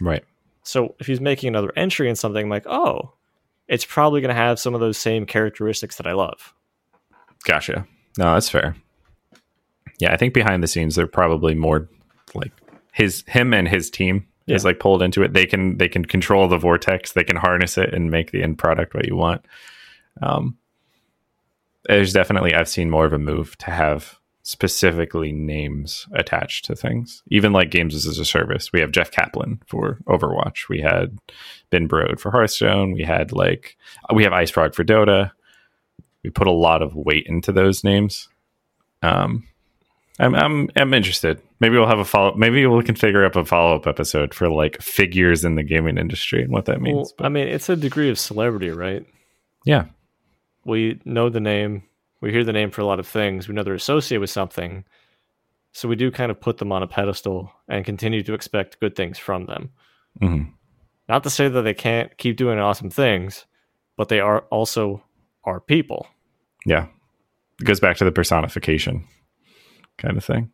Right. 0.00 0.24
So, 0.62 0.94
if 0.98 1.06
he's 1.06 1.20
making 1.20 1.48
another 1.48 1.72
entry 1.76 2.08
in 2.08 2.16
something, 2.16 2.44
I'm 2.44 2.50
like, 2.50 2.66
oh, 2.66 3.12
it's 3.68 3.84
probably 3.84 4.20
going 4.20 4.34
to 4.34 4.40
have 4.40 4.58
some 4.58 4.74
of 4.74 4.80
those 4.80 4.98
same 4.98 5.26
characteristics 5.26 5.96
that 5.96 6.06
I 6.06 6.12
love. 6.12 6.54
Gotcha. 7.44 7.86
No, 8.16 8.34
that's 8.34 8.48
fair. 8.48 8.74
Yeah, 9.98 10.12
I 10.12 10.16
think 10.16 10.34
behind 10.34 10.62
the 10.62 10.68
scenes 10.68 10.94
they're 10.94 11.06
probably 11.06 11.54
more 11.54 11.88
like 12.34 12.52
his 12.92 13.24
him 13.26 13.52
and 13.52 13.68
his 13.68 13.90
team 13.90 14.26
is 14.46 14.64
like 14.64 14.80
pulled 14.80 15.02
into 15.02 15.22
it. 15.22 15.34
They 15.34 15.44
can 15.44 15.76
they 15.76 15.88
can 15.88 16.04
control 16.04 16.48
the 16.48 16.56
vortex, 16.56 17.12
they 17.12 17.24
can 17.24 17.36
harness 17.36 17.76
it 17.76 17.92
and 17.92 18.10
make 18.10 18.30
the 18.30 18.42
end 18.42 18.58
product 18.58 18.94
what 18.94 19.06
you 19.06 19.16
want. 19.16 19.44
Um 20.22 20.56
there's 21.84 22.12
definitely 22.12 22.54
I've 22.54 22.68
seen 22.68 22.90
more 22.90 23.06
of 23.06 23.12
a 23.12 23.18
move 23.18 23.56
to 23.58 23.70
have 23.70 24.18
specifically 24.48 25.30
names 25.30 26.06
attached 26.14 26.64
to 26.64 26.74
things. 26.74 27.22
Even 27.30 27.52
like 27.52 27.70
games 27.70 27.94
as 27.94 28.06
a 28.18 28.24
service. 28.24 28.72
We 28.72 28.80
have 28.80 28.92
Jeff 28.92 29.10
Kaplan 29.10 29.60
for 29.66 29.98
Overwatch. 30.06 30.70
We 30.70 30.80
had 30.80 31.18
Ben 31.68 31.86
Brode 31.86 32.18
for 32.18 32.30
Hearthstone. 32.30 32.92
We 32.92 33.02
had 33.02 33.30
like 33.30 33.76
we 34.14 34.24
have 34.24 34.32
IceFrog 34.32 34.74
for 34.74 34.84
Dota. 34.84 35.32
We 36.24 36.30
put 36.30 36.46
a 36.46 36.50
lot 36.52 36.80
of 36.80 36.94
weight 36.94 37.26
into 37.26 37.52
those 37.52 37.84
names. 37.84 38.30
Um 39.02 39.46
I'm 40.18 40.34
I'm 40.34 40.70
I'm 40.74 40.94
interested. 40.94 41.42
Maybe 41.60 41.76
we'll 41.76 41.86
have 41.86 41.98
a 41.98 42.04
follow. 42.06 42.34
Maybe 42.34 42.66
we 42.66 42.82
can 42.84 42.94
figure 42.94 43.26
up 43.26 43.36
a 43.36 43.44
follow 43.44 43.76
up 43.76 43.86
episode 43.86 44.32
for 44.32 44.48
like 44.48 44.80
figures 44.80 45.44
in 45.44 45.56
the 45.56 45.62
gaming 45.62 45.98
industry 45.98 46.42
and 46.42 46.52
what 46.52 46.64
that 46.64 46.80
means. 46.80 46.96
Well, 46.96 47.12
But 47.18 47.26
I 47.26 47.28
mean, 47.28 47.48
it's 47.48 47.68
a 47.68 47.76
degree 47.76 48.08
of 48.08 48.18
celebrity, 48.18 48.70
right? 48.70 49.04
yeah, 49.66 49.84
we 50.64 51.00
know 51.04 51.28
the 51.28 51.40
name 51.40 51.82
we 52.20 52.32
hear 52.32 52.44
the 52.44 52.52
name 52.52 52.70
for 52.70 52.80
a 52.80 52.86
lot 52.86 52.98
of 52.98 53.06
things. 53.06 53.48
We 53.48 53.54
know 53.54 53.62
they're 53.62 53.74
associated 53.74 54.20
with 54.20 54.30
something. 54.30 54.84
So 55.72 55.88
we 55.88 55.96
do 55.96 56.10
kind 56.10 56.30
of 56.30 56.40
put 56.40 56.58
them 56.58 56.72
on 56.72 56.82
a 56.82 56.86
pedestal 56.86 57.52
and 57.68 57.84
continue 57.84 58.22
to 58.22 58.34
expect 58.34 58.80
good 58.80 58.96
things 58.96 59.18
from 59.18 59.46
them. 59.46 59.70
Hmm 60.20 60.42
not 61.08 61.22
to 61.22 61.30
say 61.30 61.48
that 61.48 61.62
they 61.62 61.74
can't 61.74 62.16
keep 62.18 62.36
doing 62.36 62.58
awesome 62.58 62.90
things 62.90 63.46
but 63.96 64.08
they 64.08 64.20
are 64.20 64.42
also 64.50 65.02
our 65.42 65.58
people. 65.58 66.06
Yeah, 66.64 66.86
it 67.60 67.64
goes 67.64 67.80
back 67.80 67.96
to 67.96 68.04
the 68.04 68.12
personification 68.12 69.04
kind 69.96 70.16
of 70.16 70.24
thing. 70.24 70.52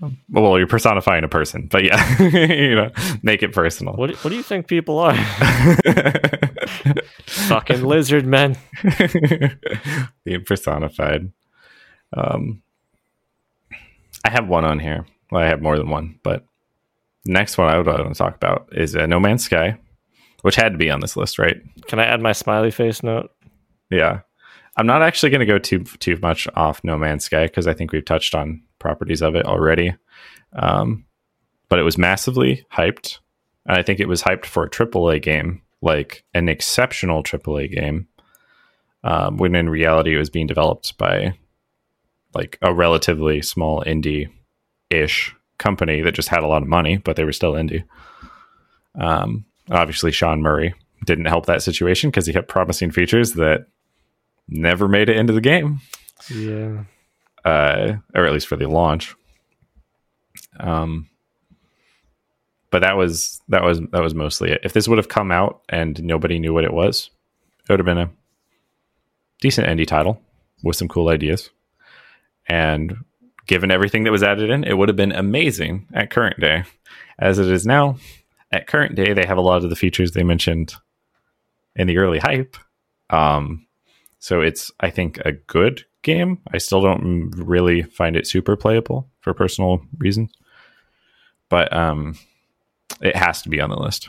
Um, 0.00 0.16
well, 0.30 0.56
you're 0.56 0.66
personifying 0.66 1.24
a 1.24 1.28
person, 1.28 1.68
but 1.70 1.84
yeah, 1.84 2.22
you 2.48 2.74
know, 2.74 2.90
make 3.22 3.42
it 3.42 3.52
personal. 3.52 3.96
what, 3.96 4.12
what 4.24 4.30
do 4.30 4.36
you 4.36 4.42
think 4.42 4.66
people 4.66 4.98
are 4.98 5.12
fucking 7.48 7.82
lizard 7.82 8.26
men 8.26 8.56
being 10.24 10.44
personified. 10.44 11.32
Um, 12.16 12.62
I 14.24 14.30
have 14.30 14.48
one 14.48 14.64
on 14.64 14.78
here. 14.78 15.06
Well, 15.30 15.42
I 15.42 15.46
have 15.48 15.60
more 15.62 15.76
than 15.76 15.90
one, 15.90 16.18
but 16.22 16.44
next 17.26 17.58
one 17.58 17.68
I 17.68 17.76
would 17.76 17.86
want 17.86 18.08
to 18.08 18.14
talk 18.14 18.34
about 18.34 18.68
is 18.72 18.96
uh, 18.96 19.06
No 19.06 19.20
Man's 19.20 19.44
Sky, 19.44 19.78
which 20.42 20.56
had 20.56 20.72
to 20.72 20.78
be 20.78 20.90
on 20.90 21.00
this 21.00 21.16
list, 21.16 21.38
right? 21.38 21.56
can 21.86 21.98
i 22.00 22.04
add 22.04 22.20
my 22.20 22.32
smiley 22.32 22.70
face 22.70 23.02
note 23.02 23.30
Yeah. 23.90 24.20
I'm 24.76 24.86
not 24.86 25.02
actually 25.02 25.30
going 25.30 25.40
to 25.40 25.46
go 25.46 25.58
too 25.58 25.80
too 25.84 26.16
much 26.22 26.46
off 26.54 26.84
No 26.84 26.96
Man's 26.96 27.24
Sky 27.24 27.46
because 27.46 27.66
I 27.66 27.74
think 27.74 27.90
we've 27.92 28.04
touched 28.04 28.34
on 28.34 28.62
properties 28.78 29.22
of 29.22 29.34
it 29.34 29.44
already. 29.44 29.94
Um, 30.52 31.04
but 31.68 31.78
it 31.80 31.82
was 31.82 31.98
massively 31.98 32.64
hyped, 32.72 33.18
and 33.66 33.76
I 33.76 33.82
think 33.82 33.98
it 34.00 34.08
was 34.08 34.22
hyped 34.22 34.46
for 34.46 34.64
a 34.64 34.70
AAA 34.70 35.20
game, 35.20 35.62
like 35.80 36.24
an 36.34 36.48
exceptional 36.48 37.22
AAA 37.22 37.72
game. 37.72 38.08
Um, 39.04 39.36
when 39.36 39.54
in 39.54 39.68
reality, 39.68 40.14
it 40.14 40.18
was 40.18 40.30
being 40.30 40.46
developed 40.46 40.98
by 40.98 41.34
like 42.34 42.58
a 42.62 42.74
relatively 42.74 43.40
small 43.42 43.82
indie 43.84 44.28
ish 44.90 45.34
company 45.58 46.02
that 46.02 46.12
just 46.12 46.28
had 46.28 46.42
a 46.42 46.46
lot 46.46 46.62
of 46.62 46.68
money, 46.68 46.96
but 46.96 47.16
they 47.16 47.24
were 47.24 47.32
still 47.32 47.52
indie. 47.52 47.84
Um, 48.98 49.44
obviously, 49.70 50.10
Sean 50.10 50.42
Murray 50.42 50.74
didn't 51.04 51.26
help 51.26 51.46
that 51.46 51.62
situation 51.62 52.10
because 52.10 52.26
he 52.26 52.32
kept 52.32 52.48
promising 52.48 52.90
features 52.90 53.34
that 53.34 53.66
never 54.48 54.88
made 54.88 55.08
it 55.08 55.16
into 55.16 55.32
the 55.32 55.40
game, 55.40 55.80
yeah 56.34 56.84
uh, 57.44 57.96
or 58.14 58.26
at 58.26 58.32
least 58.32 58.46
for 58.46 58.56
the 58.56 58.68
launch. 58.68 59.14
Um, 60.60 61.08
but 62.70 62.80
that 62.80 62.96
was 62.96 63.40
that 63.48 63.62
was 63.62 63.80
that 63.92 64.02
was 64.02 64.14
mostly 64.14 64.50
it. 64.50 64.60
If 64.64 64.72
this 64.72 64.88
would 64.88 64.98
have 64.98 65.08
come 65.08 65.30
out 65.30 65.62
and 65.68 66.02
nobody 66.02 66.38
knew 66.38 66.52
what 66.52 66.64
it 66.64 66.72
was, 66.72 67.10
it 67.62 67.72
would 67.72 67.80
have 67.80 67.86
been 67.86 67.98
a 67.98 68.10
decent 69.40 69.66
indie 69.66 69.86
title 69.86 70.20
with 70.62 70.76
some 70.76 70.88
cool 70.88 71.08
ideas. 71.08 71.50
And 72.46 73.04
given 73.46 73.70
everything 73.70 74.04
that 74.04 74.10
was 74.12 74.22
added 74.22 74.50
in, 74.50 74.64
it 74.64 74.76
would 74.76 74.88
have 74.88 74.96
been 74.96 75.12
amazing 75.12 75.86
at 75.92 76.10
current 76.10 76.40
day. 76.40 76.64
As 77.18 77.38
it 77.38 77.48
is 77.48 77.66
now, 77.66 77.96
at 78.52 78.66
current 78.66 78.94
day, 78.94 79.12
they 79.12 79.26
have 79.26 79.38
a 79.38 79.42
lot 79.42 79.64
of 79.64 79.70
the 79.70 79.76
features 79.76 80.12
they 80.12 80.22
mentioned 80.22 80.74
in 81.76 81.86
the 81.86 81.98
early 81.98 82.18
hype. 82.18 82.56
Um, 83.10 83.66
so 84.18 84.40
it's, 84.40 84.70
I 84.80 84.90
think, 84.90 85.18
a 85.18 85.32
good 85.32 85.84
game. 86.02 86.40
I 86.52 86.58
still 86.58 86.80
don't 86.80 87.30
really 87.36 87.82
find 87.82 88.16
it 88.16 88.26
super 88.26 88.56
playable 88.56 89.08
for 89.20 89.34
personal 89.34 89.82
reasons, 89.98 90.32
but 91.48 91.72
um, 91.72 92.14
it 93.00 93.16
has 93.16 93.42
to 93.42 93.48
be 93.48 93.60
on 93.60 93.70
the 93.70 93.76
list. 93.78 94.08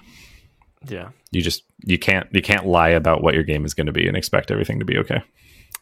yeah 0.87 1.09
You 1.31 1.41
just 1.41 1.63
you 1.85 1.97
can't 1.99 2.27
you 2.31 2.41
can't 2.41 2.65
lie 2.65 2.89
about 2.89 3.21
what 3.23 3.33
your 3.33 3.43
game 3.43 3.65
is 3.65 3.73
going 3.73 3.87
to 3.87 3.93
be 3.93 4.07
and 4.07 4.15
expect 4.17 4.51
everything 4.51 4.79
to 4.79 4.85
be 4.85 4.97
okay. 4.97 5.21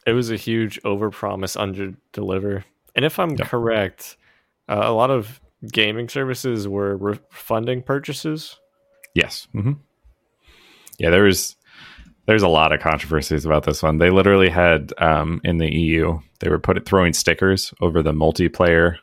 it 0.06 0.12
was 0.12 0.30
a 0.30 0.36
huge 0.36 0.80
overpromise 0.82 1.58
under 1.60 1.94
deliver 2.12 2.64
and 2.94 3.04
if 3.04 3.18
i'm 3.18 3.36
correct 3.36 4.16
uh, 4.68 4.80
a 4.82 4.92
lot 4.92 5.10
of 5.10 5.40
gaming 5.72 6.08
services 6.08 6.68
were 6.68 6.96
refunding 6.96 7.82
purchases 7.82 8.58
Yes. 9.14 9.48
Mm-hmm. 9.54 9.72
Yeah, 10.98 11.10
there 11.10 11.24
was 11.24 11.56
there's 12.26 12.42
a 12.42 12.48
lot 12.48 12.72
of 12.72 12.80
controversies 12.80 13.44
about 13.46 13.64
this 13.64 13.82
one. 13.82 13.98
They 13.98 14.10
literally 14.10 14.48
had 14.50 14.92
um, 14.98 15.40
in 15.44 15.58
the 15.58 15.74
EU 15.74 16.20
they 16.38 16.48
were 16.50 16.58
put 16.60 16.84
throwing 16.86 17.12
stickers 17.14 17.72
over 17.80 18.02
the 18.02 18.12
multiplayer, 18.12 18.96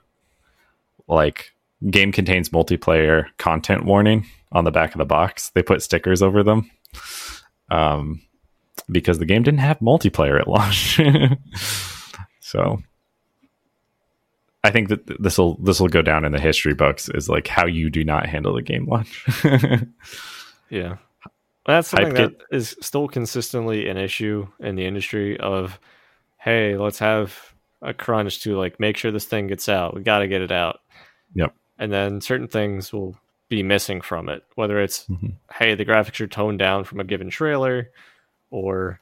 like 1.08 1.54
game 1.90 2.12
contains 2.12 2.50
multiplayer 2.50 3.26
content 3.38 3.86
warning 3.86 4.26
on 4.52 4.64
the 4.64 4.72
back 4.72 4.94
of 4.94 5.00
the 5.00 5.06
box. 5.06 5.50
They 5.50 5.64
put 5.64 5.82
stickers 5.82 6.22
over 6.22 6.44
them, 6.44 6.70
um, 7.70 8.22
because 8.90 9.20
the 9.20 9.26
game 9.26 9.44
didn't 9.44 9.60
have 9.60 9.80
multiplayer 9.80 10.40
at 10.40 10.48
launch. 10.48 11.00
so 12.40 12.82
I 14.64 14.72
think 14.72 14.90
that 14.90 15.22
this 15.22 15.38
will 15.38 15.58
this 15.58 15.80
will 15.80 15.88
go 15.88 16.02
down 16.02 16.26
in 16.26 16.32
the 16.32 16.40
history 16.40 16.74
books 16.74 17.10
is 17.10 17.30
like 17.30 17.48
how 17.48 17.66
you 17.66 17.90
do 17.90 18.04
not 18.04 18.26
handle 18.26 18.54
the 18.54 18.62
game 18.62 18.88
launch. 18.88 19.26
Yeah. 20.70 20.98
That's 21.66 21.88
something 21.88 22.16
Hype 22.16 22.40
that 22.40 22.56
is 22.56 22.76
still 22.82 23.08
consistently 23.08 23.90
an 23.90 23.98
issue 23.98 24.48
in 24.60 24.76
the 24.76 24.86
industry 24.86 25.40
of 25.40 25.80
hey, 26.38 26.78
let's 26.78 27.00
have 27.00 27.54
a 27.82 27.94
crunch 27.94 28.44
to 28.44 28.58
like 28.58 28.80
make 28.80 28.98
sure 28.98 29.12
this 29.12 29.26
thing 29.26 29.48
gets 29.48 29.68
out. 29.68 29.96
We 29.96 30.04
got 30.04 30.20
to 30.20 30.28
get 30.28 30.42
it 30.42 30.52
out. 30.52 30.80
Yep. 31.34 31.56
And 31.78 31.92
then 31.92 32.22
certain 32.22 32.48
things 32.48 32.94
will 32.94 33.18
be 33.50 33.62
missing 33.64 34.02
from 34.02 34.30
it, 34.30 34.44
whether 34.56 34.80
it's 34.82 35.06
Mhm. 35.08 35.34
hey, 35.54 35.76
the 35.76 35.86
graphics 35.86 36.20
are 36.22 36.28
toned 36.28 36.60
down 36.60 36.84
from 36.84 37.00
a 37.00 37.04
given 37.04 37.30
trailer 37.30 37.92
or 38.50 39.00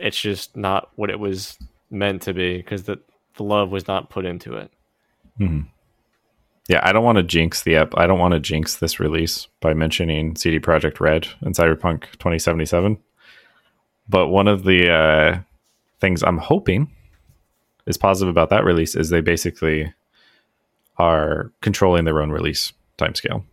it's 0.00 0.20
just 0.20 0.56
not 0.56 0.90
what 0.96 1.10
it 1.10 1.18
was 1.20 1.58
meant 1.90 2.22
to 2.22 2.32
be 2.34 2.56
because 2.58 2.84
the 2.84 2.98
the 3.36 3.44
love 3.44 3.70
was 3.70 3.86
not 3.86 4.10
put 4.10 4.24
into 4.26 4.56
it. 4.56 4.70
Mhm. 5.38 5.66
Yeah, 6.68 6.80
I 6.82 6.92
don't 6.92 7.04
want 7.04 7.18
to 7.18 7.22
jinx 7.22 7.62
the 7.62 7.76
app. 7.76 7.96
I 7.96 8.06
don't 8.08 8.18
want 8.18 8.32
to 8.34 8.40
jinx 8.40 8.76
this 8.76 8.98
release 8.98 9.46
by 9.60 9.74
mentioning 9.74 10.34
CD 10.34 10.58
Projekt 10.58 10.98
Red 10.98 11.28
and 11.40 11.54
Cyberpunk 11.54 12.10
2077. 12.18 12.98
But 14.08 14.26
one 14.28 14.48
of 14.48 14.64
the 14.64 14.90
uh, 14.92 15.38
things 16.00 16.22
I'm 16.24 16.38
hoping 16.38 16.90
is 17.86 17.96
positive 17.96 18.28
about 18.30 18.50
that 18.50 18.64
release 18.64 18.96
is 18.96 19.08
they 19.10 19.20
basically 19.20 19.92
are 20.98 21.52
controlling 21.60 22.04
their 22.04 22.20
own 22.20 22.30
release 22.30 22.72
timescale. 22.98 23.44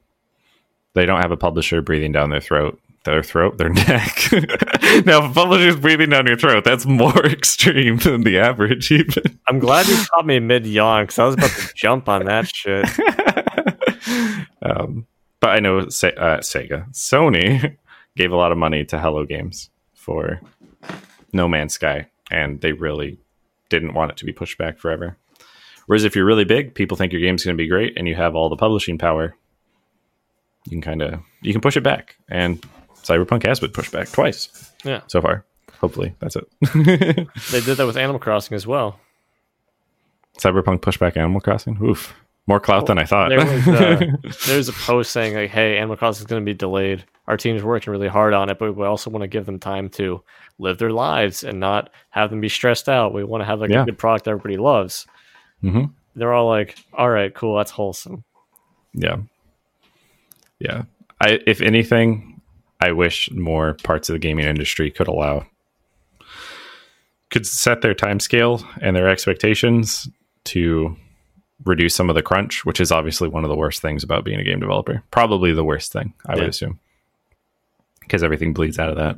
They 0.93 1.05
don't 1.05 1.21
have 1.21 1.31
a 1.31 1.37
publisher 1.37 1.81
breathing 1.81 2.11
down 2.11 2.29
their 2.29 2.41
throat, 2.41 2.79
their 3.03 3.21
throat, 3.23 3.57
their 3.57 3.69
neck. 3.73 4.29
now, 5.05 5.23
if 5.23 5.31
a 5.31 5.33
publisher's 5.33 5.75
breathing 5.75 6.09
down 6.09 6.25
your 6.25 6.37
throat, 6.37 6.63
that's 6.63 6.85
more 6.85 7.25
extreme 7.25 7.97
than 7.97 8.21
the 8.23 8.39
average, 8.39 8.91
even. 8.91 9.23
I'm 9.47 9.59
glad 9.59 9.87
you 9.87 9.97
caught 10.11 10.25
me 10.25 10.39
mid 10.39 10.65
yawn 10.65 11.03
because 11.03 11.19
I 11.19 11.25
was 11.25 11.35
about 11.35 11.51
to 11.51 11.73
jump 11.75 12.09
on 12.09 12.25
that 12.25 12.47
shit. 12.47 12.85
um, 14.61 15.05
but 15.39 15.49
I 15.51 15.59
know 15.59 15.87
Se- 15.89 16.15
uh, 16.15 16.37
Sega, 16.37 16.89
Sony 16.91 17.77
gave 18.15 18.31
a 18.31 18.37
lot 18.37 18.51
of 18.51 18.57
money 18.57 18.85
to 18.85 18.99
Hello 18.99 19.25
Games 19.25 19.69
for 19.93 20.41
No 21.33 21.47
Man's 21.47 21.73
Sky, 21.73 22.07
and 22.31 22.61
they 22.61 22.71
really 22.71 23.19
didn't 23.69 23.93
want 23.93 24.11
it 24.11 24.17
to 24.17 24.25
be 24.25 24.31
pushed 24.31 24.57
back 24.57 24.79
forever. 24.79 25.17
Whereas 25.87 26.03
if 26.03 26.15
you're 26.15 26.25
really 26.25 26.45
big, 26.45 26.73
people 26.73 26.97
think 26.97 27.11
your 27.13 27.21
game's 27.21 27.43
going 27.45 27.55
to 27.55 27.61
be 27.63 27.67
great, 27.67 27.97
and 27.97 28.07
you 28.07 28.15
have 28.15 28.35
all 28.35 28.49
the 28.49 28.55
publishing 28.55 28.97
power. 28.97 29.35
You 30.65 30.71
can 30.71 30.81
kind 30.81 31.01
of 31.01 31.19
you 31.41 31.51
can 31.51 31.61
push 31.61 31.77
it 31.77 31.81
back, 31.83 32.15
and 32.29 32.63
Cyberpunk 33.03 33.45
has 33.45 33.59
been 33.59 33.71
pushed 33.71 33.91
back 33.91 34.09
twice 34.11 34.71
Yeah. 34.83 35.01
so 35.07 35.21
far. 35.21 35.45
Hopefully, 35.79 36.15
that's 36.19 36.35
it. 36.35 36.47
They 37.51 37.61
did 37.61 37.77
that 37.77 37.85
with 37.85 37.97
Animal 37.97 38.19
Crossing 38.19 38.55
as 38.55 38.65
well. 38.65 38.99
Cyberpunk 40.39 40.81
pushed 40.81 40.99
back 40.99 41.15
Animal 41.17 41.39
Crossing. 41.41 41.77
Oof, 41.81 42.13
more 42.47 42.59
clout 42.59 42.87
than 42.87 42.97
I 42.97 43.05
thought. 43.05 43.29
There 43.29 43.39
was 43.45 43.67
uh, 43.67 44.05
there's 44.47 44.69
a 44.69 44.73
post 44.73 45.11
saying 45.11 45.35
like, 45.35 45.51
"Hey, 45.51 45.77
Animal 45.77 45.97
Crossing 45.97 46.23
is 46.23 46.27
going 46.27 46.41
to 46.41 46.45
be 46.45 46.53
delayed. 46.55 47.05
Our 47.27 47.37
team's 47.37 47.63
working 47.63 47.91
really 47.91 48.07
hard 48.07 48.33
on 48.33 48.49
it, 48.49 48.59
but 48.59 48.75
we 48.75 48.85
also 48.85 49.09
want 49.09 49.21
to 49.21 49.27
give 49.27 49.45
them 49.45 49.59
time 49.59 49.89
to 49.91 50.23
live 50.59 50.77
their 50.77 50.91
lives 50.91 51.43
and 51.43 51.59
not 51.59 51.89
have 52.09 52.29
them 52.29 52.41
be 52.41 52.49
stressed 52.49 52.87
out. 52.89 53.13
We 53.13 53.23
want 53.23 53.41
to 53.41 53.45
have 53.45 53.59
like 53.61 53.69
Yeah. 53.71 53.83
a 53.83 53.85
good 53.85 53.97
product 53.97 54.27
everybody 54.27 54.57
loves." 54.57 55.05
Mhm. 55.63 55.91
They're 56.15 56.33
all 56.33 56.47
like, 56.47 56.77
"All 56.93 57.09
right, 57.09 57.33
cool, 57.33 57.57
that's 57.57 57.71
wholesome." 57.71 58.23
Yeah. 58.93 59.17
Yeah. 60.59 60.83
I 61.21 61.39
if 61.47 61.61
anything, 61.61 62.41
I 62.79 62.91
wish 62.91 63.29
more 63.31 63.73
parts 63.83 64.09
of 64.09 64.13
the 64.13 64.19
gaming 64.19 64.45
industry 64.45 64.91
could 64.91 65.07
allow 65.07 65.45
could 67.31 67.45
set 67.45 67.81
their 67.81 67.93
time 67.93 68.19
scale 68.19 68.65
and 68.81 68.95
their 68.95 69.09
expectations 69.09 70.07
to 70.45 70.95
reduce 71.65 71.95
some 71.95 72.09
of 72.09 72.15
the 72.15 72.21
crunch, 72.21 72.63
which 72.65 72.79
is 72.79 72.91
obviously 72.91 73.27
one 73.27 73.43
of 73.43 73.49
the 73.49 73.55
worst 73.55 73.81
things 73.81 74.03
about 74.03 74.23
being 74.23 74.39
a 74.39 74.43
game 74.43 74.59
developer. 74.59 75.03
Probably 75.11 75.53
the 75.53 75.63
worst 75.63 75.91
thing, 75.91 76.13
I 76.25 76.33
Yeah. 76.35 76.41
would 76.41 76.49
assume. 76.49 76.79
Because 78.01 78.23
everything 78.23 78.53
bleeds 78.53 78.77
out 78.77 78.89
of 78.89 78.95
that. 78.97 79.17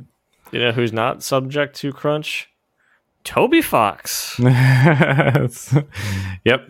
You 0.50 0.60
know 0.60 0.72
who's 0.72 0.92
not 0.92 1.22
subject 1.22 1.76
to 1.76 1.92
crunch? 1.92 2.48
Toby 3.28 3.60
Fox. 3.60 4.36
yep, 4.42 4.54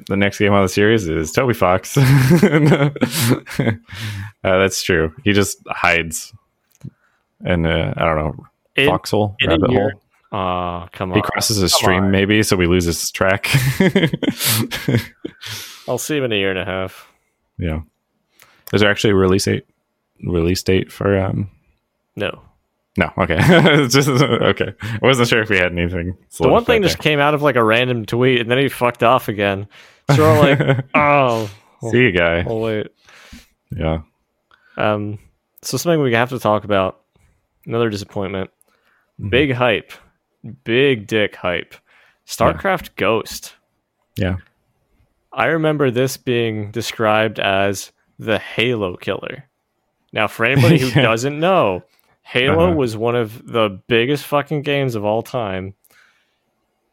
the 0.09 0.17
next 0.17 0.41
game 0.41 0.53
on 0.53 0.63
the 0.63 0.69
series 0.69 1.07
is 1.07 1.31
Toby 1.31 1.55
Fox. 1.55 1.97
uh, 2.01 2.91
that's 4.43 4.83
true. 4.83 5.15
He 5.23 5.33
just 5.33 5.59
hides 5.69 6.35
and 7.45 7.65
uh, 7.65 7.95
I 7.97 8.05
don't 8.05 8.17
know, 8.17 8.47
In- 8.75 8.89
foxhole, 8.89 9.37
in 9.39 9.51
rabbit 9.51 9.71
hole. 9.71 10.89
Come 10.93 11.13
on. 11.13 11.17
He 11.17 11.23
crosses 11.23 11.63
a 11.63 11.69
stream, 11.69 12.05
on. 12.05 12.11
maybe, 12.11 12.43
so 12.43 12.57
we 12.57 12.67
lose 12.67 12.87
his 12.87 13.09
track. 13.13 13.49
I'll 15.87 15.97
see 15.97 16.17
him 16.17 16.25
in 16.25 16.33
a 16.33 16.37
year 16.37 16.51
and 16.51 16.59
a 16.59 16.65
half. 16.65 17.07
yeah. 17.57 17.83
Is 18.73 18.81
there 18.81 18.91
actually 18.91 19.13
a 19.13 19.17
release 19.17 19.45
date? 19.45 19.65
Release 20.25 20.65
date 20.65 20.91
for 20.91 21.17
um? 21.17 21.49
No. 22.17 22.43
No, 22.99 23.11
okay, 23.17 23.37
just 23.89 24.09
okay. 24.09 24.75
I 24.83 24.99
wasn't 25.01 25.29
sure 25.29 25.41
if 25.41 25.49
we 25.49 25.57
had 25.57 25.71
anything. 25.73 26.17
The 26.39 26.49
one 26.49 26.65
thing 26.65 26.83
just 26.83 26.99
came 26.99 27.21
out 27.21 27.33
of 27.33 27.43
like 27.43 27.55
a 27.57 27.63
random 27.63 28.05
tweet 28.05 28.41
and 28.41 28.51
then 28.51 28.59
he 28.59 28.69
fucked 28.69 29.03
off 29.05 29.29
again. 29.29 29.69
So 30.15 30.19
we're 30.23 30.41
like, 30.57 30.85
oh, 30.95 31.49
see 31.91 31.99
you, 31.99 32.13
guy. 32.13 32.45
oh 32.47 32.59
wait. 32.59 32.89
Yeah. 33.71 34.01
Um, 34.77 35.19
so 35.63 35.77
something 35.77 36.01
we 36.03 36.13
have 36.15 36.31
to 36.31 36.39
talk 36.41 36.65
about. 36.65 37.01
Another 37.67 37.89
disappointment. 37.89 38.51
Mhm. 39.21 39.31
Big 39.31 39.53
hype. 39.53 39.93
Big 40.65 41.07
dick 41.07 41.37
hype. 41.37 41.75
StarCraft 42.27 42.97
Ghost. 42.97 43.55
Yeah. 44.17 44.37
I 45.33 45.47
remember 45.47 45.91
this 45.91 46.17
being 46.17 46.71
described 46.73 47.39
as 47.39 47.93
the 48.19 48.39
Halo 48.39 48.97
killer. 48.97 49.45
Now, 50.13 50.27
for 50.27 50.45
anybody 50.47 50.79
who 50.79 50.87
Yeah. 50.97 51.03
doesn't 51.03 51.39
know, 51.39 51.85
Halo 52.31 52.67
Uh-huh. 52.69 52.75
was 52.77 52.97
one 52.97 53.17
of 53.17 53.47
the 53.47 53.81
biggest 53.87 54.27
fucking 54.27 54.63
games 54.63 54.95
of 54.95 55.05
all 55.05 55.23
time. 55.23 55.75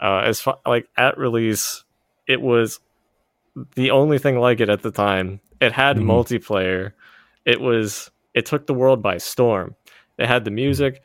Uh, 0.02 0.20
as 0.26 0.46
like 0.66 0.88
at 0.98 1.18
release, 1.18 1.84
it 2.28 2.42
was 2.42 2.80
the 3.76 3.92
only 3.92 4.18
thing 4.18 4.40
like 4.40 4.60
it 4.60 4.70
at 4.70 4.82
the 4.82 4.92
time. 4.92 5.40
It 5.60 5.72
had 5.72 5.98
Mhm. 5.98 6.04
multiplayer. 6.06 6.94
It 7.46 7.60
was 7.62 8.12
it 8.34 8.46
took 8.46 8.66
the 8.68 8.74
world 8.74 9.02
by 9.02 9.18
storm. 9.18 9.76
It 10.18 10.28
had 10.28 10.44
the 10.46 10.52
music. 10.52 11.02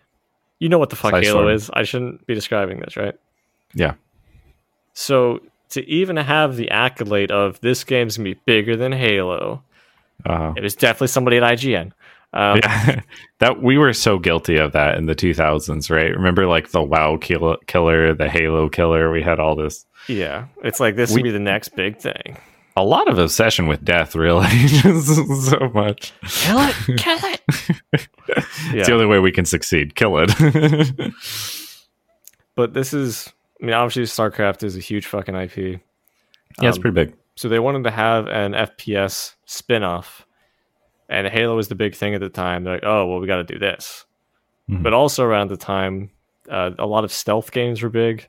You 0.58 0.68
know 0.68 0.78
what 0.78 0.90
the 0.90 0.96
fuck 0.96 1.10
Sly 1.10 1.22
Halo 1.22 1.40
Storm. 1.42 1.48
is. 1.54 1.70
I 1.74 1.82
shouldn't 1.84 2.26
be 2.26 2.34
describing 2.34 2.80
this, 2.80 2.96
right? 2.96 3.14
Yeah. 3.74 3.94
So 4.92 5.40
to 5.70 5.88
even 5.88 6.16
have 6.16 6.56
the 6.56 6.70
accolade 6.70 7.30
of 7.30 7.60
this 7.60 7.84
game's 7.84 8.16
gonna 8.16 8.30
be 8.30 8.40
bigger 8.46 8.76
than 8.76 8.92
Halo, 8.92 9.62
Uh, 10.26 10.52
it 10.56 10.62
was 10.62 10.74
definitely 10.74 11.06
somebody 11.06 11.36
at 11.38 11.42
IGN. 11.44 11.92
Um, 12.32 12.58
yeah, 12.62 13.00
that 13.40 13.60
we 13.62 13.76
were 13.76 13.92
so 13.92 14.18
guilty 14.18 14.56
of 14.56 14.72
that 14.72 14.96
in 14.98 15.06
the 15.06 15.14
2000s, 15.16 15.90
right? 15.90 16.14
Remember, 16.14 16.46
like 16.46 16.70
the 16.70 16.82
WoW 16.82 17.16
kill- 17.20 17.56
killer, 17.66 18.14
the 18.14 18.28
Halo 18.28 18.68
killer. 18.68 19.10
We 19.10 19.22
had 19.22 19.40
all 19.40 19.56
this, 19.56 19.84
yeah, 20.08 20.46
it's 20.62 20.78
like 20.80 20.94
this 20.96 21.10
We- 21.10 21.16
will 21.16 21.24
be 21.24 21.30
the 21.32 21.38
next 21.40 21.74
big 21.74 21.96
thing. 21.98 22.38
a 22.76 22.84
lot 22.84 23.08
of 23.08 23.18
obsession 23.18 23.66
with 23.66 23.84
death, 23.84 24.14
really, 24.14 24.46
so 24.68 25.70
much. 25.74 26.12
Kill 26.28 26.58
it, 26.60 26.76
kill 26.98 27.18
it. 27.22 27.40
It's 27.92 28.08
yeah, 28.72 28.84
the 28.84 28.92
only 28.92 29.06
way 29.06 29.18
we 29.18 29.32
can 29.32 29.44
succeed. 29.44 29.96
Kill 29.96 30.18
it. 30.18 30.30
but 32.54 32.74
this 32.74 32.92
is. 32.94 33.32
I 33.62 33.66
mean, 33.66 33.74
obviously, 33.74 34.04
StarCraft 34.04 34.62
is 34.62 34.76
a 34.76 34.80
huge 34.80 35.06
fucking 35.06 35.34
IP. 35.34 35.56
yeah, 35.56 35.76
it's 36.62 36.76
Um, 36.78 36.82
pretty 36.82 36.94
big. 36.94 37.14
So 37.36 37.48
they 37.48 37.58
wanted 37.58 37.84
to 37.84 37.90
have 37.90 38.26
an 38.28 38.52
FPS 38.52 39.34
spin-off, 39.46 40.26
and 41.10 41.26
Halo 41.26 41.56
was 41.56 41.68
the 41.68 41.74
big 41.74 41.94
thing 41.94 42.14
at 42.14 42.20
the 42.20 42.30
time. 42.30 42.64
They're 42.64 42.74
like, 42.74 42.84
oh 42.84 43.06
well, 43.06 43.20
we 43.20 43.26
got 43.26 43.36
to 43.36 43.44
do 43.44 43.58
this. 43.58 44.06
Mhm. 44.70 44.82
But 44.82 44.94
also 44.94 45.24
around 45.24 45.48
the 45.50 45.56
time, 45.58 46.10
uh, 46.48 46.70
a 46.78 46.86
lot 46.86 47.04
of 47.04 47.12
stealth 47.12 47.50
games 47.52 47.82
were 47.82 47.90
big. 47.90 48.26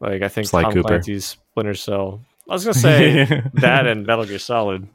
Like 0.00 0.22
I 0.22 0.28
think 0.28 0.46
Sly 0.46 0.62
Tom 0.62 0.72
Cooper. 0.72 0.88
Clancy's 0.88 1.24
Splinter 1.24 1.74
Cell. 1.74 2.20
I 2.48 2.52
was 2.52 2.64
gonna 2.64 2.74
say 2.74 3.24
that 3.54 3.86
and 3.86 4.06
Metal 4.06 4.24
Gear 4.26 4.38
Solid. 4.38 4.86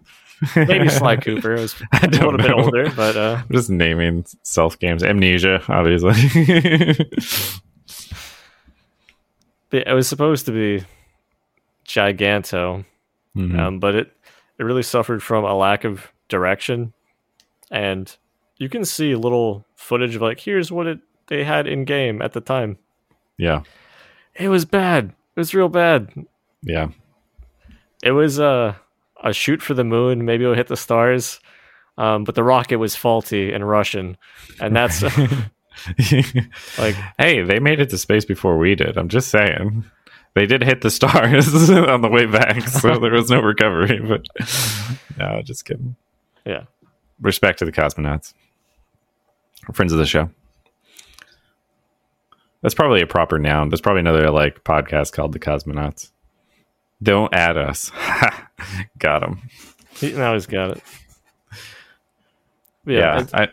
Maybe 0.55 0.88
Sly 0.88 1.17
Cooper 1.17 1.55
was 1.55 1.76
I 1.91 2.05
a 2.05 2.09
little 2.09 2.38
bit 2.38 2.51
older, 2.51 2.89
but 2.95 3.17
uh, 3.17 3.41
I'm 3.43 3.51
just 3.53 3.70
naming 3.70 4.24
stealth 4.43 4.80
games. 4.80 5.03
Amnesia, 5.03 5.61
obviously. 5.67 6.13
it 9.72 9.93
was 9.93 10.07
supposed 10.07 10.45
to 10.45 10.51
be 10.51 10.86
Giganto, 11.86 12.86
Mhm. 13.36 13.59
um, 13.59 13.80
but 13.80 13.95
it 13.95 14.11
it 14.57 14.63
really 14.63 14.84
suffered 14.84 15.22
from 15.24 15.43
a 15.45 15.53
lack 15.55 15.84
of 15.86 16.11
direction, 16.30 16.93
and 17.69 18.15
you 18.57 18.69
can 18.69 18.86
see 18.86 19.13
little 19.15 19.65
footage 19.75 20.15
of 20.15 20.21
like 20.21 20.39
here's 20.39 20.71
what 20.71 20.88
it 20.88 20.99
they 21.27 21.43
had 21.43 21.67
in 21.67 21.84
game 21.86 22.21
at 22.21 22.34
the 22.34 22.41
time. 22.41 22.77
yeah, 23.38 23.61
It 24.36 24.49
was 24.49 24.65
bad. 24.65 25.13
It 25.36 25.39
was 25.39 25.53
real 25.53 25.69
bad. 25.69 26.09
yeah. 26.63 26.88
It 28.01 28.11
was 28.11 28.39
a 28.39 28.80
a 29.23 29.34
shoot 29.34 29.61
for 29.61 29.73
the 29.73 29.84
moon. 29.84 30.23
Maybe 30.25 30.43
it'll 30.45 30.55
hit 30.55 30.67
the 30.67 30.77
stars, 30.77 31.39
um, 31.97 32.23
but 32.23 32.36
the 32.36 32.43
rocket 32.43 32.77
was 32.77 32.95
faulty 32.95 33.51
and 33.51 33.67
Russian, 33.67 34.15
and 34.61 34.73
that's 34.75 35.03
like 36.77 36.95
hey, 37.17 37.43
they 37.43 37.59
made 37.59 37.80
it 37.80 37.89
to 37.89 37.97
space 37.97 38.25
before 38.25 38.57
we 38.57 38.75
did. 38.75 38.97
I'm 38.97 39.09
just 39.09 39.30
saying. 39.30 39.84
they 40.36 40.45
did 40.45 40.63
hit 40.63 40.82
the 40.82 40.89
stars 40.91 41.69
on 41.69 42.01
the 42.01 42.07
way 42.09 42.25
back, 42.25 42.67
so 42.67 42.97
there 42.99 43.11
was 43.11 43.30
no 43.30 43.41
recovery. 43.41 43.99
But 43.99 44.25
no, 45.17 45.41
just 45.43 45.65
kidding. 45.65 45.95
Yeah. 46.45 46.63
Respect 47.21 47.59
to 47.59 47.65
the 47.65 47.71
cosmonauts, 47.71 48.33
friends 49.73 49.91
of 49.91 49.99
the 49.99 50.05
show. 50.05 50.29
That's 52.61 52.75
probably 52.75 53.01
a 53.01 53.07
proper 53.07 53.39
noun. 53.39 53.69
There's 53.69 53.81
probably 53.81 54.01
another 54.01 54.31
like 54.31 54.63
podcast 54.63 55.13
called 55.13 55.31
the 55.31 55.39
Cosmonauts. 55.39 56.11
Don't 57.01 57.33
add 57.33 57.57
us. 57.57 57.91
got 58.99 59.23
him. 59.23 59.41
He, 59.91 60.11
now 60.11 60.33
he's 60.33 60.45
got 60.45 60.71
it. 60.71 60.83
But 62.83 62.93
Yeah, 62.93 63.25
I, 63.33 63.47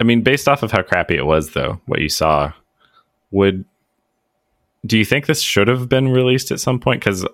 I 0.00 0.04
mean, 0.04 0.22
based 0.22 0.48
off 0.48 0.62
of 0.62 0.70
how 0.70 0.82
crappy 0.82 1.16
it 1.16 1.24
was, 1.24 1.52
though, 1.52 1.80
what 1.86 2.00
you 2.00 2.08
saw, 2.08 2.52
would 3.30 3.64
do 4.84 4.98
you 4.98 5.04
think 5.04 5.26
this 5.26 5.40
should 5.40 5.68
have 5.68 5.88
been 5.88 6.08
released 6.08 6.50
at 6.50 6.60
some 6.60 6.80
point? 6.80 7.00
Because 7.00 7.24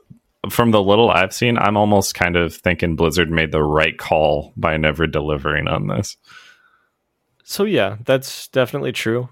from 0.51 0.71
the 0.71 0.83
little 0.83 1.11
I've 1.11 1.33
seen, 1.33 1.59
I'm 1.59 1.77
almost 1.77 2.15
kind 2.15 2.37
of 2.37 2.55
thinking 2.55 2.97
Blizzard 2.97 3.31
made 3.31 3.53
the 3.53 3.63
right 3.63 3.97
call 3.97 4.53
by 4.57 4.77
never 4.77 5.07
delivering 5.07 5.69
on 5.69 5.87
this. 5.89 6.17
So 7.45 7.65
yeah, 7.65 7.97
that's 8.05 8.49
definitely 8.49 8.93
true. 8.93 9.29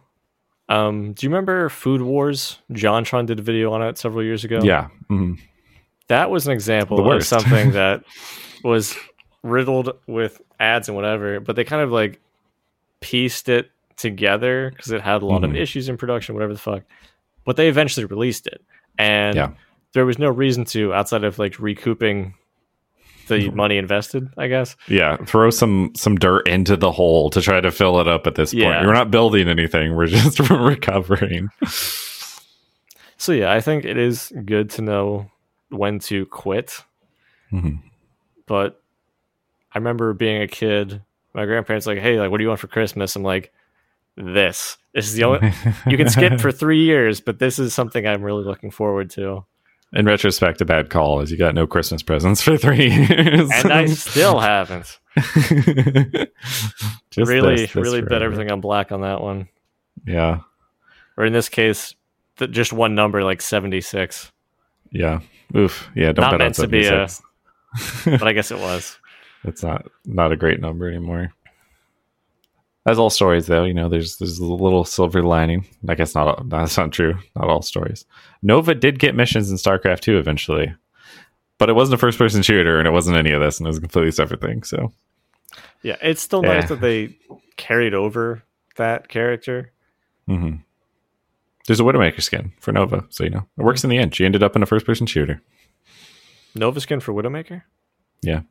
Um, 0.68 1.12
do 1.12 1.24
you 1.26 1.30
remember 1.30 1.68
Food 1.68 2.02
Wars? 2.02 2.58
JonTron 2.72 3.26
did 3.26 3.38
a 3.38 3.42
video 3.42 3.72
on 3.72 3.82
it 3.82 3.98
several 3.98 4.24
years 4.24 4.42
ago. 4.44 4.60
Yeah, 4.62 4.88
mhm. 5.10 5.38
that 6.08 6.30
was 6.30 6.46
an 6.46 6.52
example 6.52 7.10
of 7.12 7.24
something 7.24 7.70
that 7.72 8.02
was 8.64 8.96
riddled 9.42 9.90
with 10.06 10.40
ads 10.58 10.88
and 10.88 10.96
whatever, 10.96 11.38
but 11.40 11.54
they 11.56 11.62
kind 11.64 11.82
of 11.82 11.92
like 11.92 12.20
pieced 13.00 13.48
it 13.48 13.70
together 13.96 14.70
because 14.70 14.90
it 14.90 15.00
had 15.02 15.22
a 15.22 15.26
lot 15.26 15.44
of 15.44 15.50
Mhm. 15.50 15.56
issues 15.60 15.88
in 15.88 15.96
production, 15.96 16.34
whatever 16.34 16.52
the 16.52 16.58
fuck. 16.58 16.82
But 17.44 17.56
they 17.56 17.68
eventually 17.68 18.06
released 18.06 18.46
it, 18.48 18.60
and 18.98 19.36
Yeah. 19.36 19.50
There 19.96 20.06
was 20.06 20.18
no 20.18 20.28
reason 20.28 20.64
to 20.66 20.92
outside 20.94 21.24
of 21.24 21.38
like 21.38 21.58
recouping 21.58 22.34
the 23.28 23.50
money 23.50 23.76
invested. 23.78 24.28
I 24.36 24.46
guess. 24.46 24.76
yeah. 24.86 25.16
Throw 25.16 25.50
some 25.50 25.90
some 25.96 26.16
dirt 26.16 26.46
into 26.46 26.76
the 26.76 26.92
hole 26.92 27.30
to 27.30 27.40
try 27.40 27.60
to 27.60 27.70
fill 27.72 27.98
it 28.00 28.06
up. 28.06 28.26
At 28.26 28.34
this 28.36 28.52
Yeah. 28.54 28.72
point, 28.74 28.86
we're 28.86 28.92
not 28.92 29.10
building 29.10 29.48
anything. 29.48 29.96
We're 29.96 30.06
just 30.20 30.38
recovering. 30.50 31.48
So 33.16 33.32
yeah, 33.32 33.50
I 33.52 33.60
think 33.60 33.84
it 33.84 33.96
is 33.96 34.32
good 34.44 34.70
to 34.70 34.82
know 34.82 35.30
when 35.70 35.98
to 36.00 36.26
quit. 36.26 36.84
Mhm. 37.52 37.80
But 38.46 38.80
I 39.72 39.78
remember 39.78 40.12
being 40.12 40.42
a 40.42 40.46
kid, 40.46 41.02
my 41.34 41.46
grandparents 41.46 41.86
like, 41.86 41.98
"Hey, 41.98 42.20
like, 42.20 42.30
what 42.30 42.38
do 42.38 42.44
you 42.44 42.48
want 42.48 42.60
for 42.60 42.68
Christmas?" 42.68 43.16
I'm 43.16 43.22
like, 43.22 43.52
"This. 44.16 44.76
This 44.94 45.06
is 45.06 45.14
the 45.14 45.24
only 45.24 45.52
you 45.86 45.96
can 45.96 46.08
skip 46.08 46.40
for 46.40 46.52
three 46.62 46.84
years, 46.84 47.20
but 47.20 47.38
this 47.38 47.58
is 47.58 47.74
something 47.74 48.06
I'm 48.06 48.22
really 48.22 48.44
looking 48.44 48.70
forward 48.70 49.10
to." 49.10 49.44
In 49.92 50.04
retrospect, 50.04 50.60
a 50.60 50.64
bad 50.64 50.90
call 50.90 51.20
is 51.20 51.30
you 51.30 51.38
got 51.38 51.54
no 51.54 51.66
Christmas 51.66 52.02
presents 52.02 52.42
for 52.42 52.56
three 52.58 52.90
years, 52.90 53.50
And 53.54 53.72
I 53.72 53.86
still 53.86 54.40
haven't. 54.40 54.98
Just 57.10 57.30
really, 57.30 57.56
this- 57.56 57.72
this 57.72 57.76
really 57.76 58.02
bet 58.02 58.22
everything 58.22 58.50
on 58.50 58.60
black 58.60 58.92
on 58.92 59.00
that 59.02 59.20
one. 59.20 59.48
Yeah, 60.06 60.40
Or 61.16 61.24
in 61.24 61.32
this 61.32 61.48
case, 61.48 61.94
th- 62.36 62.50
just 62.50 62.72
one 62.72 62.94
number, 62.94 63.24
like 63.24 63.40
76. 63.40 64.30
yeah. 64.90 65.20
Oof. 65.56 65.88
Yeah. 65.94 66.12
Don't 66.12 66.24
Not 66.24 66.30
bet 66.32 66.40
on 66.40 66.44
meant 66.46 66.54
to 66.56 66.68
be 66.68 66.86
a- 66.86 67.08
But 68.18 68.26
I 68.28 68.32
guess 68.32 68.50
it 68.50 68.58
was. 68.58 68.98
It's 69.44 69.62
not 69.62 69.86
not 70.04 70.32
a 70.32 70.36
great 70.36 70.60
number 70.60 70.88
anymore. 70.88 71.32
As 72.86 72.98
all 73.00 73.10
stories, 73.10 73.46
though, 73.46 73.64
you 73.64 73.74
know, 73.74 73.88
there's 73.88 74.16
there's 74.18 74.38
a 74.38 74.44
little 74.44 74.84
silver 74.84 75.22
lining. 75.22 75.66
I 75.88 75.94
guess 75.96 76.14
not. 76.14 76.48
That's 76.48 76.76
not 76.76 76.92
true. 76.92 77.18
Not 77.34 77.48
all 77.48 77.62
stories. 77.62 78.04
Nova 78.42 78.74
did 78.74 78.98
get 79.00 79.14
missions 79.16 79.50
in 79.50 79.56
StarCraft 79.56 80.00
2 80.00 80.18
eventually, 80.18 80.72
but 81.58 81.68
it 81.68 81.72
wasn't 81.74 81.94
a 81.94 81.98
first 81.98 82.16
person 82.18 82.42
shooter, 82.42 82.78
and 82.78 82.86
it 82.86 82.92
wasn't 82.92 83.16
any 83.16 83.32
of 83.32 83.40
this, 83.40 83.58
and 83.58 83.66
it 83.66 83.70
was 83.70 83.78
a 83.78 83.80
completely 83.80 84.12
separate 84.12 84.40
thing. 84.40 84.62
So 84.62 84.92
Yeah, 85.82 85.96
it's 86.00 86.22
still 86.22 86.42
Yeah. 86.44 86.54
nice 86.60 86.68
that 86.68 86.80
they 86.80 87.16
carried 87.56 87.92
over 87.94 88.42
that 88.76 89.08
character. 89.08 89.72
mm-hmm. 90.28 90.56
there's 91.66 91.80
a 91.80 91.82
Widowmaker 91.82 92.22
skin 92.22 92.52
for 92.60 92.70
Nova, 92.72 93.04
so 93.08 93.24
you 93.24 93.30
know 93.30 93.46
it 93.58 93.62
works 93.64 93.82
in 93.82 93.90
the 93.90 93.98
end. 93.98 94.14
She 94.14 94.24
ended 94.24 94.42
up 94.44 94.54
in 94.54 94.62
a 94.62 94.66
first 94.66 94.86
person 94.86 95.06
shooter. 95.06 95.42
Nova 96.54 96.80
skin 96.80 97.00
for 97.00 97.12
Widowmaker? 97.12 97.62
Yeah, 98.22 98.42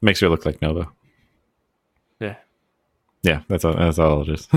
makes 0.00 0.20
her 0.20 0.28
look 0.30 0.46
like 0.46 0.62
Nova. 0.62 0.88
Yeah. 3.22 3.42
That's 3.48 3.64
all. 3.64 3.74
That's 3.74 3.98
all 3.98 4.22
it 4.22 4.28
is. 4.28 4.48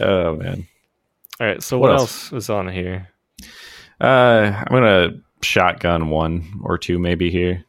oh 0.00 0.34
man. 0.36 0.66
All 1.40 1.46
right, 1.46 1.62
so 1.62 1.78
What 1.78 1.90
what, 1.90 2.00
else? 2.00 2.32
else 2.32 2.44
is 2.44 2.50
on 2.50 2.68
here? 2.68 3.08
Uh, 4.00 4.52
I'm 4.56 4.66
gonna 4.70 5.10
shotgun 5.42 6.08
one 6.08 6.60
or 6.62 6.78
two 6.78 6.98
maybe 6.98 7.30
here, 7.30 7.64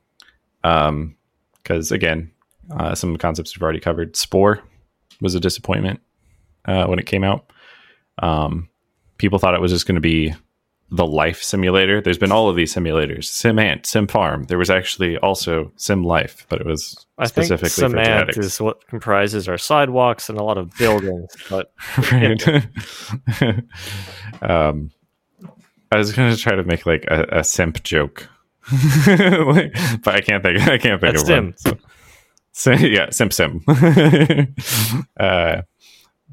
um, 0.64 1.16
because 1.62 1.92
again, 1.92 2.32
uh, 2.72 2.96
some 2.96 3.18
concepts 3.18 3.56
we've 3.56 3.64
already 3.64 3.80
covered. 3.80 4.16
Spore 4.16 4.62
was 5.22 5.36
a 5.36 5.40
disappointment 5.40 6.00
uh, 6.66 6.86
when 6.86 7.00
it 7.00 7.06
came 7.06 7.24
out. 7.24 7.52
Um, 8.20 8.70
people 9.18 9.40
thought 9.40 9.56
it 9.56 9.62
was 9.62 9.72
just 9.72 9.88
going 9.88 9.96
to 9.96 10.02
be 10.02 10.34
the 10.92 11.06
life 11.06 11.42
simulator. 11.42 12.02
There's 12.02 12.18
been 12.18 12.32
all 12.32 12.50
of 12.50 12.56
these 12.56 12.74
simulators: 12.74 13.26
Sim 13.26 13.60
Ant, 13.60 13.86
Sim 13.86 14.08
Farm. 14.08 14.44
There 14.44 14.58
was 14.58 14.70
actually 14.70 15.18
also 15.18 15.72
Sim 15.78 16.04
Life, 16.04 16.46
but 16.50 16.62
it 16.62 16.68
was 16.68 17.06
I 17.18 17.28
think 17.28 17.48
specifically 17.48 17.70
for 17.70 17.76
cement 17.76 18.08
genetics. 18.08 18.38
is 18.38 18.62
what 18.62 18.86
comprises 18.88 19.48
our 19.48 19.58
sidewalks 19.58 20.30
and 20.30 20.38
a 20.38 20.44
lot 20.44 20.58
of 20.58 20.76
buildings, 20.78 21.32
but 21.50 21.74
right. 22.12 22.48
um, 24.42 24.92
I 25.92 25.98
was 25.98 26.14
going 26.14 26.34
to 26.34 26.42
try 26.42 26.56
to 26.56 26.64
make 26.64 26.86
like 26.86 27.06
a, 27.08 27.40
a 27.40 27.44
simp 27.44 27.84
joke, 27.84 28.30
Like, 29.08 29.76
but 30.04 30.16
I 30.16 30.22
can't 30.22 30.44
think. 30.44 30.62
I 30.62 30.78
can't 30.78 31.00
think 31.00 31.18
That's 31.18 31.24
of 31.24 31.30
one. 31.30 31.54
So, 31.58 31.78
so, 32.52 32.72
yeah, 32.72 33.10
simp 33.12 33.32
sim. 33.34 33.64
uh, 35.20 35.62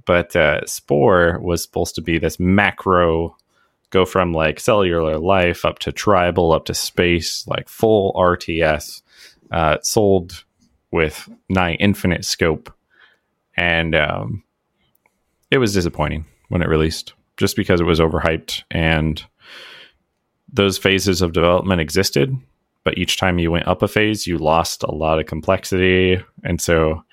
but 0.07 0.35
uh, 0.35 0.65
Spore 0.67 1.39
was 1.41 1.63
supposed 1.63 1.95
to 1.97 2.01
be 2.01 2.19
this 2.19 2.41
macro, 2.41 3.37
go 3.93 4.05
from 4.05 4.33
like 4.33 4.59
cellular 4.59 5.19
life 5.19 5.65
up 5.65 5.79
to 5.81 5.93
tribal, 5.93 6.53
up 6.53 6.65
to 6.65 6.75
space, 6.75 7.47
like 7.47 7.69
full 7.69 8.13
RTS, 8.15 9.03
uh, 9.53 9.77
sold 9.83 10.45
with 10.91 11.29
nigh 11.49 11.75
infinite 11.75 12.25
scope, 12.25 12.75
and 13.57 13.95
um, 13.95 14.43
it 15.51 15.59
was 15.59 15.75
disappointing 15.75 16.25
when 16.49 16.63
it 16.63 16.69
released, 16.69 17.13
just 17.37 17.55
because 17.55 17.81
it 17.81 17.85
was 17.85 18.01
overhyped 18.01 18.65
and 18.71 19.25
those 20.53 20.77
phases 20.77 21.23
of 21.23 21.33
development 21.33 21.81
existed, 21.81 22.37
but 22.85 22.99
each 22.99 23.17
time 23.17 23.39
you 23.39 23.51
went 23.51 23.67
up 23.67 23.83
a 23.83 23.89
phase, 23.89 24.27
you 24.27 24.37
lost 24.37 24.83
a 24.83 24.95
lot 24.95 25.19
of 25.19 25.27
complexity, 25.27 26.23
and 26.45 26.61
so 26.61 27.05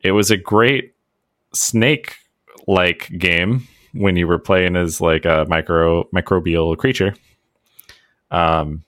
it 0.00 0.12
was 0.12 0.30
a 0.30 0.36
great 0.36 0.94
snake 1.52 2.16
like 2.66 3.10
game 3.18 3.66
when 3.96 4.16
you 4.16 4.26
were 4.26 4.38
playing 4.38 4.76
as 4.76 5.00
like 5.00 5.24
a 5.24 5.46
micro 5.48 6.04
microbial 6.14 6.76
creature. 6.76 7.14
Um 8.30 8.82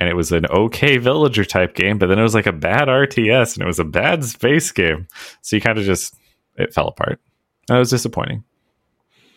and 0.00 0.08
it 0.08 0.14
was 0.14 0.32
an 0.32 0.46
okay 0.46 0.98
villager 0.98 1.44
type 1.44 1.74
game, 1.74 1.98
but 1.98 2.08
then 2.08 2.18
it 2.18 2.22
was 2.22 2.34
like 2.34 2.46
a 2.46 2.52
bad 2.52 2.88
RTS 2.88 3.54
and 3.54 3.62
it 3.62 3.66
was 3.66 3.78
a 3.78 3.84
bad 3.84 4.24
space 4.24 4.70
game. 4.72 5.06
So 5.40 5.56
you 5.56 5.62
kind 5.62 5.78
of 5.78 5.84
just 5.84 6.16
it 6.56 6.74
fell 6.74 6.88
apart. 6.88 7.20
That 7.68 7.78
was 7.78 7.90
disappointing. 7.90 8.44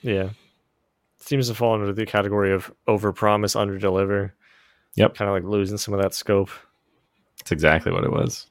yeah. 0.02 0.30
Seems 1.20 1.50
to 1.50 1.56
fall 1.56 1.74
under 1.74 1.92
the 1.92 2.06
category 2.06 2.54
of 2.54 2.72
overpromise, 2.88 3.56
underdeliver. 3.56 4.32
Yep. 4.96 5.16
Kind 5.16 5.30
of 5.30 5.36
like 5.36 5.44
losing 5.44 5.78
some 5.78 5.94
of 5.94 6.02
that 6.02 6.14
scope. 6.14 6.50
That's 7.40 7.52
exactly 7.52 7.92
what 7.92 8.06
it 8.06 8.12
was. 8.12 8.48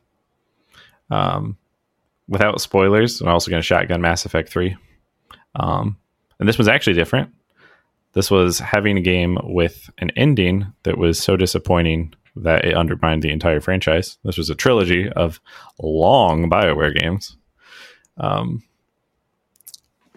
Um, 1.11 1.57
without 2.29 2.61
spoilers, 2.61 3.21
I'm 3.21 3.29
also 3.29 3.51
going 3.51 3.61
to 3.61 3.67
shotgun 3.67 4.01
Mass 4.01 4.27
Effect 4.27 4.51
3. 4.51 4.77
Um, 5.55 5.97
and 6.39 6.49
this 6.49 6.59
was 6.59 6.69
actually 6.69 6.95
different. 6.95 7.31
This 8.13 8.31
was 8.31 8.59
having 8.59 8.97
a 8.97 9.03
game 9.03 9.39
with 9.43 9.91
an 9.99 10.11
ending 10.17 10.73
that 10.85 10.97
was 10.99 11.19
so 11.19 11.37
disappointing 11.37 12.15
that 12.37 12.65
it 12.65 12.75
undermined 12.75 13.23
the 13.23 13.31
entire 13.31 13.61
franchise. 13.61 14.19
This 14.25 14.37
was 14.39 14.51
a 14.51 14.55
trilogy 14.55 15.09
of 15.11 15.41
long 15.81 16.51
BioWare 16.51 16.99
games. 16.99 17.37
Um, 18.19 18.63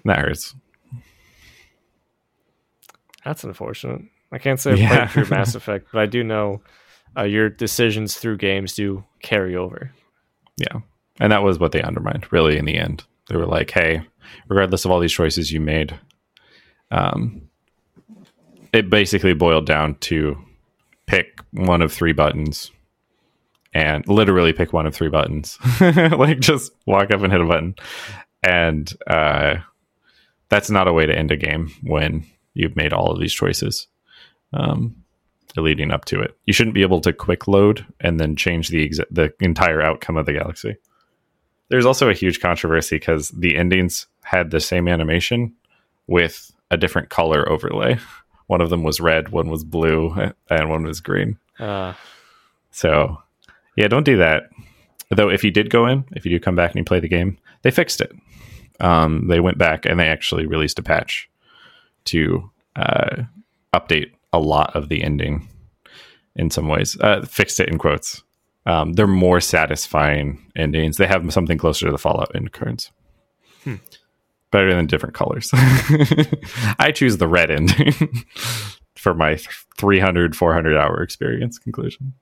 that 0.06 0.20
hurts. 0.20 0.56
That's 3.26 3.44
unfortunate. 3.44 4.02
I 4.32 4.38
can't 4.38 4.60
say 4.60 4.72
I've 4.74 4.80
Yeah. 4.80 5.08
played 5.08 5.28
through 5.28 5.36
Mass 5.38 5.56
Effect, 5.56 5.88
but 5.92 6.00
I 6.02 6.06
do 6.06 6.24
know 6.24 6.62
uh, 7.18 7.24
your 7.24 7.50
decisions 7.50 8.16
through 8.18 8.38
games 8.38 8.74
do 8.74 9.04
carry 9.22 9.56
over. 9.56 9.92
Yeah. 10.58 10.80
And 11.20 11.32
that 11.32 11.44
was 11.44 11.60
what 11.60 11.72
they 11.72 11.82
undermined, 11.82 12.32
really, 12.32 12.58
in 12.58 12.66
the 12.66 12.78
end. 12.78 13.04
They 13.28 13.36
were 13.36 13.46
like, 13.48 13.72
hey, 13.72 14.04
regardless 14.48 14.86
of 14.86 14.92
all 14.92 15.00
these 15.00 15.14
choices 15.14 15.52
you 15.52 15.62
made, 15.62 15.98
um, 16.92 17.50
it 18.74 18.90
basically 18.90 19.34
boiled 19.34 19.66
down 19.66 19.96
to 19.96 20.38
pick 21.08 21.42
one 21.52 21.82
of 21.82 21.92
three 21.92 22.14
buttons 22.14 22.72
and 23.74 24.08
literally 24.08 24.54
pick 24.54 24.74
one 24.74 24.86
of 24.86 24.96
three 24.96 25.10
buttons. 25.10 25.58
like 25.82 26.40
just 26.40 26.72
walk 26.86 27.12
up 27.12 27.22
and 27.22 27.32
hit 27.32 27.42
a 27.42 27.46
button. 27.46 27.76
And 28.44 28.92
uh, 29.08 29.56
that's 30.50 30.70
not 30.70 30.88
a 30.88 30.94
way 30.94 31.06
to 31.06 31.16
end 31.16 31.32
a 31.32 31.38
game 31.38 31.72
when 31.84 32.26
you've 32.54 32.76
made 32.76 32.94
all 32.94 33.12
of 33.12 33.20
these 33.20 33.34
choices 33.34 33.88
um, 34.54 34.96
leading 35.56 35.92
up 35.92 36.06
to 36.06 36.22
it. 36.22 36.38
You 36.46 36.54
shouldn't 36.54 36.74
be 36.74 36.82
able 36.82 37.02
to 37.02 37.14
quick 37.14 37.48
load 37.48 37.86
and 38.00 38.20
then 38.20 38.36
change 38.36 38.70
the 38.70 38.88
exa- 38.88 39.06
the 39.12 39.34
entire 39.40 39.82
outcome 39.82 40.18
of 40.18 40.26
the 40.26 40.34
galaxy. 40.34 40.78
There's 41.70 41.86
also 41.86 42.10
a 42.10 42.14
huge 42.14 42.40
controversy 42.40 42.98
because 42.98 43.30
the 43.30 43.56
endings 43.56 44.08
had 44.24 44.52
the 44.52 44.60
same 44.60 44.88
animation 44.88 45.54
with 46.08 46.52
a 46.72 46.78
different 46.78 47.10
color 47.10 47.48
overlay. 47.50 47.98
One 48.48 48.62
of 48.62 48.70
them 48.70 48.84
was 48.84 49.00
red, 49.00 49.30
one 49.30 49.50
was 49.50 49.64
blue, 49.64 50.14
and 50.50 50.70
one 50.70 50.84
was 50.84 51.00
green. 51.00 51.38
Uh, 51.60 51.94
So, 52.72 53.18
yeah, 53.76 53.88
don't 53.88 54.06
do 54.06 54.18
that. 54.18 54.50
Though, 55.12 55.30
if 55.30 55.44
you 55.44 55.52
did 55.52 55.70
go 55.70 55.88
in, 55.88 56.06
if 56.12 56.26
you 56.26 56.32
do 56.32 56.40
come 56.40 56.56
back 56.56 56.72
and 56.72 56.80
you 56.80 56.84
play 56.84 57.00
the 57.00 57.08
game, 57.08 57.38
they 57.64 57.72
fixed 57.72 58.02
it. 58.02 58.12
Um, 58.80 59.28
they 59.28 59.40
went 59.40 59.58
back 59.58 59.86
and 59.86 60.00
they 60.00 60.08
actually 60.08 60.46
released 60.46 60.80
a 60.80 60.84
patch 60.84 61.30
to 62.06 62.50
uh, 62.76 63.24
update 63.74 64.12
a 64.32 64.40
lot 64.40 64.76
of 64.76 64.90
the 64.90 65.04
ending 65.04 65.48
in 66.36 66.50
some 66.50 66.68
ways. 66.68 66.98
Uh, 67.02 67.22
fixed 67.26 67.60
it 67.60 67.70
in 67.70 67.78
quotes. 67.78 68.24
Um, 68.66 68.94
they're 68.94 69.08
more 69.08 69.40
satisfying 69.42 70.52
endings. 70.56 70.98
They 70.98 71.08
have 71.08 71.32
something 71.34 71.58
closer 71.58 71.86
to 71.86 71.92
the 71.92 71.98
Fallout 71.98 72.36
end 72.36 72.52
cards. 72.52 72.92
Better 74.52 74.74
than 74.74 74.88
different 74.88 75.16
colors. 75.16 75.50
I 76.80 76.92
choose 76.94 77.18
the 77.18 77.28
red 77.28 77.52
ending 77.52 77.94
for 78.96 79.14
my 79.14 79.38
300, 79.78 80.36
400 80.36 80.76
hour 80.78 81.02
experience 81.04 81.58
conclusion. 81.60 82.14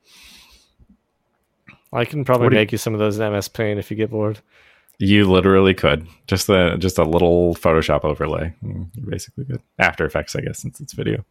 I 1.93 2.03
can 2.05 2.25
probably 2.25 2.49
do 2.49 2.55
you- 2.55 2.59
make 2.61 2.71
you 2.73 2.77
some 2.77 2.93
of 2.93 2.99
those 2.99 3.17
in 3.17 3.31
MS 3.31 3.47
Paint 3.47 3.79
if 3.79 3.89
you 3.89 3.97
get 3.97 4.11
bored. 4.11 4.39
You 4.99 5.29
literally 5.29 5.73
could 5.75 6.07
just 6.25 6.49
a 6.49 6.75
just 6.79 6.97
a 6.97 7.03
little 7.03 7.53
Photoshop 7.55 8.03
overlay. 8.03 8.53
Mm, 8.63 8.89
You're 8.95 9.05
basically 9.11 9.45
good. 9.45 9.61
After 9.77 10.05
Effects, 10.05 10.35
I 10.35 10.41
guess, 10.41 10.59
since 10.59 10.81
it's 10.81 10.93
video. 10.93 11.23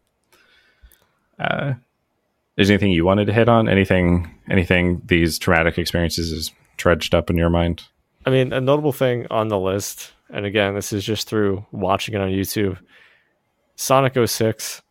Uh, 1.39 1.75
is 2.57 2.69
there 2.69 2.75
anything 2.75 2.93
you 2.93 3.05
wanted 3.05 3.27
to 3.27 3.33
hit 3.33 3.49
on? 3.49 3.69
Anything? 3.69 4.35
Anything? 4.51 5.03
These 5.05 5.39
traumatic 5.39 5.79
experiences 5.79 6.33
is 6.33 6.53
trudged 6.77 7.15
up 7.15 7.31
in 7.31 7.37
your 7.37 7.51
mind? 7.51 7.85
I 8.25 8.31
mean, 8.31 8.53
a 8.53 8.61
notable 8.61 8.93
thing 8.93 9.27
on 9.31 9.49
the 9.49 9.59
list, 9.59 10.13
and 10.31 10.45
again, 10.45 10.75
this 10.75 10.93
is 10.93 11.05
just 11.05 11.29
through 11.29 11.65
watching 11.71 12.15
it 12.15 12.21
on 12.21 12.31
YouTube. 12.31 12.79
Sonic 13.77 14.15
06 14.29 14.83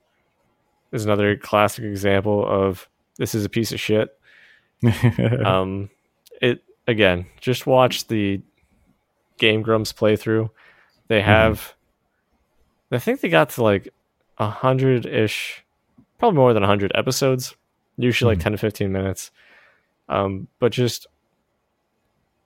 is 0.92 1.06
another 1.06 1.36
classic 1.36 1.84
example 1.84 2.46
of 2.48 2.88
this 3.18 3.36
is 3.36 3.44
a 3.46 3.50
piece 3.50 3.72
of 3.72 3.80
shit. 3.80 4.18
Um, 5.46 5.90
it 6.42 6.64
again, 6.88 7.26
just 7.40 7.66
watch 7.66 8.08
the 8.08 8.42
Game 9.38 9.62
Grumps 9.62 9.94
playthrough. 9.94 10.50
They 11.08 11.22
have, 11.22 11.74
I 12.92 13.00
think 13.00 13.22
they 13.22 13.30
got 13.30 13.50
to 13.52 13.64
like 13.64 13.94
a 14.38 14.50
hundred 14.50 15.06
ish, 15.06 15.64
probably 16.20 16.38
more 16.38 16.54
than 16.54 16.64
a 16.64 16.68
hundred 16.68 16.92
episodes. 16.96 17.56
Usually 17.98 18.32
like 18.34 18.40
Mhm. 18.40 18.44
ten 18.44 18.52
to 18.54 18.58
fifteen 18.58 18.92
minutes. 18.92 19.32
Um, 20.10 20.48
but 20.60 20.72
just 20.72 21.08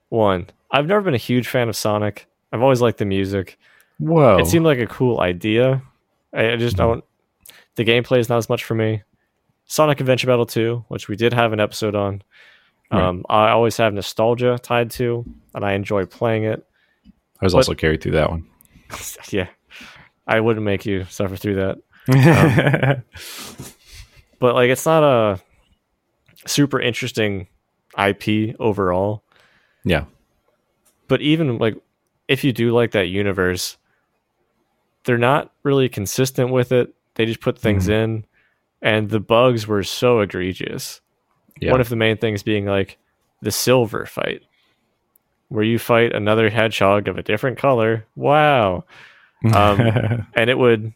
one, 0.09 0.47
I've 0.72 0.88
never 0.88 1.01
been 1.01 1.13
a 1.13 1.17
huge 1.17 1.47
fan 1.47 1.70
of 1.70 1.76
Sonic. 1.76 2.28
I've 2.51 2.61
always 2.61 2.82
liked 2.82 2.97
the 2.97 3.05
music. 3.05 3.57
Whoa! 3.99 4.38
It 4.38 4.47
seemed 4.47 4.65
like 4.65 4.80
a 4.80 4.88
cool 4.88 5.20
idea. 5.20 5.82
I, 6.34 6.51
I 6.53 6.55
just 6.57 6.76
Mhm. 6.76 6.80
don't. 6.80 7.03
The 7.76 7.86
gameplay 7.86 8.20
is 8.20 8.30
not 8.30 8.38
as 8.38 8.49
much 8.49 8.63
for 8.63 8.76
me. 8.76 9.03
Sonic 9.65 9.99
Adventure 9.99 10.28
Battle 10.28 10.45
2, 10.45 10.84
which 10.88 11.07
we 11.07 11.15
did 11.15 11.34
have 11.34 11.53
an 11.53 11.59
episode 11.59 11.95
on. 11.95 12.24
Right. 12.91 13.01
Um, 13.03 13.24
I 13.30 13.49
always 13.49 13.78
have 13.78 13.93
nostalgia 13.93 14.57
tied 14.61 14.89
to, 14.91 15.24
and 15.53 15.63
I 15.63 15.74
enjoy 15.74 16.05
playing 16.05 16.43
it. 16.45 16.65
I 17.05 17.45
was 17.45 17.53
but- 17.53 17.59
also 17.59 17.76
carried 17.76 18.01
through 18.01 18.13
that 18.13 18.30
one. 18.32 18.47
yeah, 19.32 19.47
I 20.28 20.39
wouldn't 20.39 20.65
make 20.65 20.86
you 20.86 21.03
suffer 21.05 21.36
through 21.36 21.55
that. 21.55 21.78
Um, 22.10 23.03
But 24.39 24.55
like, 24.55 24.70
it's 24.70 24.86
not 24.86 25.03
a 25.03 25.41
super 26.47 26.80
interesting 26.80 27.47
IP 27.97 28.55
overall. 28.60 29.24
yeah, 29.84 30.05
But 31.10 31.22
even 31.22 31.57
like, 31.57 31.76
if 32.30 32.43
you 32.43 32.53
do 32.53 32.72
like 32.72 32.91
that 32.91 33.07
universe, 33.07 33.78
they're 35.03 35.18
not 35.18 35.51
really 35.64 35.89
consistent 35.89 36.51
with 36.51 36.72
it. 36.72 36.93
They 37.16 37.26
just 37.26 37.41
put 37.41 37.57
things 37.60 37.88
Mhm. 37.88 37.93
in, 38.03 38.26
and 38.82 39.10
the 39.10 39.20
bugs 39.20 39.68
were 39.68 39.84
so 39.84 40.20
egregious. 40.22 41.01
yeah. 41.60 41.72
One 41.72 41.82
of 41.82 41.89
the 41.89 41.95
main 41.97 42.16
things 42.18 42.41
being 42.43 42.66
like 42.66 42.97
the 43.41 43.51
silver 43.51 44.05
fight, 44.05 44.43
where 45.49 45.64
you 45.66 45.78
fight 45.80 46.14
another 46.14 46.49
hedgehog 46.49 47.10
of 47.10 47.18
a 47.18 47.24
different 47.24 47.57
color. 47.57 48.05
Wow. 48.16 48.86
um, 49.53 50.26
And 50.36 50.49
it 50.49 50.57
would 50.57 50.93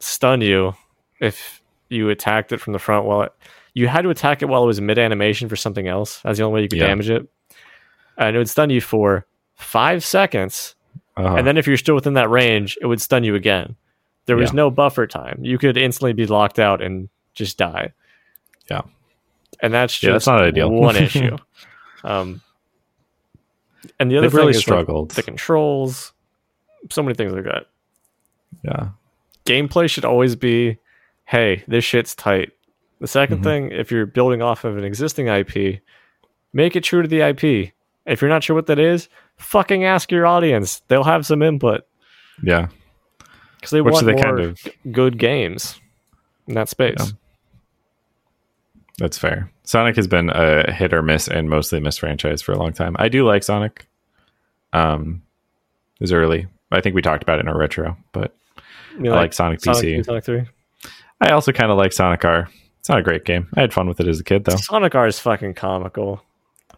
stun 0.00 0.40
you 0.40 0.74
if 1.20 1.62
you 1.88 2.08
attacked 2.08 2.52
it 2.52 2.58
from 2.60 2.72
the 2.72 2.78
front 2.78 3.04
while 3.06 3.22
it, 3.22 3.32
you 3.74 3.86
had 3.88 4.02
to 4.02 4.10
attack 4.10 4.42
it 4.42 4.46
while 4.48 4.62
it 4.64 4.66
was 4.66 4.80
mid 4.80 4.98
animation 4.98 5.48
for 5.48 5.56
something 5.56 5.86
else. 5.88 6.20
That's 6.22 6.38
the 6.38 6.44
only 6.44 6.54
way 6.56 6.62
you 6.62 6.68
could 6.68 6.78
Yeah. 6.78 6.86
damage 6.88 7.10
it. 7.10 7.28
And 8.16 8.34
it 8.34 8.38
would 8.38 8.48
stun 8.48 8.70
you 8.70 8.80
for 8.80 9.26
five 9.54 10.04
seconds. 10.04 10.74
Uh-huh. 11.16 11.36
And 11.36 11.46
then 11.46 11.56
if 11.56 11.66
you're 11.66 11.76
still 11.76 11.94
within 11.94 12.14
that 12.14 12.30
range, 12.30 12.78
it 12.80 12.86
would 12.86 13.00
stun 13.00 13.24
you 13.24 13.34
again. 13.34 13.76
There 14.26 14.36
was 14.36 14.50
Yeah. 14.50 14.56
no 14.56 14.70
buffer 14.70 15.06
time. 15.06 15.40
You 15.42 15.58
could 15.58 15.76
instantly 15.76 16.12
be 16.12 16.26
locked 16.26 16.58
out 16.58 16.80
and 16.82 17.08
just 17.34 17.58
die. 17.58 17.92
Yeah. 18.70 18.82
And 19.60 19.72
that's 19.74 19.92
just 19.94 20.04
Yeah, 20.04 20.12
that's 20.12 20.26
not 20.26 20.42
ideal. 20.42 20.70
one 20.70 20.96
issue. 21.02 21.36
Um, 22.04 22.40
and 23.98 24.10
the 24.10 24.16
other 24.16 24.26
They've 24.26 24.32
thing 24.32 24.38
really 24.38 24.50
is 24.50 24.56
like, 24.58 24.62
struggled. 24.62 25.10
the 25.12 25.22
controls, 25.22 26.12
so 26.90 27.02
many 27.02 27.14
things 27.14 27.32
like 27.32 27.44
that. 27.44 27.66
yeah, 28.62 28.88
Gameplay 29.50 29.90
should 29.90 30.04
always 30.04 30.36
be, 30.36 30.78
hey, 31.24 31.64
this 31.66 31.84
shit's 31.84 32.14
tight. 32.14 32.52
The 33.00 33.06
2nd 33.06 33.38
Mhm. 33.40 33.42
thing, 33.42 33.70
if 33.72 33.90
you're 33.90 34.06
building 34.06 34.42
off 34.42 34.64
of 34.64 34.76
an 34.76 34.84
existing 34.84 35.28
IP, 35.28 35.80
make 36.52 36.76
it 36.76 36.84
true 36.84 37.02
to 37.02 37.08
the 37.08 37.22
IP. 37.22 37.72
If 38.06 38.20
you're 38.20 38.28
not 38.28 38.44
sure 38.44 38.54
what 38.54 38.66
that 38.66 38.78
is, 38.78 39.08
fucking 39.38 39.84
ask 39.84 40.10
your 40.12 40.26
audience. 40.26 40.80
They'll 40.88 41.04
have 41.04 41.24
some 41.26 41.42
input 41.42 41.82
yeah. 42.42 42.68
because 43.56 43.70
they 43.70 43.80
Which 43.80 43.92
want 43.94 44.06
they 44.06 44.12
more 44.12 44.22
kind 44.22 44.40
of 44.40 44.60
good 44.92 45.18
games 45.18 45.80
in 46.46 46.54
that 46.54 46.68
space. 46.68 46.96
Yeah. 46.98 47.06
That's 48.98 49.18
fair. 49.18 49.50
Sonic 49.64 49.96
has 49.96 50.06
been 50.06 50.28
a 50.30 50.70
hit 50.72 50.92
or 50.92 51.00
miss 51.02 51.26
and 51.26 51.48
mostly 51.48 51.80
miss 51.80 51.96
franchise 51.98 52.42
for 52.42 52.52
a 52.52 52.58
long 52.58 52.72
time. 52.72 52.96
I 52.98 53.08
do 53.08 53.24
like 53.26 53.42
Sonic. 53.42 53.86
Um, 54.72 55.22
it 55.98 56.02
was 56.02 56.12
early. 56.12 56.46
I 56.70 56.80
think 56.80 56.94
we 56.94 57.02
talked 57.02 57.22
about 57.22 57.38
it 57.38 57.42
in 57.42 57.48
our 57.48 57.56
retro, 57.58 57.96
but 58.12 58.34
You 59.00 59.12
I 59.12 59.16
like 59.16 59.32
Sonic 59.32 59.60
Sonic, 59.60 59.82
PC. 59.82 59.96
2, 59.96 60.04
Sonic 60.04 60.24
3. 60.24 60.44
I 61.20 61.30
also 61.30 61.52
kind 61.52 61.70
of 61.70 61.78
like 61.78 61.92
Sonic 61.92 62.24
R. 62.24 62.48
It's 62.78 62.88
not 62.88 62.98
a 62.98 63.02
great 63.02 63.24
game. 63.24 63.48
I 63.56 63.60
had 63.60 63.72
fun 63.72 63.88
with 63.88 64.00
it 64.00 64.08
as 64.08 64.20
a 64.20 64.24
kid, 64.24 64.44
though. 64.44 64.56
Sonic 64.56 64.94
R 64.94 65.06
is 65.06 65.18
fucking 65.18 65.54
comical. 65.54 66.22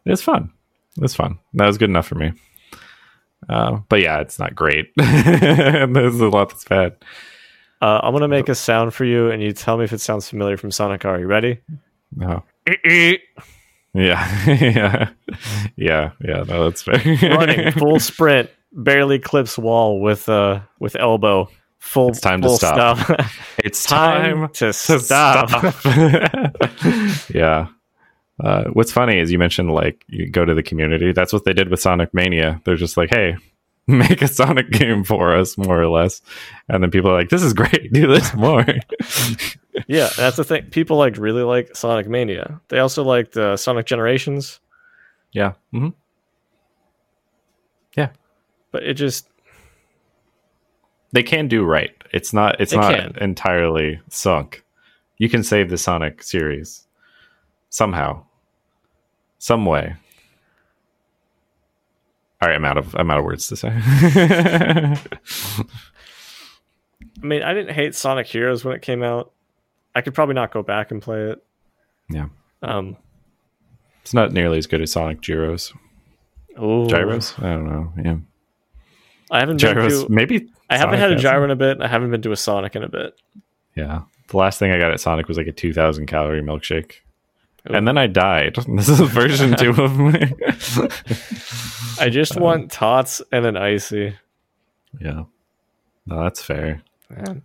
It's 0.05 0.23
fun. 0.23 0.53
It's 1.01 1.15
fun. 1.15 1.39
That 1.55 1.67
was 1.67 1.79
good 1.79 1.91
enough 1.91 2.07
for 2.07 2.17
me. 2.17 2.33
Uh, 3.49 3.81
but 3.89 4.01
yeah, 4.01 4.21
it's 4.21 4.39
not 4.39 4.55
great. 4.55 4.93
There's 4.97 6.21
a 6.21 6.29
lot 6.29 6.51
that's 6.51 6.65
bad. 6.65 6.97
Uh, 7.81 8.01
I'm 8.03 8.13
gonna 8.13 8.29
make 8.29 8.49
a 8.49 8.55
sound 8.55 8.95
for 8.95 9.05
you, 9.05 9.31
and 9.31 9.43
you 9.43 9.53
tell 9.53 9.77
me 9.77 9.85
if 9.85 9.93
it 9.93 10.01
sounds 10.01 10.29
familiar 10.29 10.57
from 10.57 10.71
Sonic 10.71 11.05
R. 11.05 11.19
You 11.19 11.27
ready? 11.27 11.59
No. 12.15 12.45
Yeah, 13.95 14.45
yeah, 14.47 15.09
yeah, 15.77 16.11
yeah. 16.21 16.45
No, 16.47 16.65
that's 16.65 16.83
fair. 16.83 17.03
Running 17.37 17.73
full 17.73 17.99
sprint, 17.99 18.51
barely 18.73 19.19
clips 19.19 19.59
wall 19.59 20.01
with 20.01 20.29
uh 20.29 20.61
with 20.79 20.95
elbow. 20.97 21.49
Full. 21.83 22.09
It's 22.11 22.21
time 22.21 22.41
to 22.43 22.49
stop. 22.51 22.99
stuff. 22.99 23.39
It's 23.59 23.85
time 23.87 24.39
time 24.41 24.49
to 24.55 24.73
to 24.73 24.73
stop. 24.73 25.49
stop. 25.51 25.75
yeah. 27.35 27.67
Uh, 28.43 28.65
what's 28.73 28.91
funny 28.93 29.19
is 29.19 29.31
you 29.31 29.39
mentioned 29.39 29.71
like 29.73 30.05
you 30.09 30.31
go 30.31 30.45
to 30.45 30.55
the 30.55 30.63
community. 30.63 31.13
That's 31.13 31.33
what 31.33 31.45
they 31.45 31.53
did 31.53 31.69
with 31.69 31.81
Sonic 31.81 32.15
Mania. 32.15 32.61
They're 32.65 32.77
just 32.77 32.97
like, 32.97 33.11
hey, 33.11 33.37
make 33.87 34.23
a 34.23 34.29
Sonic 34.29 34.71
game 34.71 35.05
for 35.05 35.37
us, 35.37 35.59
more 35.59 35.81
or 35.83 35.89
less. 35.89 36.23
And 36.69 36.83
then 36.83 36.91
people 36.91 37.11
are 37.11 37.15
like, 37.19 37.29
this 37.29 37.43
is 37.43 37.53
great. 37.53 37.93
Do 37.93 38.07
this 38.07 38.33
more. 38.35 38.65
Yeah, 39.87 40.09
that's 40.17 40.37
the 40.37 40.45
thing. 40.45 40.67
People 40.71 40.97
like 40.97 41.17
really 41.19 41.43
like 41.43 41.75
Sonic 41.77 42.09
Mania. 42.09 42.61
They 42.69 42.79
also 42.79 43.03
liked 43.05 43.37
uh, 43.37 43.57
Sonic 43.57 43.87
Generations, 43.87 44.61
yeah. 45.33 45.53
hmm 45.73 45.89
Yeah. 47.97 48.11
but 48.71 48.83
it 48.85 48.95
just 48.95 49.29
They 51.13 51.23
can 51.23 51.47
do 51.49 51.65
right. 51.65 51.91
It's 52.13 52.33
not. 52.33 52.61
It's 52.61 52.71
They 52.73 52.79
not 52.79 52.95
can. 52.95 53.17
entirely 53.21 54.01
sunk. 54.09 54.65
You 55.19 55.29
can 55.29 55.43
save 55.45 55.69
the 55.71 55.79
Sonic 55.79 56.23
series 56.23 56.87
somehow, 57.69 58.25
some 59.39 59.65
way. 59.67 59.95
All 62.41 62.49
right, 62.49 62.55
I'm 62.57 62.65
out 62.65 62.77
of 62.79 62.95
I'm 62.97 63.11
out 63.11 63.19
of 63.19 63.25
words 63.25 63.47
to 63.49 63.57
say. 63.57 63.69
I 67.23 67.27
mean, 67.27 67.43
I 67.43 67.55
didn't 67.55 67.75
hate 67.75 67.95
Sonic 67.95 68.27
Heroes 68.27 68.65
when 68.65 68.75
it 68.75 68.83
came 68.83 69.03
out. 69.03 69.33
I 69.95 70.01
could 70.01 70.15
probably 70.15 70.35
not 70.35 70.53
go 70.53 70.63
back 70.63 70.91
and 70.91 71.01
play 71.03 71.31
it. 71.31 71.45
yeah, 72.09 72.29
Um, 72.63 72.97
it's 74.01 74.15
not 74.15 74.33
nearly 74.33 74.59
as 74.59 74.67
good 74.67 74.81
as 74.81 74.91
Sonic 74.93 75.21
Gyros. 75.21 75.73
ooh. 76.61 76.87
Gyros? 76.89 77.35
I 77.39 77.43
don't 77.53 77.67
know. 77.67 77.93
Yeah, 78.03 78.17
I 79.31 79.41
haven't 79.41 79.59
Gyros, 79.59 80.05
to. 80.05 80.11
maybe. 80.11 80.49
I 80.73 80.79
haven't 80.79 80.99
Sonic 80.99 81.11
had 81.11 81.13
a 81.13 81.17
gyro 81.17 81.45
in 81.45 81.51
a 81.51 81.57
bit. 81.57 81.81
I 81.81 81.89
haven't 81.89 82.11
been 82.11 82.23
to 82.23 82.33
a 82.33 82.37
Sonic 82.37 82.77
in 82.77 82.83
a 82.83 82.89
bit. 82.89 83.15
Yeah. 83.75 84.03
The 84.29 84.37
last 84.37 84.59
thing 84.59 84.73
I 84.73 84.79
got 84.79 84.93
at 84.93 85.01
Sonic 85.01 85.29
was 85.29 85.37
like 85.37 85.47
a 85.47 85.53
2,000 85.53 86.07
calorie 86.07 86.43
milkshake. 86.43 86.97
Ooh. 87.71 87.75
And 87.75 87.87
then 87.87 87.99
I 87.99 88.07
died. 88.07 88.57
This 88.69 88.89
is 88.89 89.01
version 89.01 89.57
two 89.57 89.71
of 89.71 89.99
me. 89.99 90.33
I 92.01 92.09
just 92.09 92.37
um, 92.37 92.43
want 92.43 92.73
tots 92.73 93.23
and 93.31 93.47
an 93.47 93.57
icy. 93.57 94.17
yeah. 95.01 95.25
No, 96.05 96.23
that's 96.25 96.43
fair. 96.43 96.83
Man. 97.09 97.43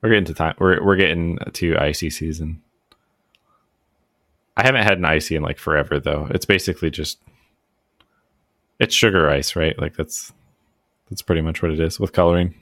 We're 0.00 0.08
getting 0.08 0.24
to 0.26 0.34
time. 0.34 0.54
We're 0.58 0.82
we're 0.82 0.96
getting 0.96 1.38
to 1.52 1.76
icy 1.76 2.08
season. 2.08 2.62
I 4.56 4.62
haven't 4.62 4.84
had 4.84 4.98
an 4.98 5.04
icy 5.04 5.36
in 5.36 5.42
like 5.42 5.58
forever 5.58 6.00
though. 6.00 6.28
It's 6.30 6.46
basically 6.46 6.90
just 6.90 7.18
it's 8.78 8.94
sugar 8.94 9.28
ice, 9.28 9.54
right? 9.56 9.78
Like 9.78 9.96
that's 9.96 10.32
that's 11.10 11.22
pretty 11.22 11.42
much 11.42 11.60
what 11.62 11.72
it 11.72 11.80
is 11.80 11.98
with 12.00 12.12
coloring. 12.12 12.54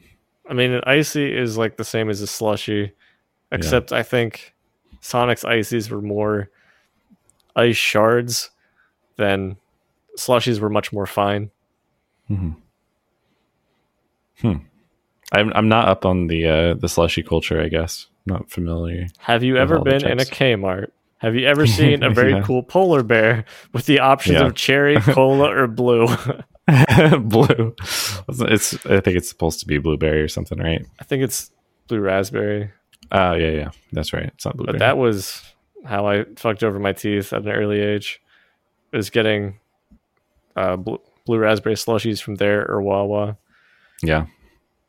I 0.48 0.54
mean, 0.54 0.72
an 0.72 0.82
icy 0.86 1.36
is 1.36 1.56
like 1.58 1.76
the 1.76 1.84
same 1.84 2.08
as 2.10 2.20
a 2.22 2.26
slushy, 2.26 2.92
except 3.52 3.92
I 3.92 4.02
think 4.02 4.54
Sonic's 5.00 5.44
ices 5.44 5.90
were 5.90 6.00
more 6.00 6.50
ice 7.54 7.76
shards 7.76 8.50
than 9.16 9.56
slushies 10.18 10.58
were 10.60 10.70
much 10.70 10.92
more 10.92 11.06
fine. 11.06 11.50
Hmm. 12.28 12.52
I'm 15.32 15.52
I'm 15.54 15.68
not 15.68 15.88
up 15.88 16.06
on 16.06 16.28
the 16.28 16.46
uh 16.46 16.74
the 16.74 16.88
slushy 16.88 17.22
culture, 17.22 17.60
I 17.60 17.68
guess. 17.68 18.06
Not 18.26 18.50
familiar. 18.50 19.06
Have 19.18 19.42
you 19.42 19.56
ever 19.56 19.80
been 19.80 20.06
in 20.06 20.20
a. 20.20 20.24
Kmart? 20.24 20.88
Have 21.18 21.34
you 21.34 21.46
ever 21.46 21.66
seen 21.78 22.02
a 22.02 22.10
very 22.10 22.32
Yeah. 22.32 22.42
cool 22.42 22.62
polar 22.62 23.02
bear 23.02 23.44
with 23.72 23.86
the 23.86 23.98
options 24.00 24.38
Yeah. 24.40 24.46
of 24.46 24.54
cherry, 24.54 25.00
cola, 25.00 25.50
or 25.54 25.66
blue? 25.66 26.06
blue. 27.20 27.74
It's 28.28 28.74
I 28.86 29.00
think 29.00 29.16
it's 29.16 29.28
supposed 29.28 29.60
to 29.60 29.66
be 29.66 29.78
blueberry 29.78 30.20
or 30.20 30.28
something, 30.28 30.58
right? 30.58 30.84
I 31.00 31.04
think 31.04 31.22
it's 31.22 31.50
blue 31.86 32.00
raspberry. 32.00 32.70
Oh 33.10 33.32
yeah, 33.34 33.50
yeah. 33.50 33.70
That's 33.92 34.12
right. 34.12 34.26
It's 34.26 34.44
not 34.44 34.56
blueberry. 34.56 34.78
But 34.78 34.84
that 34.84 34.98
was 34.98 35.42
how 35.84 36.06
I 36.06 36.24
fucked 36.36 36.62
over 36.62 36.78
my 36.78 36.92
teeth 36.92 37.32
at 37.32 37.42
an 37.42 37.48
early 37.48 37.80
age. 37.80 38.20
Was 38.92 39.10
getting 39.10 39.58
uh, 40.56 40.76
blue, 40.76 41.00
blue 41.26 41.38
raspberry 41.38 41.74
slushies 41.76 42.20
from 42.22 42.36
there 42.36 42.66
or 42.68 42.82
Wawa. 42.82 43.36
yeah. 44.02 44.26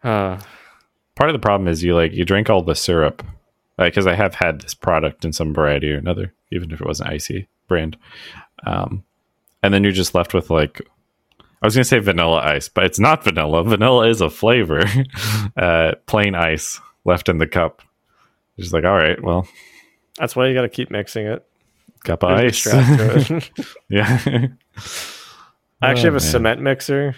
Uh, 0.04 0.40
Part 1.16 1.30
of 1.30 1.34
the 1.34 1.40
problem 1.40 1.68
is 1.68 1.84
you 1.84 1.96
like 1.96 2.14
you 2.14 2.24
drink 2.24 2.50
all 2.50 2.64
the 2.64 2.76
syrup 2.76 3.24
because 3.78 4.08
I 4.08 4.16
have 4.16 4.36
had 4.36 4.62
this 4.62 4.74
product 4.74 5.26
in 5.26 5.34
some 5.34 5.54
variety 5.54 5.92
or 5.92 5.98
another, 5.98 6.34
even 6.52 6.72
if 6.72 6.80
it 6.80 6.88
wasn't 6.88 7.10
icy 7.10 7.48
brand. 7.68 7.98
Um, 8.66 9.04
and 9.62 9.74
then 9.74 9.84
you're 9.84 9.92
just 9.92 10.16
left 10.16 10.34
with 10.34 10.50
like 10.50 10.82
I 11.62 11.68
was 11.68 11.76
gonna 11.76 11.84
say 11.84 12.00
vanilla 12.00 12.40
ice, 12.40 12.70
but 12.70 12.86
it's 12.86 13.00
not 13.00 13.24
vanilla. 13.24 13.64
Vanilla 13.64 14.08
is 14.10 14.22
a 14.22 14.30
flavor. 14.30 14.84
uh, 15.58 15.94
plain 16.06 16.36
ice 16.36 16.80
left 17.06 17.28
in 17.30 17.38
the 17.38 17.48
cup. 17.48 17.82
Just 18.58 18.74
like, 18.74 18.84
all 18.86 18.96
right, 18.96 19.22
well, 19.22 19.48
that's 20.18 20.36
why 20.36 20.48
you 20.48 20.54
got 20.54 20.62
to 20.64 20.70
keep 20.70 20.90
mixing 20.92 21.26
it. 21.26 21.46
cup 22.04 22.24
of 22.24 22.30
ice. 22.32 22.64
to 22.64 22.72
it. 22.74 23.52
yeah. 23.90 24.20
I 25.82 25.90
actually 25.92 26.04
have 26.06 26.14
Oh, 26.14 26.18
a 26.18 26.20
man. 26.20 26.20
cement 26.20 26.62
mixer, 26.62 27.16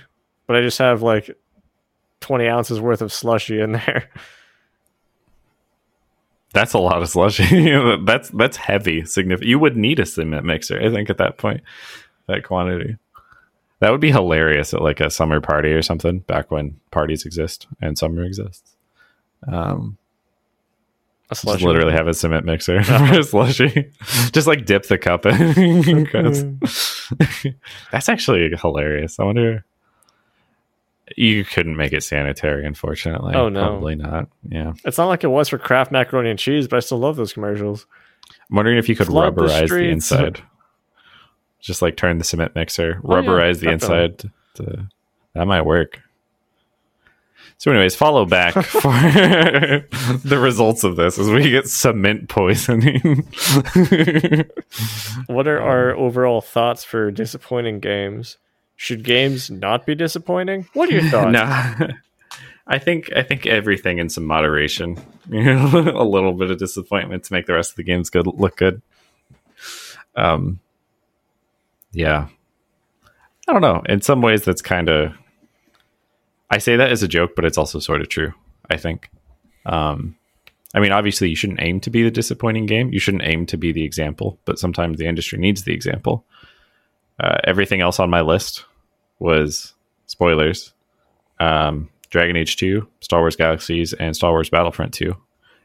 but 0.48 0.56
I 0.56 0.62
just 0.62 0.78
have 0.78 1.02
like 1.02 1.36
20 2.20 2.48
ounces 2.48 2.80
worth 2.80 3.02
of 3.02 3.12
slushy 3.12 3.60
in 3.60 3.72
there. 3.72 4.10
That's 6.54 6.74
a 6.74 6.80
lot 6.80 7.02
of 7.02 7.10
slushy. 7.10 7.46
that's 8.06 8.30
that's 8.30 8.58
heavy. 8.58 9.06
Significant. 9.06 9.48
You 9.50 9.58
would 9.60 9.78
need 9.78 10.00
a 10.00 10.06
cement 10.06 10.46
mixer, 10.46 10.80
I 10.82 10.92
think, 10.92 11.10
at 11.10 11.18
that 11.18 11.38
point. 11.38 11.62
That 12.28 12.44
quantity. 12.44 12.98
That 13.82 13.92
would 13.92 14.00
be 14.00 14.12
hilarious 14.12 14.74
at 14.76 14.82
like 14.82 15.00
a 15.00 15.10
summer 15.10 15.42
party 15.42 15.70
or 15.70 15.82
something. 15.82 16.20
Back 16.20 16.52
when 16.52 16.80
parties 16.92 17.26
exist 17.26 17.68
and 17.82 17.98
summer 17.98 18.24
exists. 18.24 18.76
Um, 19.52 19.98
just 21.30 21.46
literally 21.46 21.94
have 21.94 22.08
a 22.08 22.14
cement 22.14 22.46
mixer 22.46 22.84
for 22.84 22.94
a 23.20 23.24
slushy. 23.24 23.92
just 24.34 24.46
like 24.46 24.66
dip 24.66 24.84
the 24.84 25.00
cup 25.00 25.26
in. 25.26 26.08
that's 27.92 28.08
actually 28.08 28.56
hilarious. 28.56 29.20
I 29.20 29.24
wonder. 29.24 29.66
You 31.18 31.44
couldn't 31.44 31.76
make 31.76 31.92
it 31.92 32.04
sanitary, 32.04 32.66
unfortunately. 32.66 33.34
Oh, 33.36 33.50
no. 33.50 33.66
probably 33.68 33.96
not. 33.96 34.30
Yeah. 34.48 34.74
It's 34.86 34.98
not 34.98 35.08
like 35.08 35.24
it 35.24 35.28
was 35.28 35.50
for 35.50 35.58
Kraft 35.58 35.92
macaroni 35.92 36.30
and 36.30 36.40
cheese, 36.40 36.68
but 36.68 36.78
I 36.78 36.80
still 36.82 37.00
love 37.00 37.16
those 37.16 37.34
commercials. 37.34 37.86
I'm 38.50 38.56
wondering 38.56 38.78
if 38.78 38.88
you 38.88 38.96
could 38.96 39.08
Flood 39.08 39.36
rubberize 39.36 39.62
the, 39.62 39.68
streets. 39.68 39.92
inside. 40.12 40.42
Just 41.62 41.82
like 41.82 41.96
turn 41.96 42.18
the 42.18 42.24
cement 42.24 42.56
mixer, 42.56 43.00
Oh, 43.04 43.16
yeah, 43.16 43.22
rubberize 43.22 43.60
the 43.60 43.70
inside. 43.70 44.18
To, 44.56 44.88
that 45.34 45.46
might 45.46 45.62
work. 45.62 46.02
So, 47.58 47.70
anyways, 47.70 47.96
follow 47.96 48.26
back 48.26 48.54
for 48.66 48.82
the 50.24 50.40
results 50.42 50.84
of 50.84 50.96
this 50.96 51.20
as 51.20 51.30
we 51.30 51.52
get 51.52 51.68
cement 51.68 52.28
poisoning. 52.30 53.28
What 55.28 55.48
are 55.48 55.62
our 55.62 55.92
overall 55.96 56.42
thoughts 56.42 56.84
for 56.84 57.12
disappointing 57.12 57.80
games? 57.80 58.38
Should 58.76 59.04
games 59.04 59.52
not 59.52 59.86
be 59.86 59.94
disappointing? 59.96 60.68
What 60.74 60.90
are 60.90 60.94
your 60.94 61.10
thoughts? 61.10 61.32
no, 61.32 61.88
I 62.66 62.80
think 62.80 63.12
I 63.16 63.22
think 63.22 63.46
everything 63.46 64.00
in 64.00 64.10
some 64.10 64.26
moderation. 64.26 64.98
You 65.30 65.44
know, 65.44 65.94
a 65.96 66.04
little 66.04 66.34
bit 66.34 66.50
of 66.52 66.58
disappointment 66.58 67.26
to 67.26 67.34
make 67.34 67.46
the 67.46 67.54
rest 67.54 67.72
of 67.72 67.76
the 67.76 67.84
games 67.84 68.10
good 68.10 68.26
look 68.26 68.58
good. 68.58 68.82
Um, 70.16 70.60
yeah, 71.92 72.28
I 73.48 73.54
don't 73.54 73.62
know. 73.62 73.82
In 73.88 74.02
some 74.02 74.22
ways, 74.22 74.44
that's 74.44 74.62
kind 74.62 74.90
of. 74.90 75.14
I 76.50 76.58
say 76.58 76.76
that 76.76 76.92
as 76.92 77.02
a 77.02 77.08
joke, 77.08 77.32
but 77.36 77.46
it's 77.46 77.58
also 77.58 77.80
sort 77.80 78.02
of 78.02 78.10
true. 78.10 78.34
I 78.70 78.78
think. 78.78 79.10
Um, 79.66 80.16
I 80.74 80.80
mean, 80.80 80.92
obviously, 80.92 81.30
you 81.30 81.36
shouldn't 81.36 81.62
aim 81.62 81.80
to 81.82 81.90
be 81.90 82.04
the 82.04 82.12
disappointing 82.12 82.66
game. 82.66 82.92
You 82.94 83.00
shouldn't 83.00 83.26
aim 83.26 83.46
to 83.48 83.58
be 83.58 83.72
the 83.72 83.84
example, 83.84 84.40
but 84.46 84.60
sometimes 84.60 84.98
the 84.98 85.08
industry 85.08 85.38
needs 85.38 85.64
the 85.64 85.74
example. 85.74 86.26
Uh, 87.20 87.38
everything 87.44 87.82
else 87.82 88.00
on 88.00 88.10
my 88.10 88.22
list 88.22 88.66
was 89.20 89.74
spoilers 90.08 90.74
um, 91.42 91.90
Dragon 92.10 92.36
Age 92.36 92.56
2, 92.58 92.88
Star 93.02 93.20
Wars 93.20 93.36
Galaxies, 93.36 93.94
and 93.94 94.16
Star 94.16 94.32
Wars 94.32 94.50
Battlefront 94.50 94.94
2. 94.94 95.06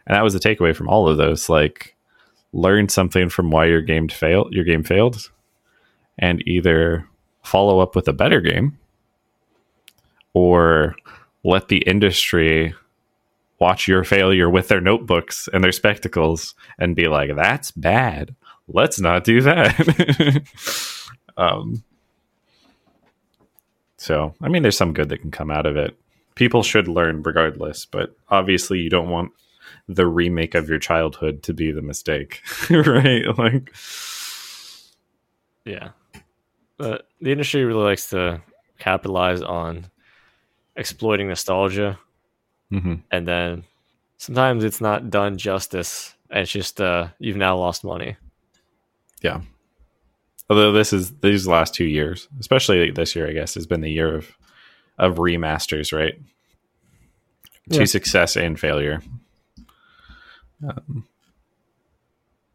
And 0.06 0.16
that 0.16 0.24
was 0.24 0.32
the 0.32 0.40
takeaway 0.40 0.74
from 0.74 0.88
all 0.88 1.08
of 1.08 1.18
those. 1.18 1.48
Like, 1.48 1.94
learn 2.52 2.88
something 2.88 3.28
from 3.28 3.50
why 3.50 3.66
your 3.66 3.82
game 3.82 4.08
failed, 4.08 4.52
your 4.52 4.64
game 4.64 4.82
failed, 4.82 5.30
and 6.18 6.46
either 6.46 7.08
follow 7.42 7.78
up 7.80 7.94
with 7.94 8.08
a 8.08 8.12
better 8.12 8.40
game 8.40 8.78
or 10.32 10.96
let 11.44 11.68
the 11.68 11.78
industry 11.78 12.74
watch 13.58 13.88
your 13.88 14.04
failure 14.04 14.50
with 14.50 14.68
their 14.68 14.80
notebooks 14.80 15.48
and 15.52 15.64
their 15.64 15.72
spectacles 15.72 16.54
and 16.78 16.96
be 16.96 17.08
like, 17.08 17.34
that's 17.34 17.70
bad. 17.70 18.34
Let's 18.68 19.00
not 19.00 19.24
do 19.24 19.40
that. 19.42 20.42
um, 21.36 21.82
so, 23.96 24.34
I 24.42 24.48
mean, 24.48 24.62
there's 24.62 24.76
some 24.76 24.92
good 24.92 25.08
that 25.08 25.20
can 25.22 25.30
come 25.30 25.50
out 25.50 25.66
of 25.66 25.76
it. 25.76 25.96
People 26.34 26.62
should 26.62 26.88
learn 26.88 27.22
regardless, 27.22 27.86
but 27.86 28.14
obviously, 28.28 28.80
you 28.80 28.90
don't 28.90 29.08
want 29.08 29.32
the 29.88 30.06
remake 30.06 30.54
of 30.54 30.68
your 30.68 30.78
childhood 30.78 31.42
to 31.44 31.54
be 31.54 31.72
the 31.72 31.80
mistake, 31.80 32.42
right? 32.70 33.24
Like, 33.38 33.72
Yeah. 35.64 35.90
But 36.78 37.08
the 37.20 37.32
industry 37.32 37.64
really 37.64 37.84
likes 37.84 38.10
to 38.10 38.42
capitalize 38.78 39.40
on 39.40 39.86
exploiting 40.76 41.28
nostalgia 41.28 41.98
mhm. 42.70 43.00
and 43.10 43.26
then 43.26 43.64
sometimes 44.18 44.62
it's 44.62 44.80
not 44.82 45.08
done 45.08 45.38
justice 45.38 46.14
and 46.28 46.40
it's 46.40 46.52
just 46.52 46.80
uh 46.82 47.08
you've 47.18 47.38
now 47.38 47.56
lost 47.56 47.82
money. 47.84 48.16
yeah. 49.22 49.40
Although 50.50 50.72
this 50.72 50.92
is 50.92 51.12
these 51.20 51.48
last 51.48 51.74
two 51.74 51.86
years, 51.86 52.28
especially 52.38 52.90
this 52.90 53.16
year, 53.16 53.26
I 53.28 53.32
guess, 53.32 53.54
has 53.54 53.66
been 53.66 53.80
the 53.80 53.90
year 53.90 54.14
of 54.14 54.36
of 54.98 55.16
remasters, 55.16 55.96
right? 55.96 56.14
Yeah. 57.68 57.80
To 57.80 57.86
success 57.86 58.36
and 58.36 58.60
failure. 58.60 59.02
Um, 60.62 61.06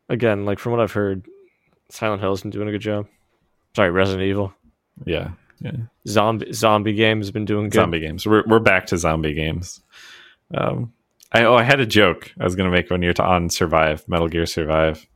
Again, 0.10 0.46
like 0.46 0.60
from 0.60 0.74
what 0.74 0.82
I've 0.82 0.92
heard, 0.92 1.26
Silent 1.90 2.22
Hill's 2.22 2.42
been 2.42 2.52
doing 2.52 2.68
a 2.68 2.72
good 2.72 2.82
job. 2.82 3.08
Sorry, 3.76 3.90
Resident 3.92 4.24
Evil. 4.24 4.54
yeah, 5.06 5.32
yeah. 5.60 5.72
Zombie 6.08 6.52
zombie 6.54 6.94
game 6.94 7.20
has 7.20 7.32
been 7.32 7.46
doing 7.46 7.66
good. 7.70 7.76
zombie 7.80 8.00
games. 8.00 8.26
We're 8.26 8.44
we're 8.48 8.60
back 8.60 8.88
to 8.88 8.98
zombie 8.98 9.34
games. 9.34 9.82
Um, 10.54 10.94
I 11.32 11.44
oh 11.44 11.56
I 11.56 11.64
had 11.64 11.80
a 11.80 11.86
joke 11.86 12.32
I 12.40 12.44
was 12.44 12.56
gonna 12.56 12.72
make 12.72 12.90
when 12.90 13.02
you're 13.02 13.14
to, 13.14 13.24
on 13.24 13.50
Survive 13.50 14.08
Metal 14.08 14.28
Gear 14.28 14.46
Survive, 14.46 15.08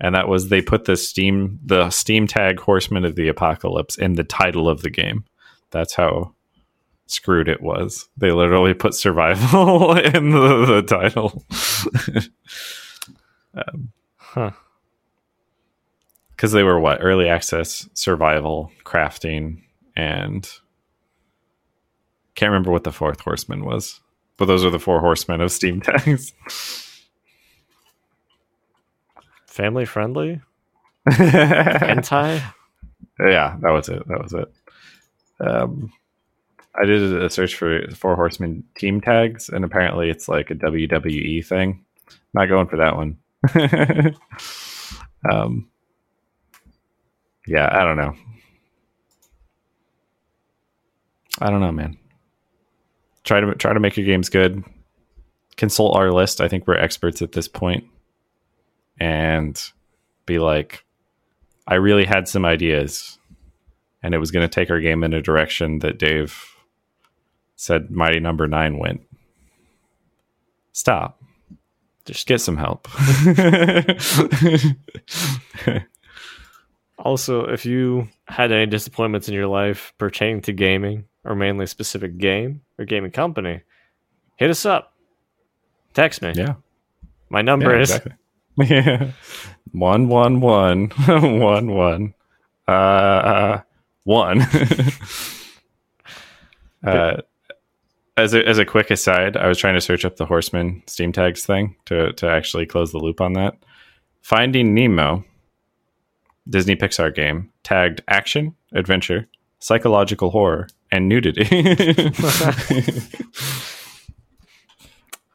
and 0.00 0.14
that 0.14 0.28
was 0.28 0.48
they 0.48 0.62
put 0.62 0.84
the 0.86 0.96
Steam 0.96 1.58
the 1.64 1.90
Steam 1.90 2.26
tag 2.26 2.58
Horsemen 2.58 3.04
of 3.04 3.14
the 3.14 3.28
Apocalypse 3.28 3.96
in 3.96 4.14
the 4.14 4.24
title 4.24 4.68
of 4.68 4.82
the 4.82 4.90
game. 4.90 5.24
That's 5.70 5.94
how 5.94 6.34
screwed 7.06 7.48
it 7.48 7.60
was. 7.62 8.08
They 8.16 8.32
literally 8.32 8.74
put 8.74 8.94
survival 8.94 9.94
in 9.96 10.30
the, 10.30 10.66
the 10.66 10.82
title. 10.82 11.44
Huh. 14.16 14.52
Because 16.42 16.50
they 16.50 16.64
were 16.64 16.80
what 16.80 16.98
early 17.00 17.28
access 17.28 17.88
survival 17.94 18.72
crafting 18.84 19.62
and 19.94 20.50
Can't 22.34 22.50
remember 22.50 22.72
what 22.72 22.82
the 22.82 22.90
fourth 22.90 23.20
horseman 23.20 23.64
was, 23.64 24.00
but 24.38 24.46
those 24.46 24.64
are 24.64 24.70
the 24.70 24.80
four 24.80 24.98
horsemen 24.98 25.40
of 25.40 25.52
Steam 25.52 25.80
tags. 25.80 26.32
Family 29.46 29.84
friendly? 29.84 30.40
Hentai? 31.08 32.42
yeah, 33.20 33.56
that 33.60 33.70
was 33.70 33.88
it. 33.88 34.02
That 34.08 34.20
was 34.20 34.32
it. 34.32 34.52
Um, 35.38 35.92
I 36.74 36.86
did 36.86 37.22
a 37.22 37.30
search 37.30 37.54
for 37.54 37.86
Four 37.94 38.16
Horsemen 38.16 38.64
team 38.76 39.00
tags, 39.00 39.48
and 39.48 39.64
apparently 39.64 40.10
it's 40.10 40.26
like 40.26 40.50
a 40.50 40.54
WWE 40.54 41.46
thing. 41.46 41.84
Not 42.34 42.46
going 42.46 42.66
for 42.66 42.78
that 42.78 42.96
one. 42.96 43.18
um, 45.30 45.68
yeah, 47.46 47.68
I 47.72 47.84
don't 47.84 47.96
know. 47.96 48.14
I 51.40 51.50
don't 51.50 51.60
know, 51.60 51.72
man. 51.72 51.96
Try 53.24 53.40
to 53.40 53.54
try 53.54 53.72
to 53.72 53.80
make 53.80 53.96
your 53.96 54.06
games 54.06 54.28
good. 54.28 54.64
Consult 55.56 55.96
our 55.96 56.12
list. 56.12 56.40
I 56.40 56.48
think 56.48 56.66
we're 56.66 56.76
experts 56.76 57.22
at 57.22 57.32
this 57.32 57.48
point. 57.48 57.84
and 58.98 59.60
be 60.26 60.38
like, 60.38 60.84
I 61.66 61.74
really 61.74 62.04
had 62.04 62.28
some 62.28 62.44
ideas, 62.44 63.18
and 64.02 64.14
it 64.14 64.18
was 64.18 64.30
going 64.30 64.48
to 64.48 64.54
take 64.54 64.70
our 64.70 64.80
game 64.80 65.04
in 65.04 65.12
a 65.12 65.22
direction 65.22 65.80
that 65.80 65.98
Dave 65.98 66.44
said 67.56 67.90
Mighty 67.90 68.20
Number 68.20 68.46
no. 68.46 68.56
Nine 68.56 68.78
went. 68.78 69.02
Stop. 70.72 71.22
Just 72.04 72.26
get 72.26 72.40
some 72.40 72.56
help. 72.56 72.88
also, 77.02 77.44
if 77.44 77.66
you 77.66 78.08
had 78.28 78.52
any 78.52 78.66
disappointments 78.66 79.28
in 79.28 79.34
your 79.34 79.48
life 79.48 79.92
pertaining 79.98 80.42
to 80.42 80.52
gaming, 80.52 81.04
or 81.24 81.34
mainly 81.34 81.64
a 81.64 81.68
specific 81.68 82.18
game 82.18 82.62
or 82.78 82.84
gaming 82.84 83.10
company, 83.10 83.62
hit 84.36 84.50
us 84.50 84.64
up. 84.64 84.94
Text 85.94 86.22
me. 86.22 86.32
Yeah. 86.34 86.54
My 87.28 87.42
number 87.42 87.74
yeah, 87.74 87.80
is 87.80 87.90
exactly. 87.90 88.12
Yeah. 88.58 89.10
One 89.72 90.08
one 90.08 90.40
one 90.40 90.88
one 91.06 91.72
one. 91.72 92.14
Uh 92.68 93.60
one. 94.04 94.42
uh 96.86 97.22
as 98.18 98.34
a 98.34 98.46
as 98.46 98.58
a 98.58 98.66
quick 98.66 98.90
aside, 98.90 99.38
I 99.38 99.46
was 99.48 99.56
trying 99.56 99.74
to 99.74 99.80
search 99.80 100.04
up 100.04 100.16
the 100.16 100.26
Horseman 100.26 100.82
Steam 100.86 101.10
tags 101.12 101.46
thing 101.46 101.76
to 101.86 102.12
to 102.12 102.28
actually 102.28 102.66
close 102.66 102.92
the 102.92 102.98
loop 102.98 103.22
on 103.22 103.32
that. 103.32 103.56
Finding 104.20 104.74
Nemo, 104.74 105.24
Disney 106.48 106.76
Pixar 106.76 107.14
game, 107.14 107.50
tagged 107.62 108.02
action, 108.08 108.54
adventure, 108.72 109.28
psychological 109.58 110.30
horror, 110.30 110.68
and 110.90 111.08
nudity. 111.08 111.44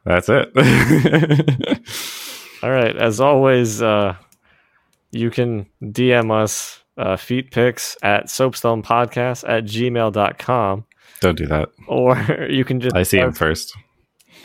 That's 0.05 0.29
it. 0.29 0.51
All 2.63 2.71
right. 2.71 2.95
As 2.95 3.19
always, 3.19 3.81
uh, 3.81 4.15
you 5.11 5.29
can 5.29 5.67
DM 5.83 6.31
us 6.31 6.81
uh, 6.97 7.17
feet 7.17 7.51
pics 7.51 7.97
at 8.01 8.27
soapstonepodcast 8.27 9.43
at 9.47 9.65
gmail.com. 9.65 10.85
Don't 11.19 11.37
do 11.37 11.45
that. 11.47 11.69
Or 11.87 12.17
you 12.49 12.63
can 12.63 12.79
just 12.79 12.95
I 12.95 13.03
see 13.03 13.17
him 13.17 13.33
first. 13.33 13.75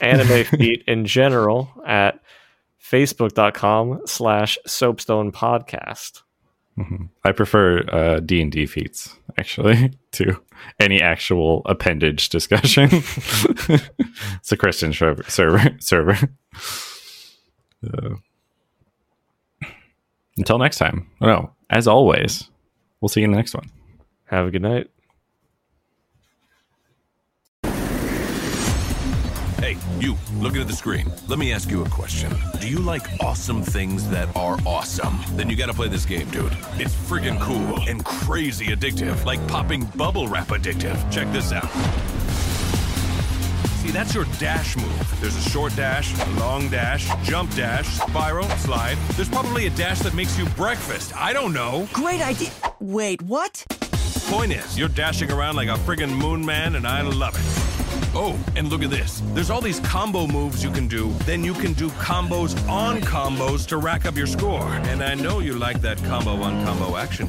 Anime 0.01 0.45
feet 0.45 0.83
in 0.89 1.05
general 1.05 1.71
at 1.87 2.19
facebook.com 2.83 4.01
slash 4.07 4.59
soapstone 4.67 5.33
podcast. 5.33 6.23
Mm-hmm. 6.79 7.05
I 7.25 7.33
prefer 7.33 7.81
uh, 7.91 8.21
D 8.21 8.41
and 8.41 8.51
D 8.51 8.67
feats 8.67 9.15
actually 9.39 9.93
to 10.13 10.41
any 10.81 11.01
actual 11.03 11.63
appendage 11.67 12.29
discussion. 12.29 12.89
it's 12.93 14.53
a 14.53 14.57
Christian 14.57 14.93
server. 14.93 15.25
server. 15.29 15.77
server. 15.81 16.29
Uh, 17.87 18.15
until 20.39 20.59
next 20.59 20.79
time. 20.79 21.11
Oh, 21.21 21.27
no, 21.27 21.53
as 21.69 21.87
always, 21.87 22.51
we'll 23.01 23.09
see 23.11 23.21
you 23.21 23.27
in 23.27 23.33
the 23.33 23.37
next 23.37 23.55
one. 23.55 23.71
Have 24.27 24.47
a 24.47 24.51
good 24.51 24.63
night. 24.63 24.89
Hey, 29.73 30.01
you, 30.01 30.17
looking 30.35 30.61
at 30.61 30.67
the 30.67 30.75
screen. 30.75 31.11
Let 31.29 31.39
me 31.39 31.51
ask 31.53 31.71
you 31.71 31.83
a 31.83 31.89
question. 31.89 32.31
Do 32.61 32.69
you 32.69 32.79
like 32.79 33.03
awesome 33.21 33.63
things 33.63 34.07
that 34.11 34.35
are 34.37 34.59
awesome? 34.67 35.19
Then 35.31 35.49
you 35.49 35.57
gotta 35.57 35.73
play 35.73 35.89
this 35.89 36.05
game, 36.05 36.29
dude. 36.29 36.55
It's 36.75 36.95
friggin' 36.95 37.41
cool 37.41 37.81
and 37.89 38.05
crazy 38.05 38.67
addictive, 38.67 39.25
like 39.25 39.47
popping 39.49 39.87
bubble 39.97 40.29
wrap 40.29 40.49
addictive. 40.49 40.99
Check 41.11 41.33
this 41.33 41.53
out. 41.53 41.71
See, 43.81 43.91
that's 43.91 44.15
your 44.15 44.27
dash 44.39 44.77
move. 44.77 45.21
There's 45.23 45.37
a 45.37 45.49
short 45.49 45.75
dash, 45.75 46.15
long 46.37 46.69
dash, 46.69 47.09
jump 47.25 47.55
dash, 47.55 47.87
spiral, 47.87 48.49
slide. 48.59 48.99
There's 49.13 49.31
probably 49.31 49.69
a 49.69 49.71
dash 49.71 50.01
that 50.01 50.13
makes 50.13 50.39
you 50.39 50.45
breakfast. 50.51 51.17
I 51.17 51.33
don't 51.33 51.55
know. 51.55 51.89
Great 51.95 52.21
idea. 52.21 52.51
Wait, 52.79 53.23
what? 53.23 53.65
Point 54.27 54.53
is, 54.53 54.79
you're 54.79 54.89
dashing 54.89 55.33
around 55.33 55.57
like 55.57 55.69
a 55.69 55.77
friggin' 55.77 56.15
moon 56.15 56.45
man, 56.45 56.75
and 56.75 56.87
I 56.87 57.01
love 57.01 57.37
it. 57.37 57.72
Oh, 58.15 58.39
and 58.57 58.69
look 58.69 58.83
at 58.83 58.91
this. 58.91 59.23
There's 59.33 59.49
all 59.49 59.63
these 59.63 59.81
combo 59.81 60.27
moves 60.27 60.63
you 60.63 60.71
can 60.71 60.87
do. 60.87 61.11
Then 61.25 61.43
you 61.43 61.55
can 61.55 61.73
do 61.73 61.89
combos 61.91 62.55
on 62.69 63.01
combos 63.01 63.67
to 63.69 63.79
rack 63.79 64.05
up 64.05 64.17
your 64.17 64.27
score. 64.27 64.67
And 64.67 65.03
I 65.03 65.15
know 65.15 65.41
you 65.41 65.55
like 65.55 65.81
that 65.81 65.97
combo 66.05 66.33
on 66.43 66.63
combo 66.63 66.97
action. 66.99 67.27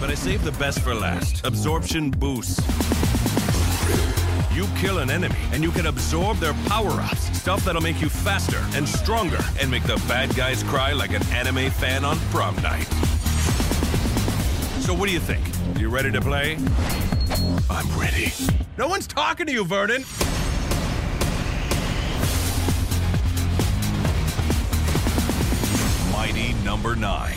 But 0.00 0.10
I 0.10 0.14
saved 0.14 0.44
the 0.44 0.52
best 0.52 0.80
for 0.80 0.94
last. 0.94 1.44
Absorption 1.44 2.10
boost. 2.10 2.60
You 4.54 4.66
kill 4.78 5.00
an 5.00 5.10
enemy, 5.10 5.36
and 5.52 5.62
you 5.62 5.70
can 5.70 5.86
absorb 5.88 6.38
their 6.38 6.54
power-ups. 6.66 7.38
Stuff 7.38 7.62
that'll 7.66 7.82
make 7.82 8.00
you 8.00 8.08
faster 8.08 8.64
and 8.72 8.88
stronger, 8.88 9.38
and 9.60 9.70
make 9.70 9.82
the 9.82 10.02
bad 10.08 10.34
guys 10.34 10.62
cry 10.62 10.92
like 10.92 11.10
an 11.10 11.22
anime 11.26 11.70
fan 11.72 12.06
on 12.06 12.18
prom 12.30 12.56
night. 12.62 12.86
So 14.80 14.94
what 14.94 15.08
do 15.08 15.12
you 15.12 15.20
think? 15.20 15.55
You 15.78 15.90
ready 15.90 16.10
to 16.10 16.22
play? 16.22 16.56
I'm 17.68 18.00
ready. 18.00 18.32
No 18.78 18.88
one's 18.88 19.06
talking 19.06 19.44
to 19.46 19.52
you, 19.52 19.62
Vernon! 19.62 20.04
Mighty 26.12 26.54
number 26.64 26.96
nine. 26.96 27.36